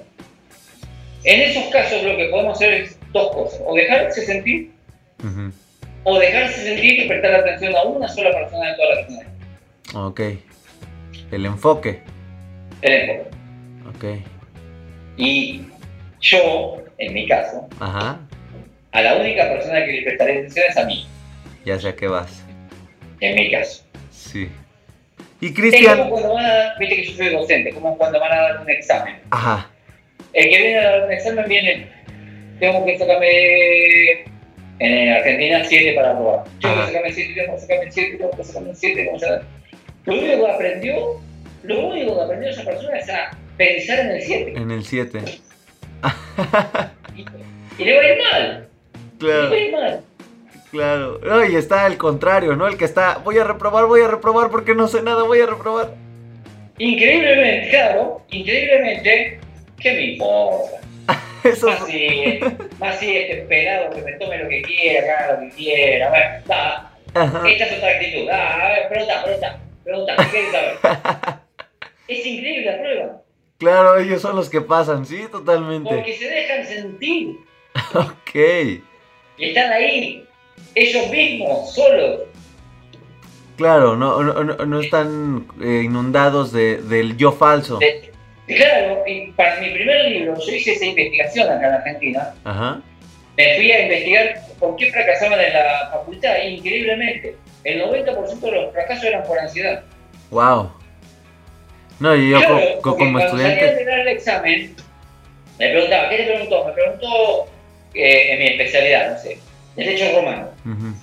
En 1.25 1.41
esos 1.43 1.65
casos 1.73 2.03
lo 2.05 2.17
que 2.17 2.29
podemos 2.31 2.55
hacer 2.55 2.73
es 2.75 2.99
dos 3.13 3.33
cosas, 3.33 3.61
o 3.67 3.75
dejarse 3.75 4.25
sentir, 4.25 4.71
o 6.05 6.19
dejarse 6.19 6.63
sentir 6.63 7.01
y 7.01 7.09
prestar 7.09 7.35
atención 7.35 7.75
a 7.75 7.83
una 7.83 8.09
sola 8.09 8.31
persona 8.31 8.71
de 8.71 8.77
toda 8.77 8.95
la 8.95 9.07
persona. 9.07 10.07
Ok, 10.07 10.21
el 11.33 11.47
enfoque 11.47 12.03
el 12.83 13.21
Ok. 13.89 14.05
Y 15.17 15.63
yo, 16.21 16.79
en 16.99 17.15
mi 17.15 17.27
caso, 17.27 17.69
Ajá. 17.81 18.21
a 18.93 19.03
la 19.03 19.17
única 19.17 19.49
persona 19.49 19.85
que 19.85 19.93
le 19.93 20.03
prestaré 20.03 20.33
atención 20.39 20.67
es 20.69 20.77
a 20.77 20.85
mí. 20.85 21.07
Ya 21.65 21.79
sé 21.79 21.95
que 21.95 22.07
vas. 22.07 22.45
En 23.21 23.35
mi 23.35 23.51
caso. 23.51 23.85
Sí. 24.11 24.49
Y 25.41 25.53
Cristian. 25.53 25.99
Es 25.99 25.99
como 25.99 26.11
cuando 26.11 26.35
van 26.35 26.47
a 26.47 26.75
viste 26.79 26.97
que 26.97 27.05
yo 27.07 27.17
soy 27.17 27.29
docente, 27.31 27.73
como 27.73 27.97
cuando 27.97 28.21
van 28.21 28.33
a 28.33 28.37
dar 28.37 28.61
un 28.61 28.71
examen. 28.71 29.17
Ajá. 29.31 29.69
El 30.33 30.51
que 30.51 30.59
viene 30.59 30.79
a 30.79 30.91
dar 30.91 31.05
un 31.07 31.13
examen 31.13 31.45
viene, 31.49 31.89
tengo 32.61 32.85
que 32.85 32.99
sacarme 32.99 34.25
en 34.81 35.13
Argentina 35.13 35.65
7 35.65 35.93
para 35.95 36.13
probar. 36.13 36.45
Yo 36.61 36.69
tengo 36.69 36.81
que 36.81 36.87
sacarme 36.87 37.13
7, 37.13 37.35
tengo 37.35 37.55
que 37.55 37.61
sacarme 37.61 37.93
7, 37.93 38.17
tengo 38.19 38.31
que 38.31 38.45
sacarme 38.45 38.75
7, 38.75 38.97
tengo 38.97 39.13
que 39.13 39.19
sacarme. 39.21 39.45
Lo 40.05 40.13
único 40.15 40.47
que 40.47 40.53
aprendió 40.53 41.21
lo 41.63 41.87
único 41.89 42.17
que 42.17 42.23
aprendió 42.23 42.51
esa 42.51 42.65
persona 42.65 42.99
es 42.99 43.09
a 43.09 43.31
pensar 43.57 43.99
en 44.01 44.11
el 44.11 44.23
7. 44.23 44.53
En 44.57 44.71
el 44.71 44.85
7. 44.85 45.23
y, 47.79 47.85
le 47.85 47.97
va 47.97 48.03
a 48.03 48.09
ir 48.09 48.19
mal. 48.33 48.69
Claro. 49.19 49.43
Le 49.43 49.49
va 49.49 49.55
a 49.55 49.59
ir 49.59 49.73
mal. 49.73 50.01
Claro. 50.71 51.47
y 51.47 51.57
está 51.57 51.87
al 51.87 51.97
contrario, 51.97 52.55
¿no? 52.55 52.67
El 52.69 52.77
que 52.77 52.85
está, 52.85 53.19
voy 53.25 53.39
a 53.39 53.45
reprobar, 53.45 53.87
voy 53.87 54.03
a 54.03 54.09
reprobar 54.09 54.51
porque 54.51 54.75
no 54.75 54.87
sé 54.87 55.03
nada, 55.03 55.23
voy 55.23 55.41
a 55.41 55.47
reprobar. 55.47 55.95
Increíblemente, 56.79 57.71
claro, 57.71 58.23
increíblemente, 58.31 59.41
¿qué 59.81 59.93
me 59.93 60.03
importa? 60.13 60.79
Eso 61.45 61.69
más 61.69 61.87
si, 61.87 62.41
más 62.79 62.99
si 62.99 63.17
este 63.17 63.37
pelado 63.49 63.91
que 63.91 64.03
me 64.03 64.13
tome 64.13 64.39
lo 64.39 64.49
que 64.49 64.63
quiera, 64.63 65.05
que 65.05 65.11
haga 65.11 65.33
lo 65.35 65.41
que 65.41 65.57
quiera. 65.57 66.11
Bueno, 66.11 66.27
da. 66.47 66.93
Esta 67.49 67.65
es 67.65 67.73
otra 67.79 67.91
actitud. 67.91 68.27
Da, 68.29 68.67
a 68.67 68.73
ver, 68.73 68.89
pregunta, 68.89 69.25
pregunta, 69.25 69.59
pregunta, 69.83 70.17
¿qué 70.17 70.31
quieres 70.31 70.53
saber? 70.53 71.38
Es 72.09 72.25
increíble 72.25 72.65
la 72.65 72.79
prueba. 72.79 73.23
Claro, 73.59 73.99
ellos 73.99 74.23
son 74.23 74.37
los 74.37 74.49
que 74.49 74.61
pasan, 74.61 75.05
sí, 75.05 75.27
totalmente. 75.31 75.95
Porque 75.95 76.17
se 76.17 76.29
dejan 76.29 76.67
sentir. 76.67 77.37
ok. 77.95 78.81
Están 79.39 79.73
ahí, 79.73 80.25
ellos 80.75 81.11
mismos, 81.11 81.75
solos. 81.75 82.21
Claro, 83.57 83.97
no, 83.97 84.23
no, 84.23 84.45
no 84.45 84.81
están 84.81 85.49
eh, 85.61 85.83
inundados 85.85 86.53
de, 86.53 86.79
del 86.83 87.17
yo 87.17 87.33
falso. 87.33 87.81
claro, 88.47 89.03
y 89.07 89.33
para 89.33 89.61
mi 89.61 89.71
primer 89.71 90.11
libro, 90.11 90.35
yo 90.39 90.53
hice 90.53 90.73
esa 90.73 90.87
investigación 90.87 91.51
acá 91.51 91.67
en 91.67 91.75
Argentina. 91.75 92.35
Ajá. 92.45 92.81
Me 93.37 93.57
fui 93.57 93.73
a 93.73 93.83
investigar 93.83 94.41
por 94.59 94.77
qué 94.77 94.91
fracasaban 94.93 95.41
en 95.41 95.53
la 95.53 95.91
facultad, 95.93 96.43
increíblemente. 96.45 97.37
El 97.65 97.83
90% 97.83 98.41
de 98.41 98.51
los 98.53 98.73
fracasos 98.73 99.05
eran 99.05 99.25
por 99.25 99.39
ansiedad. 99.39 99.83
Wow. 100.31 100.78
No, 102.01 102.15
y 102.15 102.31
yo 102.31 102.41
como 102.81 103.19
estudiante. 103.19 103.59
Cuando 103.59 103.79
salía 103.79 103.95
a 103.95 104.01
el 104.03 104.09
examen, 104.09 104.77
me 105.59 105.71
preguntaba, 105.71 106.09
¿qué 106.11 106.17
te 106.19 106.25
preguntó? 106.25 106.65
Me 106.67 106.73
preguntó 106.73 107.49
eh, 107.95 108.33
en 108.33 108.39
mi 108.39 108.47
especialidad, 108.47 109.13
no 109.13 109.19
sé, 109.19 109.39
Derecho 109.75 110.17
Romano. 110.17 110.51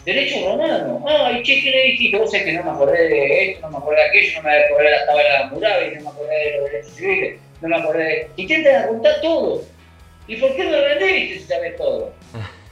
Derecho 0.05 0.49
Romano. 0.49 1.05
Ay, 1.07 1.43
che, 1.43 1.61
¿qué 1.61 1.71
le 1.71 1.83
dijiste? 1.83 2.17
Vos 2.17 2.31
sé 2.31 2.43
que 2.43 2.53
no 2.53 2.63
me 2.63 2.71
acordé 2.71 3.07
de 3.07 3.51
esto, 3.51 3.61
no 3.61 3.71
me 3.71 3.77
acordé 3.77 3.95
de 3.97 4.03
aquello, 4.03 4.31
no 4.35 4.43
me 4.43 4.63
acordé 4.65 4.83
de 4.83 4.91
la 4.91 5.05
tabla 5.05 5.49
Murabi, 5.51 5.95
no 5.95 6.01
me 6.01 6.09
acordé 6.09 6.35
de 6.35 6.57
los 6.57 6.71
derechos 6.71 6.91
civiles, 6.93 7.39
no 7.61 7.67
me 7.69 7.75
acordé 7.77 8.03
de. 8.03 8.29
Y 8.35 8.47
te 8.47 8.75
apuntar 8.75 9.21
todo. 9.21 9.63
¿Y 10.27 10.35
por 10.37 10.55
qué 10.55 10.63
me 10.63 10.81
rendiste 10.81 11.39
si 11.39 11.45
sabes 11.45 11.77
todo? 11.77 12.13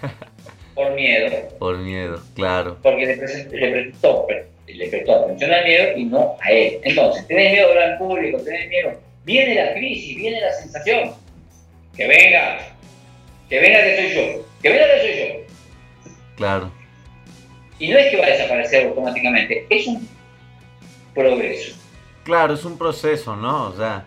Por 0.75 0.91
miedo. 0.93 1.49
Por 1.59 1.77
miedo, 1.77 2.19
claro. 2.35 2.77
Porque 2.81 3.05
le, 3.05 3.17
presentó, 3.17 3.55
le 3.55 3.71
presentó, 3.71 4.27
le 4.67 4.87
prestó 4.87 5.15
atención 5.15 5.51
al 5.51 5.65
miedo 5.65 5.97
y 5.97 6.05
no 6.05 6.35
a 6.41 6.51
él. 6.51 6.79
Entonces, 6.83 7.27
tenés 7.27 7.51
miedo 7.51 7.67
de 7.67 7.73
hablar 7.73 7.89
en 7.91 7.97
público, 7.97 8.37
tenés 8.43 8.69
miedo. 8.69 8.93
Viene 9.25 9.55
la 9.55 9.73
crisis, 9.73 10.15
viene 10.17 10.41
la 10.41 10.51
sensación. 10.53 11.11
Que 11.95 12.07
venga. 12.07 12.59
que 13.49 13.59
venga 13.59 13.83
que 13.83 13.95
soy 13.95 14.15
yo, 14.15 14.45
que 14.61 14.69
venga 14.69 14.85
que 14.85 14.99
soy 15.01 15.19
yo. 15.19 16.13
Claro. 16.35 16.71
Y 17.79 17.89
no 17.89 17.97
es 17.97 18.11
que 18.11 18.17
va 18.17 18.25
a 18.25 18.29
desaparecer 18.29 18.87
automáticamente, 18.87 19.65
es 19.69 19.87
un 19.87 20.07
progreso. 21.13 21.75
Claro, 22.23 22.53
es 22.53 22.63
un 22.65 22.77
proceso, 22.77 23.35
¿no? 23.35 23.67
O 23.67 23.75
sea, 23.75 24.05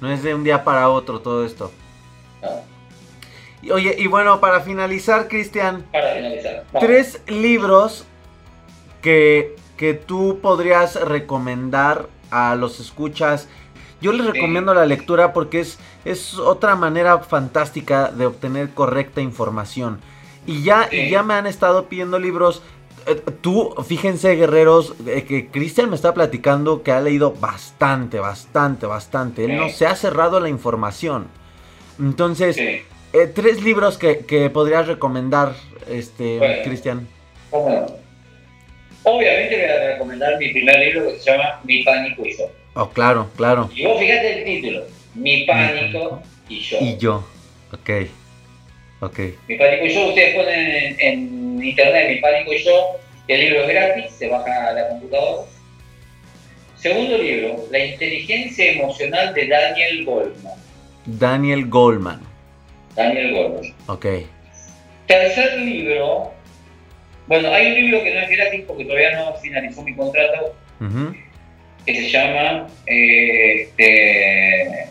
no 0.00 0.12
es 0.12 0.22
de 0.22 0.34
un 0.34 0.44
día 0.44 0.62
para 0.62 0.88
otro 0.90 1.20
todo 1.20 1.44
esto. 1.46 1.72
Y, 3.62 3.70
oye, 3.70 3.94
y 3.98 4.06
bueno, 4.06 4.40
para 4.40 4.60
finalizar, 4.60 5.28
Cristian. 5.28 5.86
Para 5.90 6.14
finalizar. 6.14 6.64
Tres 6.78 7.22
libros 7.26 8.04
que, 9.00 9.56
que 9.76 9.94
tú 9.94 10.38
podrías 10.40 10.96
recomendar 10.96 12.08
a 12.30 12.54
los 12.54 12.80
escuchas. 12.80 13.48
Yo 14.00 14.12
les 14.12 14.26
recomiendo 14.26 14.74
la 14.74 14.86
lectura 14.86 15.32
porque 15.32 15.60
es, 15.60 15.78
es 16.04 16.38
otra 16.38 16.76
manera 16.76 17.18
fantástica 17.20 18.10
de 18.10 18.26
obtener 18.26 18.70
correcta 18.70 19.20
información. 19.20 20.00
Y 20.46 20.62
ya, 20.62 20.88
y 20.90 21.08
ya 21.08 21.22
me 21.22 21.34
han 21.34 21.46
estado 21.46 21.86
pidiendo 21.86 22.18
libros 22.18 22.62
eh, 23.06 23.20
tú, 23.40 23.74
fíjense, 23.86 24.34
guerreros, 24.34 24.94
eh, 25.06 25.24
que 25.24 25.48
Cristian 25.48 25.90
me 25.90 25.96
está 25.96 26.14
platicando 26.14 26.82
que 26.82 26.92
ha 26.92 27.00
leído 27.00 27.32
bastante, 27.32 28.18
bastante, 28.18 28.86
bastante. 28.86 29.44
Él 29.44 29.56
no 29.56 29.68
se 29.68 29.86
ha 29.86 29.94
cerrado 29.94 30.40
la 30.40 30.48
información. 30.48 31.26
Entonces, 31.98 32.56
eh, 32.58 33.32
tres 33.34 33.62
libros 33.62 33.98
que, 33.98 34.50
podrías 34.52 34.86
recomendar, 34.86 35.54
este, 35.88 36.62
Cristian. 36.64 37.06
Obviamente 39.04 39.56
voy 39.56 39.64
a 39.66 39.92
recomendar 39.92 40.38
mi 40.38 40.48
primer 40.48 40.78
libro 40.78 41.12
que 41.12 41.18
se 41.20 41.30
llama 41.30 41.60
Mi 41.64 41.82
pánico 41.82 42.26
y 42.26 42.36
yo. 42.36 42.50
Oh, 42.74 42.88
claro, 42.90 43.30
claro. 43.36 43.70
Y 43.74 43.84
vos 43.84 43.98
fíjate 44.00 44.38
el 44.38 44.44
título, 44.44 44.84
Mi 45.14 45.44
pánico, 45.44 46.22
y 46.48 46.60
yo. 46.60 46.78
Y 46.80 46.96
yo, 46.96 47.24
ok. 47.72 47.90
Ok. 49.00 49.18
Mi 49.46 49.56
pánico 49.56 49.84
y 49.84 49.94
yo, 49.94 50.08
ustedes 50.08 50.34
ponen 50.34 50.96
en 50.98 51.62
internet, 51.62 52.08
Mi 52.08 52.16
Pánico 52.20 52.52
y 52.52 52.64
Yo, 52.64 52.96
el 53.28 53.40
libro 53.40 53.62
es 53.62 53.68
gratis, 53.68 54.12
se 54.12 54.28
baja 54.28 54.68
a 54.68 54.72
la 54.72 54.88
computadora. 54.88 55.42
Segundo 56.76 57.18
libro, 57.18 57.66
La 57.70 57.78
inteligencia 57.78 58.72
emocional 58.72 59.34
de 59.34 59.48
Daniel 59.48 60.04
Goldman. 60.04 60.52
Daniel 61.06 61.66
Goldman. 61.66 62.20
Daniel 62.94 63.32
Goldman. 63.32 63.74
Ok. 63.86 64.06
Tercer 65.06 65.60
libro, 65.60 66.32
bueno, 67.26 67.52
hay 67.52 67.68
un 67.68 67.74
libro 67.74 68.02
que 68.02 68.14
no 68.14 68.20
es 68.20 68.30
gratis 68.30 68.62
porque 68.66 68.84
todavía 68.84 69.16
no 69.16 69.34
finalizó 69.36 69.82
mi 69.82 69.94
contrato, 69.94 70.54
que 71.86 71.94
se 71.94 72.08
llama 72.10 72.66
eh, 72.86 73.62
este, 73.62 74.88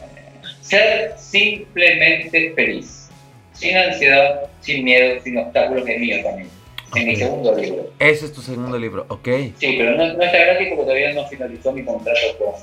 Ser 0.61 1.13
simplemente 1.17 2.53
feliz, 2.55 3.09
sin 3.53 3.75
ansiedad, 3.75 4.49
sin 4.61 4.85
miedo, 4.85 5.21
sin 5.21 5.37
obstáculos, 5.37 5.87
es 5.87 5.99
mío 5.99 6.23
también 6.23 6.49
en 6.95 7.07
mi 7.07 7.15
segundo 7.15 7.55
libro. 7.55 7.91
Ese 7.99 8.25
es 8.25 8.33
tu 8.33 8.41
segundo 8.41 8.77
libro, 8.77 9.05
ok. 9.09 9.27
Sí, 9.57 9.75
pero 9.77 9.95
no, 9.95 10.03
está 10.03 10.37
gratis 10.37 10.67
porque 10.69 10.83
todavía 10.83 11.13
no 11.13 11.27
finalizó 11.27 11.71
mi 11.71 11.83
contrato 11.83 12.19
con, 12.37 12.53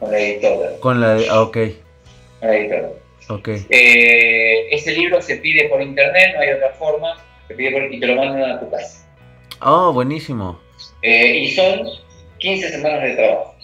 con 0.00 0.12
la 0.12 0.18
editora. 0.18 0.70
Con 0.80 1.00
la, 1.00 1.18
ah, 1.30 1.42
ok. 1.42 1.58
Con 2.40 2.48
la 2.48 2.56
editora. 2.56 2.88
Ok. 3.28 3.48
Eh, 3.70 4.74
ese 4.74 4.92
libro 4.92 5.20
se 5.22 5.36
pide 5.36 5.68
por 5.68 5.80
internet, 5.80 6.32
no 6.34 6.40
hay 6.40 6.50
otra 6.50 6.70
forma, 6.70 7.16
y 7.58 8.00
te 8.00 8.06
lo 8.06 8.16
mandan 8.16 8.50
a 8.50 8.60
tu 8.60 8.70
casa. 8.70 9.06
Oh, 9.60 9.92
buenísimo. 9.92 10.60
Eh, 11.02 11.38
y 11.38 11.50
son 11.52 11.88
15 12.38 12.70
semanas 12.70 13.02
de 13.02 13.14
trabajo. 13.14 13.54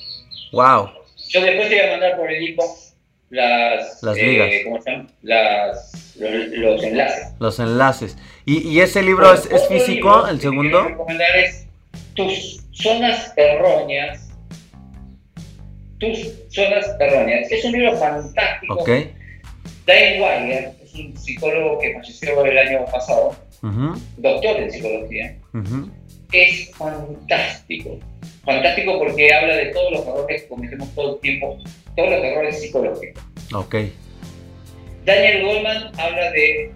Wow. 0.53 0.91
Yo 1.28 1.41
después 1.43 1.68
te 1.68 1.76
voy 1.76 1.84
a 1.84 1.91
mandar 1.93 2.16
por 2.16 2.30
el 2.30 2.43
inbox 2.43 2.95
las, 3.30 4.03
las 4.03 4.16
ligas. 4.16 4.49
Eh, 4.51 4.62
¿cómo 4.64 4.80
se 4.80 4.91
llaman? 4.91 5.12
Las, 5.22 6.16
los, 6.18 6.82
enlaces. 6.82 7.32
Los 7.39 7.59
enlaces. 7.59 8.16
¿Y, 8.47 8.80
ese 8.80 9.03
libro 9.03 9.32
es, 9.32 9.68
físico, 9.68 10.26
el 10.26 10.41
segundo? 10.41 10.84
Que 10.84 10.89
recomendar 10.91 11.36
es 11.36 11.66
Tus 12.14 12.64
zonas 12.72 13.32
erróneas. 13.36 14.30
Tus 15.99 16.32
zonas 16.49 16.86
erróneas. 16.99 17.51
Es 17.51 17.64
un 17.64 17.72
libro 17.72 17.97
fantástico. 17.97 18.74
Ok. 18.74 18.89
Dave 19.86 20.20
Wire 20.20 20.72
es 20.82 20.95
un 20.95 21.16
psicólogo 21.16 21.78
que 21.78 21.95
falleció 21.95 22.45
el 22.45 22.59
año 22.59 22.84
pasado, 22.86 23.34
doctor 24.16 24.56
en 24.56 24.70
psicología. 24.70 25.36
Es 26.32 26.70
fantástico. 26.76 27.98
Fantástico 28.44 28.98
porque 28.98 29.32
habla 29.32 29.56
de 29.56 29.66
todos 29.66 29.92
los 29.92 30.06
errores 30.06 30.42
que 30.42 30.48
cometemos 30.48 30.94
todo 30.94 31.14
el 31.14 31.20
tiempo 31.20 31.59
todos 31.98 32.11
los 32.11 32.24
errores 32.24 32.61
psicológicos. 32.61 33.22
Ok. 33.52 33.74
Daniel 35.04 35.44
Goldman 35.44 35.90
habla 35.98 36.30
de, 36.30 36.72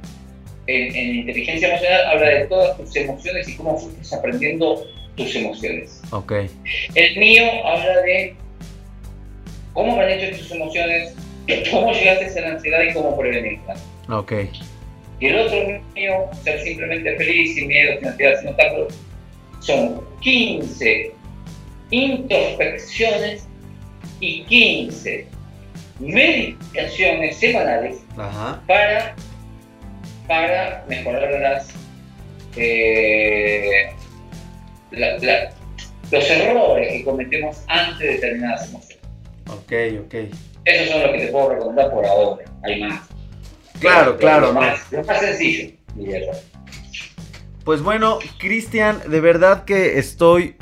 en, 0.66 1.16
inteligencia 1.16 1.68
emocional, 1.68 2.06
habla 2.06 2.28
de 2.28 2.46
todas 2.46 2.76
tus 2.76 2.96
emociones 2.96 3.48
y 3.48 3.56
cómo 3.56 3.78
fuiste 3.78 4.14
aprendiendo 4.14 4.84
tus 5.16 5.34
emociones. 5.36 6.02
Ok. 6.10 6.32
El 6.94 7.16
mío 7.18 7.44
habla 7.64 8.00
de 8.02 8.34
cómo 9.72 10.00
han 10.00 10.10
hecho 10.10 10.36
tus 10.36 10.50
emociones, 10.50 11.14
cómo 11.70 11.92
llegaste 11.92 12.38
a 12.38 12.42
la 12.42 12.54
ansiedad 12.54 12.82
y 12.82 12.92
cómo 12.94 13.16
prevenirla. 13.16 13.76
Ok. 14.08 14.32
Y 15.22 15.28
el 15.28 15.38
otro 15.38 15.80
mío, 15.94 16.28
ser 16.42 16.60
simplemente 16.62 17.16
feliz, 17.16 17.54
sin 17.54 17.68
miedo, 17.68 17.96
sin 17.96 18.08
ansiedad, 18.08 18.40
sin 18.40 18.48
obstáculos, 18.48 18.94
son 19.60 20.04
15 20.20 21.12
introspecciones 21.90 23.46
y 24.18 24.42
15 24.42 25.24
meditaciones 26.00 27.36
semanales 27.36 27.98
para, 28.66 29.14
para 30.26 30.84
mejorar 30.88 31.40
las, 31.40 31.68
eh, 32.56 33.92
los 34.90 36.30
errores 36.30 36.94
que 36.94 37.04
cometemos 37.04 37.62
ante 37.68 38.06
determinadas 38.08 38.70
emociones. 38.70 38.98
Ok, 39.46 39.72
ok. 40.04 40.14
Esos 40.64 40.88
son 40.88 41.02
los 41.02 41.12
que 41.12 41.18
te 41.18 41.28
puedo 41.28 41.50
recomendar 41.50 41.92
por 41.92 42.04
ahora. 42.06 42.44
Hay 42.64 42.80
más. 42.80 43.11
Claro, 43.82 44.16
claro. 44.16 44.46
Lo 44.48 44.52
más, 44.54 44.80
más 45.06 45.20
sencillo, 45.20 45.74
Pues 47.64 47.82
bueno, 47.82 48.18
Cristian, 48.38 49.00
de 49.06 49.20
verdad 49.20 49.64
que 49.64 49.98
estoy 49.98 50.56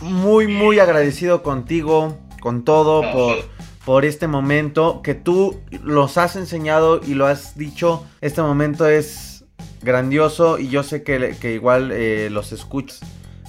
muy, 0.00 0.46
muy 0.46 0.78
agradecido 0.78 1.42
contigo 1.42 2.18
con 2.40 2.64
todo 2.64 3.10
por, 3.12 3.38
por 3.84 4.04
este 4.04 4.28
momento 4.28 5.00
que 5.02 5.14
tú 5.14 5.60
los 5.82 6.18
has 6.18 6.36
enseñado 6.36 7.00
y 7.02 7.14
lo 7.14 7.26
has 7.26 7.56
dicho. 7.56 8.06
Este 8.20 8.42
momento 8.42 8.86
es 8.86 9.44
grandioso 9.80 10.58
y 10.58 10.68
yo 10.68 10.82
sé 10.82 11.02
que, 11.02 11.36
que 11.40 11.54
igual 11.54 11.90
eh, 11.90 12.28
los 12.30 12.52
escuchas 12.52 13.00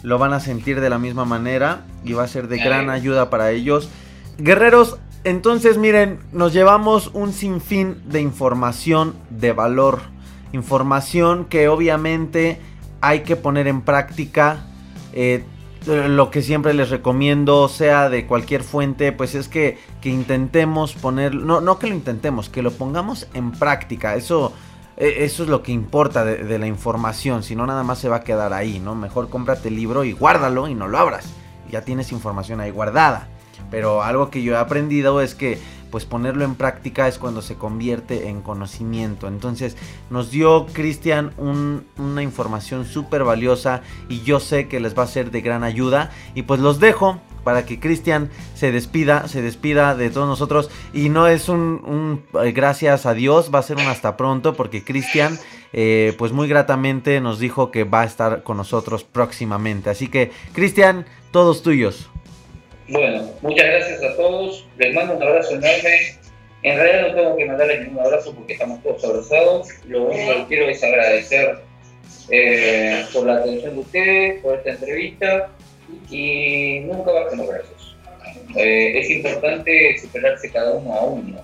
lo 0.04 0.18
van 0.18 0.34
a 0.34 0.40
sentir 0.40 0.82
de 0.82 0.90
la 0.90 1.00
misma 1.00 1.26
manera 1.26 1.86
y 2.04 2.14
va 2.14 2.24
a 2.24 2.28
ser 2.28 2.50
de 2.50 2.58
gran 2.58 2.90
ayuda 2.90 3.30
para 3.30 3.52
ellos. 3.52 3.90
Guerreros, 4.38 5.00
entonces 5.24 5.78
miren, 5.78 6.20
nos 6.32 6.54
llevamos 6.54 7.12
un 7.14 7.34
sinfín 7.34 8.02
de 8.06 8.22
información 8.22 9.16
de 9.30 9.54
valor. 9.54 10.02
Información 10.52 11.46
que 11.46 11.68
obviamente 11.68 12.60
hay 13.02 13.22
que 13.22 13.36
poner 13.36 13.68
en 13.68 13.82
práctica. 13.82 14.66
Eh, 15.14 15.44
lo 15.86 16.32
que 16.32 16.42
siempre 16.42 16.74
les 16.74 16.90
recomiendo, 16.90 17.68
sea 17.68 18.10
de 18.10 18.26
cualquier 18.26 18.64
fuente, 18.64 19.12
pues 19.12 19.36
es 19.36 19.50
que, 19.50 19.78
intentemos 20.04 20.94
poner, 20.94 21.36
no, 21.36 21.60
no 21.60 21.80
que 21.80 21.88
lo 21.88 21.96
intentemos, 21.96 22.50
que 22.50 22.62
lo 22.62 22.72
pongamos 22.72 23.28
en 23.34 23.52
práctica. 23.52 24.16
Eso, 24.16 24.54
e, 24.96 25.26
eso 25.26 25.44
es 25.44 25.50
lo 25.50 25.62
que 25.62 25.72
importa 25.72 26.24
de, 26.24 26.60
la 26.60 26.68
información, 26.68 27.44
si 27.44 27.56
no 27.56 27.66
nada 27.66 27.84
más 27.84 28.00
se 28.00 28.10
va 28.10 28.18
a 28.18 28.24
quedar 28.24 28.54
ahí, 28.54 28.80
¿no? 28.80 28.96
Mejor 28.96 29.30
cómprate 29.30 29.68
el 29.68 29.76
libro 29.76 30.04
y 30.04 30.14
guárdalo 30.14 30.68
y 30.68 30.76
no 30.76 30.88
lo 30.88 30.98
abras. 30.98 31.26
Ya 31.70 31.82
tienes 31.82 32.12
información 32.12 32.60
ahí 32.62 32.72
guardada. 32.72 33.28
Pero 33.74 34.04
algo 34.04 34.30
que 34.30 34.44
yo 34.44 34.54
he 34.54 34.58
aprendido 34.58 35.20
es 35.20 35.34
que 35.34 35.58
pues 35.90 36.06
ponerlo 36.06 36.46
en 36.46 36.54
práctica 36.54 37.08
es 37.08 37.18
cuando 37.18 37.42
se 37.42 37.56
convierte 37.56 38.28
en 38.28 38.44
conocimiento. 38.44 39.28
Entonces 39.28 39.76
nos 40.12 40.30
dio 40.30 40.68
Cristian 40.68 41.32
una 41.98 42.22
información 42.22 42.86
súper 42.86 43.24
valiosa 43.24 43.82
y 44.10 44.22
yo 44.22 44.40
sé 44.40 44.68
que 44.68 44.80
les 44.80 44.96
va 44.96 45.02
a 45.02 45.08
ser 45.08 45.32
de 45.32 45.42
gran 45.42 45.64
ayuda. 45.64 46.12
Y 46.36 46.44
pues 46.44 46.60
los 46.60 46.80
dejo 46.80 47.20
para 47.44 47.66
que 47.66 47.80
Cristian 47.80 48.30
se 48.54 48.72
despida, 48.72 49.28
se 49.28 49.42
despida 49.42 49.96
de 49.96 50.12
todos 50.12 50.28
nosotros. 50.28 50.70
Y 50.94 51.10
no 51.10 51.26
es 51.26 51.50
un, 51.50 52.22
eh, 52.44 52.52
gracias 52.52 53.08
a 53.08 53.16
Dios, 53.16 53.50
va 53.52 53.58
a 53.58 53.64
ser 53.64 53.78
un 53.78 53.88
hasta 53.88 54.18
pronto 54.18 54.54
porque 54.54 54.84
Cristian... 54.84 55.40
Eh, 55.76 56.14
pues 56.20 56.32
muy 56.32 56.48
gratamente 56.48 57.20
nos 57.20 57.40
dijo 57.40 57.72
que 57.72 57.84
va 57.84 58.02
a 58.02 58.06
estar 58.06 58.44
con 58.44 58.58
nosotros 58.58 59.04
próximamente. 59.04 59.90
Así 59.90 60.08
que, 60.08 60.32
Cristian, 60.54 61.08
todos 61.32 61.64
tuyos. 61.64 62.12
Bueno, 62.94 63.28
muchas 63.42 63.66
gracias 63.66 64.04
a 64.04 64.16
todos. 64.16 64.68
Les 64.78 64.94
mando 64.94 65.16
un 65.16 65.24
abrazo 65.24 65.56
enorme. 65.56 66.16
En 66.62 66.78
realidad 66.78 67.08
no 67.08 67.16
tengo 67.16 67.38
que 67.38 67.46
mandarles 67.46 67.82
ningún 67.82 68.06
abrazo 68.06 68.36
porque 68.36 68.54
estamos 68.54 68.84
todos 68.84 69.04
abrazados. 69.04 69.70
Lo 69.88 70.04
único 70.04 70.36
que 70.36 70.46
quiero 70.48 70.70
es 70.70 70.84
agradecer 70.84 71.58
eh, 72.30 73.04
por 73.12 73.26
la 73.26 73.38
atención 73.38 73.74
de 73.74 73.80
ustedes, 73.80 74.42
por 74.44 74.60
esta 74.60 74.70
entrevista 74.70 75.50
y 76.12 76.82
nunca 76.82 77.12
bajen 77.14 77.40
los 77.40 77.48
brazos. 77.48 77.98
Eh, 78.58 79.00
es 79.00 79.10
importante 79.10 79.98
superarse 79.98 80.52
cada 80.52 80.74
uno 80.74 80.94
a 80.94 81.04
uno. 81.04 81.42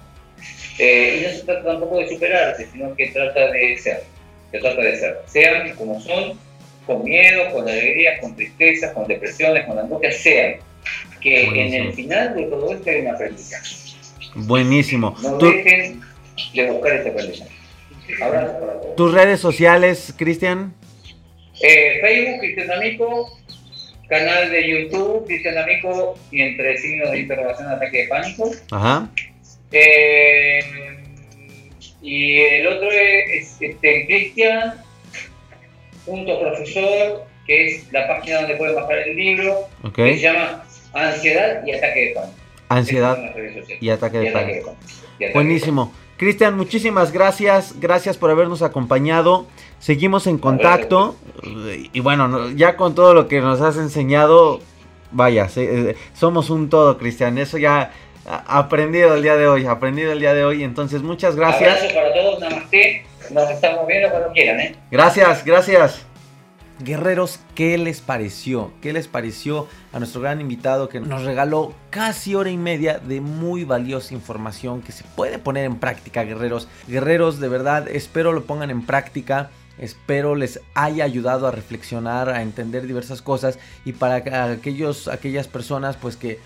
Eh, 0.77 1.17
y 1.19 1.23
no 1.23 1.29
se 1.31 1.45
trata 1.45 1.63
tampoco 1.63 1.97
de 1.97 2.09
superarse, 2.09 2.67
sino 2.71 2.95
que 2.95 3.07
trata 3.07 3.51
de 3.51 3.75
ser. 3.79 4.03
Se 4.51 4.59
trata 4.59 4.81
de 4.81 4.95
ser. 4.97 5.17
Sean 5.25 5.75
como 5.75 5.99
son, 5.99 6.39
con 6.85 7.03
miedo, 7.03 7.51
con 7.51 7.67
alegría, 7.67 8.19
con 8.19 8.35
tristeza, 8.35 8.93
con 8.93 9.07
depresiones, 9.07 9.65
con 9.65 9.79
angustia, 9.79 10.11
sean. 10.11 10.68
Que 11.21 11.43
en 11.43 11.73
el 11.73 11.93
final 11.93 12.35
de 12.35 12.43
todo 12.43 12.73
esto 12.73 12.89
hay 12.89 13.01
un 13.01 13.07
aprendizaje. 13.07 13.75
Buenísimo. 14.35 15.15
No 15.21 15.37
dejen 15.37 16.01
de 16.53 16.71
buscar 16.71 16.93
ese 16.93 17.09
aprendizaje. 17.09 17.51
¿Tus 18.95 19.13
redes 19.13 19.39
sociales, 19.39 20.13
Cristian? 20.17 20.73
Eh, 21.61 21.99
Facebook, 22.01 22.39
Cristian 22.39 22.71
Amico, 22.71 23.37
canal 24.07 24.49
de 24.49 24.67
YouTube, 24.67 25.25
Cristian 25.27 25.57
Amico, 25.57 26.17
y 26.31 26.41
entre 26.41 26.77
signos 26.77 27.11
de 27.11 27.19
interrogación, 27.19 27.67
ataque 27.69 28.03
de 28.03 28.07
pánico. 28.07 28.51
Ajá. 28.71 29.09
Eh, 29.71 30.59
y 32.01 32.37
el 32.39 32.67
otro 32.67 32.89
es, 32.91 33.57
este, 33.59 34.05
Cristian, 34.05 34.75
punto 36.05 36.39
profesor, 36.39 37.25
que 37.45 37.67
es 37.67 37.91
la 37.91 38.07
página 38.07 38.41
donde 38.41 38.55
pueden 38.55 38.75
bajar 38.75 38.99
el 38.99 39.15
libro, 39.15 39.67
Ok. 39.83 39.95
que 39.95 40.13
se 40.15 40.21
llama 40.21 40.63
Ansiedad 40.93 41.63
y 41.65 41.71
Ataque 41.71 41.99
de 41.99 42.13
Pánico. 42.15 42.35
Ansiedad 42.69 43.17
y 43.81 43.89
ataque 43.89 44.19
de 44.19 44.31
pánico. 44.31 44.75
Buenísimo. 45.33 45.91
Cristian, 46.17 46.55
muchísimas 46.57 47.11
gracias. 47.11 47.79
Gracias 47.79 48.17
por 48.17 48.29
habernos 48.29 48.61
acompañado. 48.61 49.47
Seguimos 49.79 50.27
en 50.27 50.37
contacto. 50.37 51.15
Y 51.93 51.99
bueno, 52.01 52.27
no- 52.27 52.51
ya 52.51 52.75
con 52.75 52.93
todo 52.93 53.13
lo 53.13 53.27
que 53.27 53.39
nos 53.41 53.61
has 53.61 53.77
enseñado, 53.77 54.59
vaya, 55.11 55.47
eh, 55.55 55.95
somos 56.13 56.49
un 56.49 56.69
todo, 56.69 56.97
Cristian. 56.97 57.37
Eso 57.37 57.57
ya 57.57 57.91
aprendido 58.25 59.15
el 59.15 59.23
día 59.23 59.35
de 59.37 59.47
hoy, 59.47 59.65
aprendido 59.65 60.11
el 60.11 60.19
día 60.19 60.33
de 60.33 60.43
hoy. 60.43 60.63
Entonces, 60.63 61.01
muchas 61.01 61.35
gracias. 61.35 61.77
Abrazo 61.77 61.95
para 61.95 62.13
todos, 62.13 62.39
namaste. 62.39 63.05
Nos 63.31 63.49
estamos 63.49 63.87
viendo 63.87 64.09
cuando 64.09 64.31
quieran, 64.33 64.59
¿eh? 64.59 64.75
Gracias, 64.91 65.43
gracias. 65.45 66.05
Guerreros, 66.81 67.39
¿qué 67.55 67.77
les 67.77 67.99
pareció? 67.99 68.71
¿Qué 68.81 68.93
les 68.93 69.07
pareció 69.09 69.67
a 69.91 69.99
nuestro 69.99 70.21
gran 70.21 70.39
invitado 70.39 70.87
que 70.87 71.01
nos 71.01 71.23
regaló 71.23 71.73
casi 71.89 72.35
hora 72.35 72.51
y 72.51 72.57
media 72.57 72.99
de 72.99 73.19
muy 73.19 73.65
valiosa 73.65 74.13
información 74.13 74.81
que 74.81 74.93
se 74.93 75.03
puede 75.03 75.39
poner 75.39 75.65
en 75.65 75.75
práctica, 75.77 76.23
guerreros? 76.23 76.69
Guerreros, 76.87 77.39
de 77.41 77.49
verdad, 77.49 77.87
espero 77.89 78.31
lo 78.31 78.45
pongan 78.45 78.69
en 78.69 78.85
práctica. 78.85 79.49
Espero 79.77 80.35
les 80.35 80.61
haya 80.73 81.03
ayudado 81.03 81.47
a 81.47 81.51
reflexionar, 81.51 82.29
a 82.29 82.41
entender 82.43 82.87
diversas 82.87 83.21
cosas 83.21 83.59
y 83.85 83.93
para 83.93 84.23
que- 84.23 84.33
aquellos, 84.33 85.07
aquellas 85.09 85.47
personas 85.47 85.95
pues 85.97 86.15
que, 86.17 86.39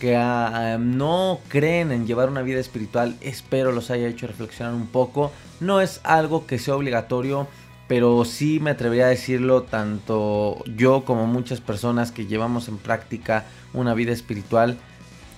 que 0.00 0.16
ah, 0.16 0.78
no 0.80 1.40
creen 1.48 1.90
en 1.92 2.06
llevar 2.06 2.28
una 2.28 2.42
vida 2.42 2.60
espiritual, 2.60 3.16
espero 3.20 3.72
los 3.72 3.90
haya 3.90 4.06
hecho 4.08 4.26
reflexionar 4.26 4.74
un 4.74 4.86
poco. 4.86 5.32
No 5.58 5.80
es 5.80 6.00
algo 6.04 6.46
que 6.46 6.58
sea 6.60 6.76
obligatorio, 6.76 7.48
pero 7.88 8.24
sí 8.24 8.60
me 8.60 8.70
atrevería 8.70 9.06
a 9.06 9.10
decirlo 9.10 9.62
tanto 9.62 10.64
yo 10.76 11.04
como 11.04 11.26
muchas 11.26 11.60
personas 11.60 12.12
que 12.12 12.26
llevamos 12.26 12.68
en 12.68 12.78
práctica 12.78 13.44
una 13.74 13.94
vida 13.94 14.12
espiritual 14.12 14.76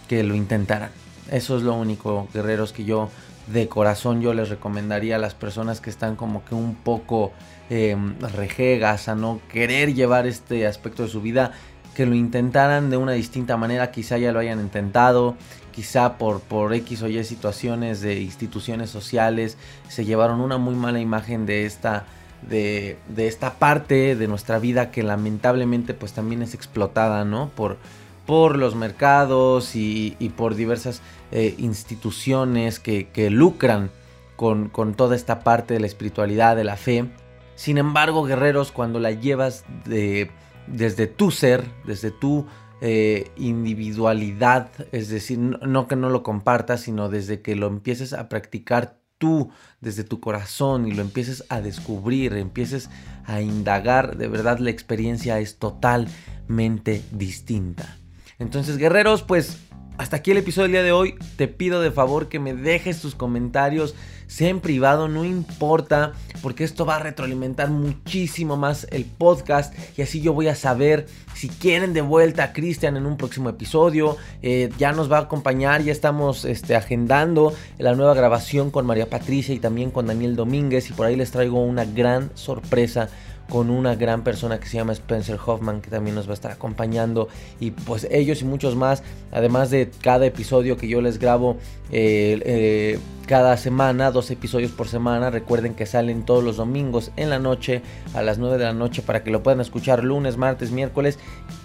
que 0.08 0.22
lo 0.22 0.34
intentaran. 0.34 0.90
Eso 1.30 1.58
es 1.58 1.62
lo 1.62 1.74
único, 1.74 2.28
guerreros, 2.32 2.72
que 2.72 2.84
yo 2.84 3.10
de 3.52 3.68
corazón 3.68 4.20
yo 4.20 4.34
les 4.34 4.48
recomendaría 4.48 5.16
a 5.16 5.18
las 5.18 5.34
personas 5.34 5.80
que 5.80 5.90
están 5.90 6.16
como 6.16 6.44
que 6.44 6.54
un 6.54 6.74
poco 6.74 7.32
eh, 7.70 7.96
rejegas 8.34 9.08
a 9.08 9.14
no 9.14 9.40
querer 9.50 9.94
llevar 9.94 10.26
este 10.26 10.66
aspecto 10.66 11.02
de 11.02 11.08
su 11.08 11.20
vida, 11.20 11.52
que 11.94 12.06
lo 12.06 12.14
intentaran 12.14 12.90
de 12.90 12.96
una 12.96 13.12
distinta 13.12 13.56
manera, 13.56 13.90
quizá 13.90 14.18
ya 14.18 14.32
lo 14.32 14.38
hayan 14.38 14.60
intentado, 14.60 15.36
quizá 15.74 16.16
por, 16.16 16.40
por 16.40 16.72
X 16.72 17.02
o 17.02 17.08
Y 17.08 17.22
situaciones 17.24 18.00
de 18.00 18.20
instituciones 18.20 18.90
sociales 18.90 19.56
se 19.88 20.04
llevaron 20.04 20.40
una 20.40 20.58
muy 20.58 20.74
mala 20.74 21.00
imagen 21.00 21.44
de 21.44 21.66
esta, 21.66 22.04
de, 22.42 22.98
de 23.08 23.26
esta 23.26 23.54
parte 23.54 24.16
de 24.16 24.28
nuestra 24.28 24.58
vida 24.58 24.90
que 24.90 25.02
lamentablemente 25.02 25.94
pues 25.94 26.12
también 26.12 26.42
es 26.42 26.54
explotada, 26.54 27.24
¿no? 27.24 27.50
Por, 27.50 27.78
por 28.26 28.58
los 28.58 28.74
mercados 28.74 29.74
y, 29.74 30.14
por 30.36 30.54
diversas 30.54 31.00
eh, 31.32 31.54
instituciones 31.56 32.78
que, 32.78 33.08
que 33.08 33.30
lucran 33.30 33.90
con, 34.36 34.68
con 34.68 34.92
toda 34.92 35.16
esta 35.16 35.40
parte 35.40 35.72
de 35.72 35.80
la 35.80 35.86
espiritualidad, 35.86 36.54
de 36.54 36.64
la 36.64 36.76
fe. 36.76 37.06
Sin 37.54 37.78
embargo, 37.78 38.24
guerreros, 38.24 38.70
cuando 38.70 39.00
la 39.00 39.12
llevas 39.12 39.64
de, 39.86 40.30
desde 40.66 41.06
tu 41.06 41.30
ser, 41.30 41.64
desde 41.86 42.10
tu 42.10 42.46
eh, 42.82 43.30
individualidad, 43.36 44.70
es 44.92 45.08
decir, 45.08 45.38
no, 45.38 45.58
no 45.66 45.88
que 45.88 45.96
no 45.96 46.10
lo 46.10 46.22
compartas, 46.22 46.82
sino 46.82 47.08
desde 47.08 47.40
que 47.40 47.56
lo 47.56 47.66
empieces 47.66 48.12
a 48.12 48.28
practicar 48.28 48.97
tú, 49.18 49.50
desde 49.80 50.04
tu 50.04 50.20
corazón 50.20 50.88
y 50.88 50.92
lo 50.92 51.02
empieces 51.02 51.44
a 51.48 51.60
descubrir, 51.60 52.32
empieces 52.34 52.88
a 53.24 53.40
indagar, 53.40 54.16
de 54.16 54.28
verdad 54.28 54.58
la 54.58 54.70
experiencia 54.70 55.38
es 55.38 55.58
totalmente 55.58 57.02
distinta. 57.12 57.98
Entonces, 58.38 58.78
guerreros, 58.78 59.22
pues 59.22 59.58
hasta 59.98 60.16
aquí 60.16 60.30
el 60.30 60.38
episodio 60.38 60.64
del 60.64 60.72
día 60.72 60.82
de 60.84 60.92
hoy. 60.92 61.16
Te 61.36 61.48
pido 61.48 61.80
de 61.80 61.90
favor 61.90 62.28
que 62.28 62.38
me 62.38 62.54
dejes 62.54 63.00
tus 63.02 63.16
comentarios, 63.16 63.96
sea 64.28 64.50
en 64.50 64.60
privado, 64.60 65.08
no 65.08 65.24
importa, 65.24 66.12
porque 66.42 66.62
esto 66.62 66.86
va 66.86 66.96
a 66.96 66.98
retroalimentar 67.00 67.70
muchísimo 67.70 68.56
más 68.56 68.86
el 68.92 69.04
podcast 69.04 69.74
y 69.98 70.02
así 70.02 70.20
yo 70.20 70.32
voy 70.32 70.46
a 70.46 70.54
saber 70.54 71.06
si 71.34 71.48
quieren 71.48 71.94
de 71.94 72.02
vuelta 72.02 72.44
a 72.44 72.52
Cristian 72.52 72.96
en 72.96 73.06
un 73.06 73.16
próximo 73.16 73.48
episodio. 73.48 74.16
Eh, 74.42 74.70
ya 74.78 74.92
nos 74.92 75.10
va 75.10 75.18
a 75.18 75.22
acompañar, 75.22 75.82
ya 75.82 75.92
estamos 75.92 76.44
este, 76.44 76.76
agendando 76.76 77.54
la 77.78 77.94
nueva 77.94 78.14
grabación 78.14 78.70
con 78.70 78.86
María 78.86 79.08
Patricia 79.08 79.54
y 79.54 79.58
también 79.58 79.90
con 79.90 80.06
Daniel 80.06 80.36
Domínguez 80.36 80.90
y 80.90 80.92
por 80.92 81.06
ahí 81.06 81.16
les 81.16 81.30
traigo 81.30 81.62
una 81.62 81.84
gran 81.84 82.30
sorpresa 82.34 83.08
con 83.48 83.70
una 83.70 83.94
gran 83.94 84.22
persona 84.22 84.60
que 84.60 84.68
se 84.68 84.76
llama 84.76 84.92
Spencer 84.92 85.38
Hoffman 85.44 85.80
que 85.80 85.90
también 85.90 86.14
nos 86.14 86.26
va 86.26 86.32
a 86.32 86.34
estar 86.34 86.52
acompañando 86.52 87.28
y 87.60 87.70
pues 87.70 88.06
ellos 88.10 88.42
y 88.42 88.44
muchos 88.44 88.76
más 88.76 89.02
además 89.32 89.70
de 89.70 89.90
cada 90.02 90.26
episodio 90.26 90.76
que 90.76 90.88
yo 90.88 91.00
les 91.00 91.18
grabo 91.18 91.56
eh, 91.90 92.40
eh, 92.44 92.98
cada 93.26 93.56
semana 93.56 94.10
dos 94.10 94.30
episodios 94.30 94.70
por 94.72 94.88
semana 94.88 95.30
recuerden 95.30 95.74
que 95.74 95.86
salen 95.86 96.24
todos 96.24 96.44
los 96.44 96.56
domingos 96.56 97.10
en 97.16 97.30
la 97.30 97.38
noche 97.38 97.82
a 98.14 98.22
las 98.22 98.38
9 98.38 98.58
de 98.58 98.64
la 98.64 98.74
noche 98.74 99.02
para 99.02 99.24
que 99.24 99.30
lo 99.30 99.42
puedan 99.42 99.60
escuchar 99.60 100.04
lunes 100.04 100.36
martes 100.36 100.70
miércoles 100.70 101.18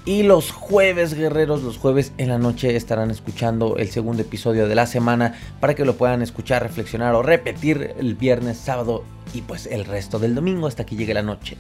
y 0.06 0.24
los 0.24 0.52
jueves 0.52 1.14
guerreros 1.14 1.64
los 1.64 1.78
jueves 1.78 2.14
en 2.18 2.30
la 2.30 2.38
noche 2.38 2.76
estarán 2.76 3.12
escuchando 3.12 3.76
el 3.78 3.90
segundo 3.90 4.22
episodio 4.22 4.68
de 4.68 4.76
la 4.76 4.88
semana 4.88 5.36
para 5.60 5.76
que 5.76 5.86
lo 5.86 5.96
puedan 5.96 6.22
escuchar 6.22 6.64
reflexionar 6.64 7.14
o 7.16 7.24
repetir 7.24 7.94
el 7.98 8.16
viernes 8.16 8.58
sábado 8.58 9.04
y 9.34 9.42
pues 9.42 9.66
el 9.66 9.86
resto 9.86 10.20
del 10.20 10.36
domingo 10.36 10.68
hasta 10.68 10.86
que 10.86 10.96
llegue 10.96 11.14
la 11.14 11.24
noche. 11.24 11.58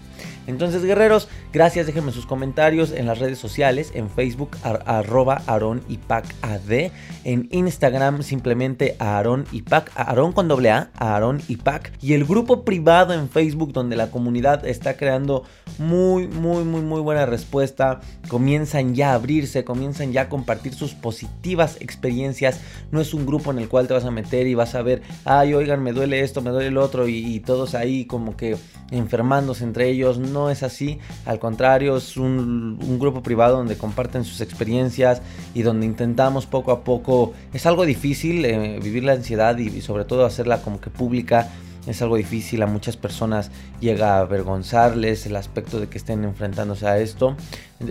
Entonces, 0.47 0.83
guerreros, 0.83 1.29
gracias. 1.51 1.87
Déjenme 1.87 2.11
sus 2.11 2.25
comentarios 2.25 2.91
en 2.91 3.05
las 3.05 3.19
redes 3.19 3.39
sociales, 3.39 3.91
en 3.93 4.09
Facebook, 4.09 4.57
ar 4.63 4.83
arroba 4.85 5.41
Aaron 5.47 5.81
AD, 6.09 6.91
en 7.23 7.47
Instagram, 7.51 8.23
simplemente 8.23 8.95
Aaron 8.99 9.45
Ipac, 9.51 9.91
Aaron 9.95 10.33
con 10.33 10.47
doble 10.47 10.71
A, 10.71 10.89
Aaron 10.97 11.41
Ipac, 11.47 11.91
y 12.01 12.13
el 12.13 12.25
grupo 12.25 12.63
privado 12.63 13.13
en 13.13 13.29
Facebook, 13.29 13.73
donde 13.73 13.95
la 13.95 14.11
comunidad 14.11 14.65
está 14.65 14.97
creando 14.97 15.43
muy, 15.77 16.27
muy, 16.27 16.63
muy, 16.63 16.81
muy 16.81 17.01
buena 17.01 17.25
respuesta. 17.25 18.01
Comienzan 18.27 18.95
ya 18.95 19.11
a 19.11 19.15
abrirse, 19.15 19.63
comienzan 19.63 20.11
ya 20.11 20.23
a 20.23 20.29
compartir 20.29 20.73
sus 20.73 20.93
positivas 20.93 21.77
experiencias. 21.79 22.59
No 22.91 22.99
es 22.99 23.13
un 23.13 23.25
grupo 23.25 23.51
en 23.51 23.59
el 23.59 23.69
cual 23.69 23.87
te 23.87 23.93
vas 23.93 24.05
a 24.05 24.11
meter 24.11 24.47
y 24.47 24.55
vas 24.55 24.75
a 24.75 24.81
ver, 24.81 25.01
ay, 25.25 25.53
oigan, 25.53 25.81
me 25.81 25.93
duele 25.93 26.21
esto, 26.21 26.41
me 26.41 26.51
duele 26.51 26.67
el 26.67 26.77
otro, 26.77 27.07
y, 27.07 27.15
y 27.17 27.39
ahí 27.73 28.05
como 28.05 28.35
que 28.35 28.57
enfermándose 28.91 29.63
entre 29.63 29.89
ellos. 29.89 30.19
No 30.19 30.49
es 30.49 30.63
así, 30.63 30.99
al 31.25 31.39
contrario, 31.39 31.97
es 31.97 32.17
un, 32.17 32.77
un, 32.81 32.99
grupo 32.99 33.23
privado 33.23 33.57
donde 33.57 33.77
comparten 33.77 34.23
sus 34.23 34.41
experiencias 34.41 35.21
y 35.53 35.61
donde 35.63 35.85
intentamos 35.85 36.45
poco 36.45 36.71
a 36.71 36.83
poco. 36.83 37.33
Es 37.53 37.65
algo 37.65 37.85
difícil 37.85 38.45
eh, 38.45 38.79
vivir 38.81 39.03
la 39.03 39.13
ansiedad 39.13 39.57
y, 39.57 39.67
y, 39.67 39.81
sobre 39.81 40.05
todo 40.05 40.25
hacerla 40.25 40.61
como 40.61 40.79
que 40.79 40.89
pública. 40.89 41.49
Es 41.85 42.01
algo 42.01 42.15
difícil, 42.15 42.61
a 42.61 42.67
muchas 42.67 42.95
personas 42.95 43.51
llega 43.81 44.15
a 44.15 44.19
avergonzarles 44.21 45.25
el 45.25 45.35
aspecto 45.35 45.79
de 45.79 45.89
que 45.89 45.97
estén 45.97 46.23
enfrentándose 46.23 46.87
a 46.87 46.97
esto. 46.97 47.35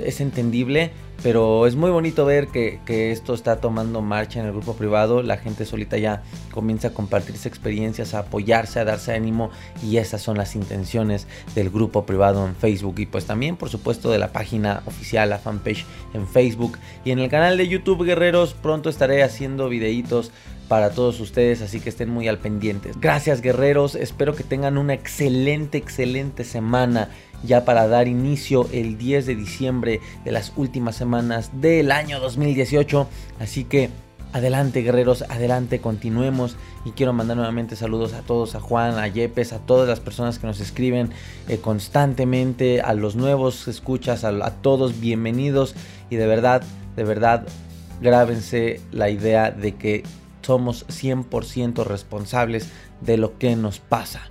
Es 0.03 0.23
entendible, 0.23 0.93
pero 1.23 1.67
es 1.67 1.77
muy 1.77 1.91
bonito 1.91 2.25
ver 2.25 2.49
que, 2.49 2.81
que, 2.87 3.13
esto 3.13 3.35
está 3.35 3.61
tomando 3.61 4.01
marcha 4.01 4.41
en 4.41 4.47
el 4.47 4.53
grupo 4.53 4.75
privado. 4.75 5.23
La 5.23 5.37
gente 5.37 5.67
solita 5.67 5.99
ya 5.99 6.23
comienza 6.53 6.89
a 6.89 6.95
compartirse 6.95 7.49
experiencias, 7.49 8.15
a 8.15 8.21
apoyarse, 8.21 8.81
a 8.81 8.85
darse 8.87 9.13
ánimo 9.13 9.51
y 9.83 9.99
esas 9.99 10.23
son 10.23 10.39
las 10.39 10.57
intenciones 10.57 11.27
del 11.55 11.69
grupo 11.69 12.07
privado 12.07 12.47
en 12.47 12.57
Facebook 12.57 12.95
y 12.99 13.07
pues 13.07 13.27
también 13.27 13.57
por 13.57 13.69
supuesto 13.69 14.11
de 14.11 14.19
la 14.19 14.33
página 14.33 14.83
oficial, 14.87 15.29
la 15.29 15.39
fanpage 15.39 15.85
en 16.15 16.27
Facebook 16.27 16.79
y 17.05 17.11
en 17.11 17.19
el 17.19 17.29
canal 17.29 17.59
de 17.59 17.69
YouTube 17.69 18.05
Guerreros 18.05 18.55
pronto 18.55 18.89
estaré 18.89 19.23
haciendo 19.23 19.69
videitos 19.69 20.33
para 20.69 20.91
todos 20.91 21.21
ustedes, 21.21 21.61
así 21.63 21.81
que 21.81 21.89
estén 21.89 22.11
muy 22.11 22.29
al 22.29 22.39
pendientes. 22.39 22.99
Gracias 23.01 23.41
guerreros, 23.41 23.95
espero 23.95 24.35
que 24.35 24.45
tengan 24.45 24.79
una 24.79 24.95
excelente, 24.95 25.79
excelente 25.79 26.45
semana 26.45 27.11
ya 27.45 27.65
para 27.65 27.89
dar 27.89 28.09
inicio 28.09 28.69
el 28.73 28.99
10 28.99 29.27
de 29.27 29.35
diciembre 29.35 30.01
de 30.25 30.33
las 30.33 30.53
últimas 30.57 30.97
semanas 30.97 31.51
del 31.61 31.91
año 31.91 32.21
2018. 32.21 33.09
Así 33.41 33.65
que 33.65 33.91
Adelante 34.33 34.81
guerreros, 34.81 35.25
adelante, 35.29 35.81
continuemos. 35.81 36.57
Y 36.87 36.93
quiero 36.93 37.13
mandar 37.13 37.37
nuevamente 37.37 37.77
saludos 37.77 38.15
a 38.15 38.23
todos, 38.23 38.55
a 38.55 38.61
Juan, 38.61 38.99
a 38.99 39.07
Yepes, 39.07 39.53
a 39.53 39.59
todas 39.59 39.87
las 39.87 40.01
personas 40.01 40.39
que 40.39 40.47
nos 40.47 40.59
escriben 40.61 41.11
eh, 41.49 41.59
constantemente, 41.59 42.81
a 42.81 42.95
los 42.95 43.15
nuevos 43.15 43.69
escuchas, 43.69 44.25
a, 44.25 44.31
a 44.31 44.51
todos, 44.63 45.01
bienvenidos. 45.01 45.75
Y 46.09 46.17
de 46.17 46.27
verdad, 46.27 46.63
de 46.97 47.05
verdad, 47.05 47.47
grábense 48.01 48.81
la 48.91 49.11
idea 49.11 49.51
de 49.51 49.75
que 49.75 50.03
somos 50.43 50.87
100% 50.89 51.85
responsables 51.85 52.69
de 53.01 53.17
lo 53.17 53.39
que 53.39 53.57
nos 53.57 53.79
pasa. 53.79 54.23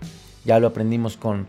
Ya 0.45 0.59
lo 0.59 0.67
aprendimos 0.67 1.17
con 1.17 1.47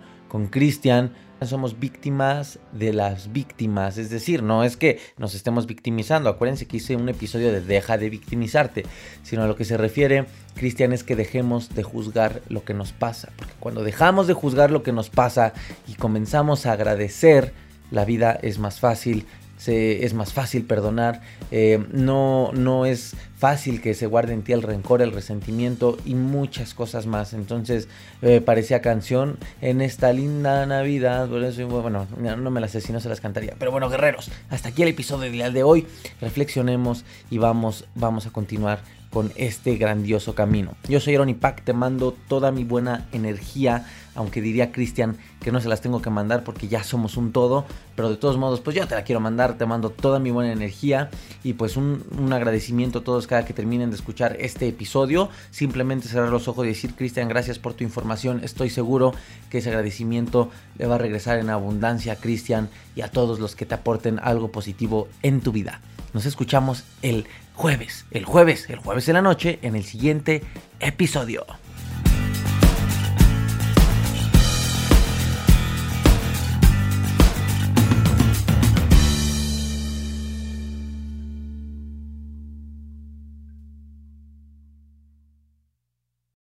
Cristian, 0.50 1.12
somos 1.46 1.78
víctimas 1.78 2.58
de 2.72 2.92
las 2.92 3.32
víctimas. 3.32 3.98
Es 3.98 4.10
decir, 4.10 4.42
no 4.42 4.64
es 4.64 4.76
que 4.76 5.00
nos 5.16 5.34
estemos 5.34 5.66
victimizando. 5.66 6.28
Acuérdense 6.28 6.66
que 6.66 6.76
hice 6.78 6.96
un 6.96 7.08
episodio 7.08 7.52
de 7.52 7.60
deja 7.60 7.98
de 7.98 8.10
victimizarte. 8.10 8.84
Sino 9.22 9.42
a 9.42 9.46
lo 9.46 9.56
que 9.56 9.64
se 9.64 9.76
refiere, 9.76 10.26
Cristian, 10.54 10.92
es 10.92 11.04
que 11.04 11.16
dejemos 11.16 11.74
de 11.74 11.82
juzgar 11.82 12.42
lo 12.48 12.64
que 12.64 12.74
nos 12.74 12.92
pasa. 12.92 13.30
Porque 13.36 13.54
cuando 13.58 13.82
dejamos 13.82 14.26
de 14.26 14.34
juzgar 14.34 14.70
lo 14.70 14.82
que 14.82 14.92
nos 14.92 15.10
pasa 15.10 15.52
y 15.88 15.94
comenzamos 15.94 16.66
a 16.66 16.72
agradecer, 16.72 17.52
la 17.90 18.04
vida 18.04 18.38
es 18.40 18.58
más 18.58 18.80
fácil, 18.80 19.26
es 19.68 20.14
más 20.14 20.32
fácil 20.32 20.64
perdonar, 20.64 21.20
eh, 21.50 21.84
no, 21.92 22.50
no 22.52 22.86
es 22.86 23.14
fácil 23.36 23.80
que 23.80 23.94
se 23.94 24.06
guarde 24.06 24.32
en 24.32 24.42
ti 24.42 24.52
el 24.52 24.62
rencor, 24.62 25.02
el 25.02 25.12
resentimiento 25.12 25.98
y 26.04 26.14
muchas 26.14 26.74
cosas 26.74 27.06
más. 27.06 27.32
Entonces 27.32 27.88
eh, 28.22 28.40
parecía 28.40 28.80
canción 28.80 29.36
en 29.60 29.80
esta 29.80 30.12
linda 30.12 30.64
Navidad, 30.66 31.28
bueno, 31.28 32.06
no 32.18 32.50
me 32.50 32.60
las 32.60 32.70
sé 32.70 32.80
si 32.80 32.92
no 32.92 33.00
se 33.00 33.08
las 33.08 33.20
cantaría. 33.20 33.54
Pero 33.58 33.70
bueno, 33.70 33.88
guerreros, 33.88 34.30
hasta 34.48 34.68
aquí 34.68 34.82
el 34.82 34.88
episodio 34.88 35.30
del 35.30 35.52
de 35.52 35.62
hoy. 35.62 35.86
Reflexionemos 36.20 37.04
y 37.30 37.38
vamos, 37.38 37.84
vamos 37.94 38.26
a 38.26 38.30
continuar 38.30 38.80
con 39.12 39.30
este 39.36 39.76
grandioso 39.76 40.34
camino. 40.34 40.74
Yo 40.88 40.98
soy 40.98 41.14
Aaron 41.14 41.38
te 41.64 41.72
mando 41.74 42.16
toda 42.28 42.50
mi 42.50 42.64
buena 42.64 43.06
energía, 43.12 43.86
aunque 44.14 44.40
diría 44.40 44.72
Cristian 44.72 45.18
que 45.40 45.52
no 45.52 45.60
se 45.60 45.68
las 45.68 45.82
tengo 45.82 46.00
que 46.00 46.08
mandar 46.08 46.44
porque 46.44 46.68
ya 46.68 46.82
somos 46.82 47.16
un 47.16 47.32
todo, 47.32 47.66
pero 47.94 48.08
de 48.08 48.16
todos 48.16 48.38
modos, 48.38 48.60
pues 48.60 48.74
yo 48.74 48.86
te 48.86 48.94
la 48.94 49.04
quiero 49.04 49.20
mandar, 49.20 49.58
te 49.58 49.66
mando 49.66 49.90
toda 49.90 50.18
mi 50.18 50.30
buena 50.30 50.52
energía 50.52 51.10
y 51.44 51.52
pues 51.52 51.76
un 51.76 52.32
agradecimiento 52.32 53.00
a 53.00 53.04
todos 53.04 53.26
cada 53.26 53.44
que 53.44 53.52
terminen 53.52 53.90
de 53.90 53.96
escuchar 53.96 54.36
este 54.40 54.68
episodio. 54.68 55.28
Simplemente 55.50 56.08
cerrar 56.08 56.30
los 56.30 56.48
ojos 56.48 56.64
y 56.64 56.68
decir, 56.68 56.94
Cristian, 56.94 57.28
gracias 57.28 57.58
por 57.58 57.74
tu 57.74 57.84
información, 57.84 58.40
estoy 58.42 58.70
seguro 58.70 59.14
que 59.50 59.58
ese 59.58 59.68
agradecimiento 59.68 60.50
le 60.78 60.86
va 60.86 60.94
a 60.94 60.98
regresar 60.98 61.38
en 61.38 61.50
abundancia 61.50 62.14
a 62.14 62.16
Cristian 62.16 62.70
y 62.96 63.02
a 63.02 63.08
todos 63.08 63.40
los 63.40 63.56
que 63.56 63.66
te 63.66 63.74
aporten 63.74 64.18
algo 64.22 64.50
positivo 64.50 65.08
en 65.22 65.42
tu 65.42 65.52
vida. 65.52 65.80
Nos 66.12 66.26
escuchamos 66.26 66.84
el 67.02 67.26
jueves, 67.54 68.04
el 68.10 68.24
jueves, 68.24 68.68
el 68.68 68.78
jueves 68.78 69.08
en 69.08 69.14
la 69.14 69.22
noche 69.22 69.58
en 69.62 69.76
el 69.76 69.84
siguiente 69.84 70.42
episodio. 70.80 71.46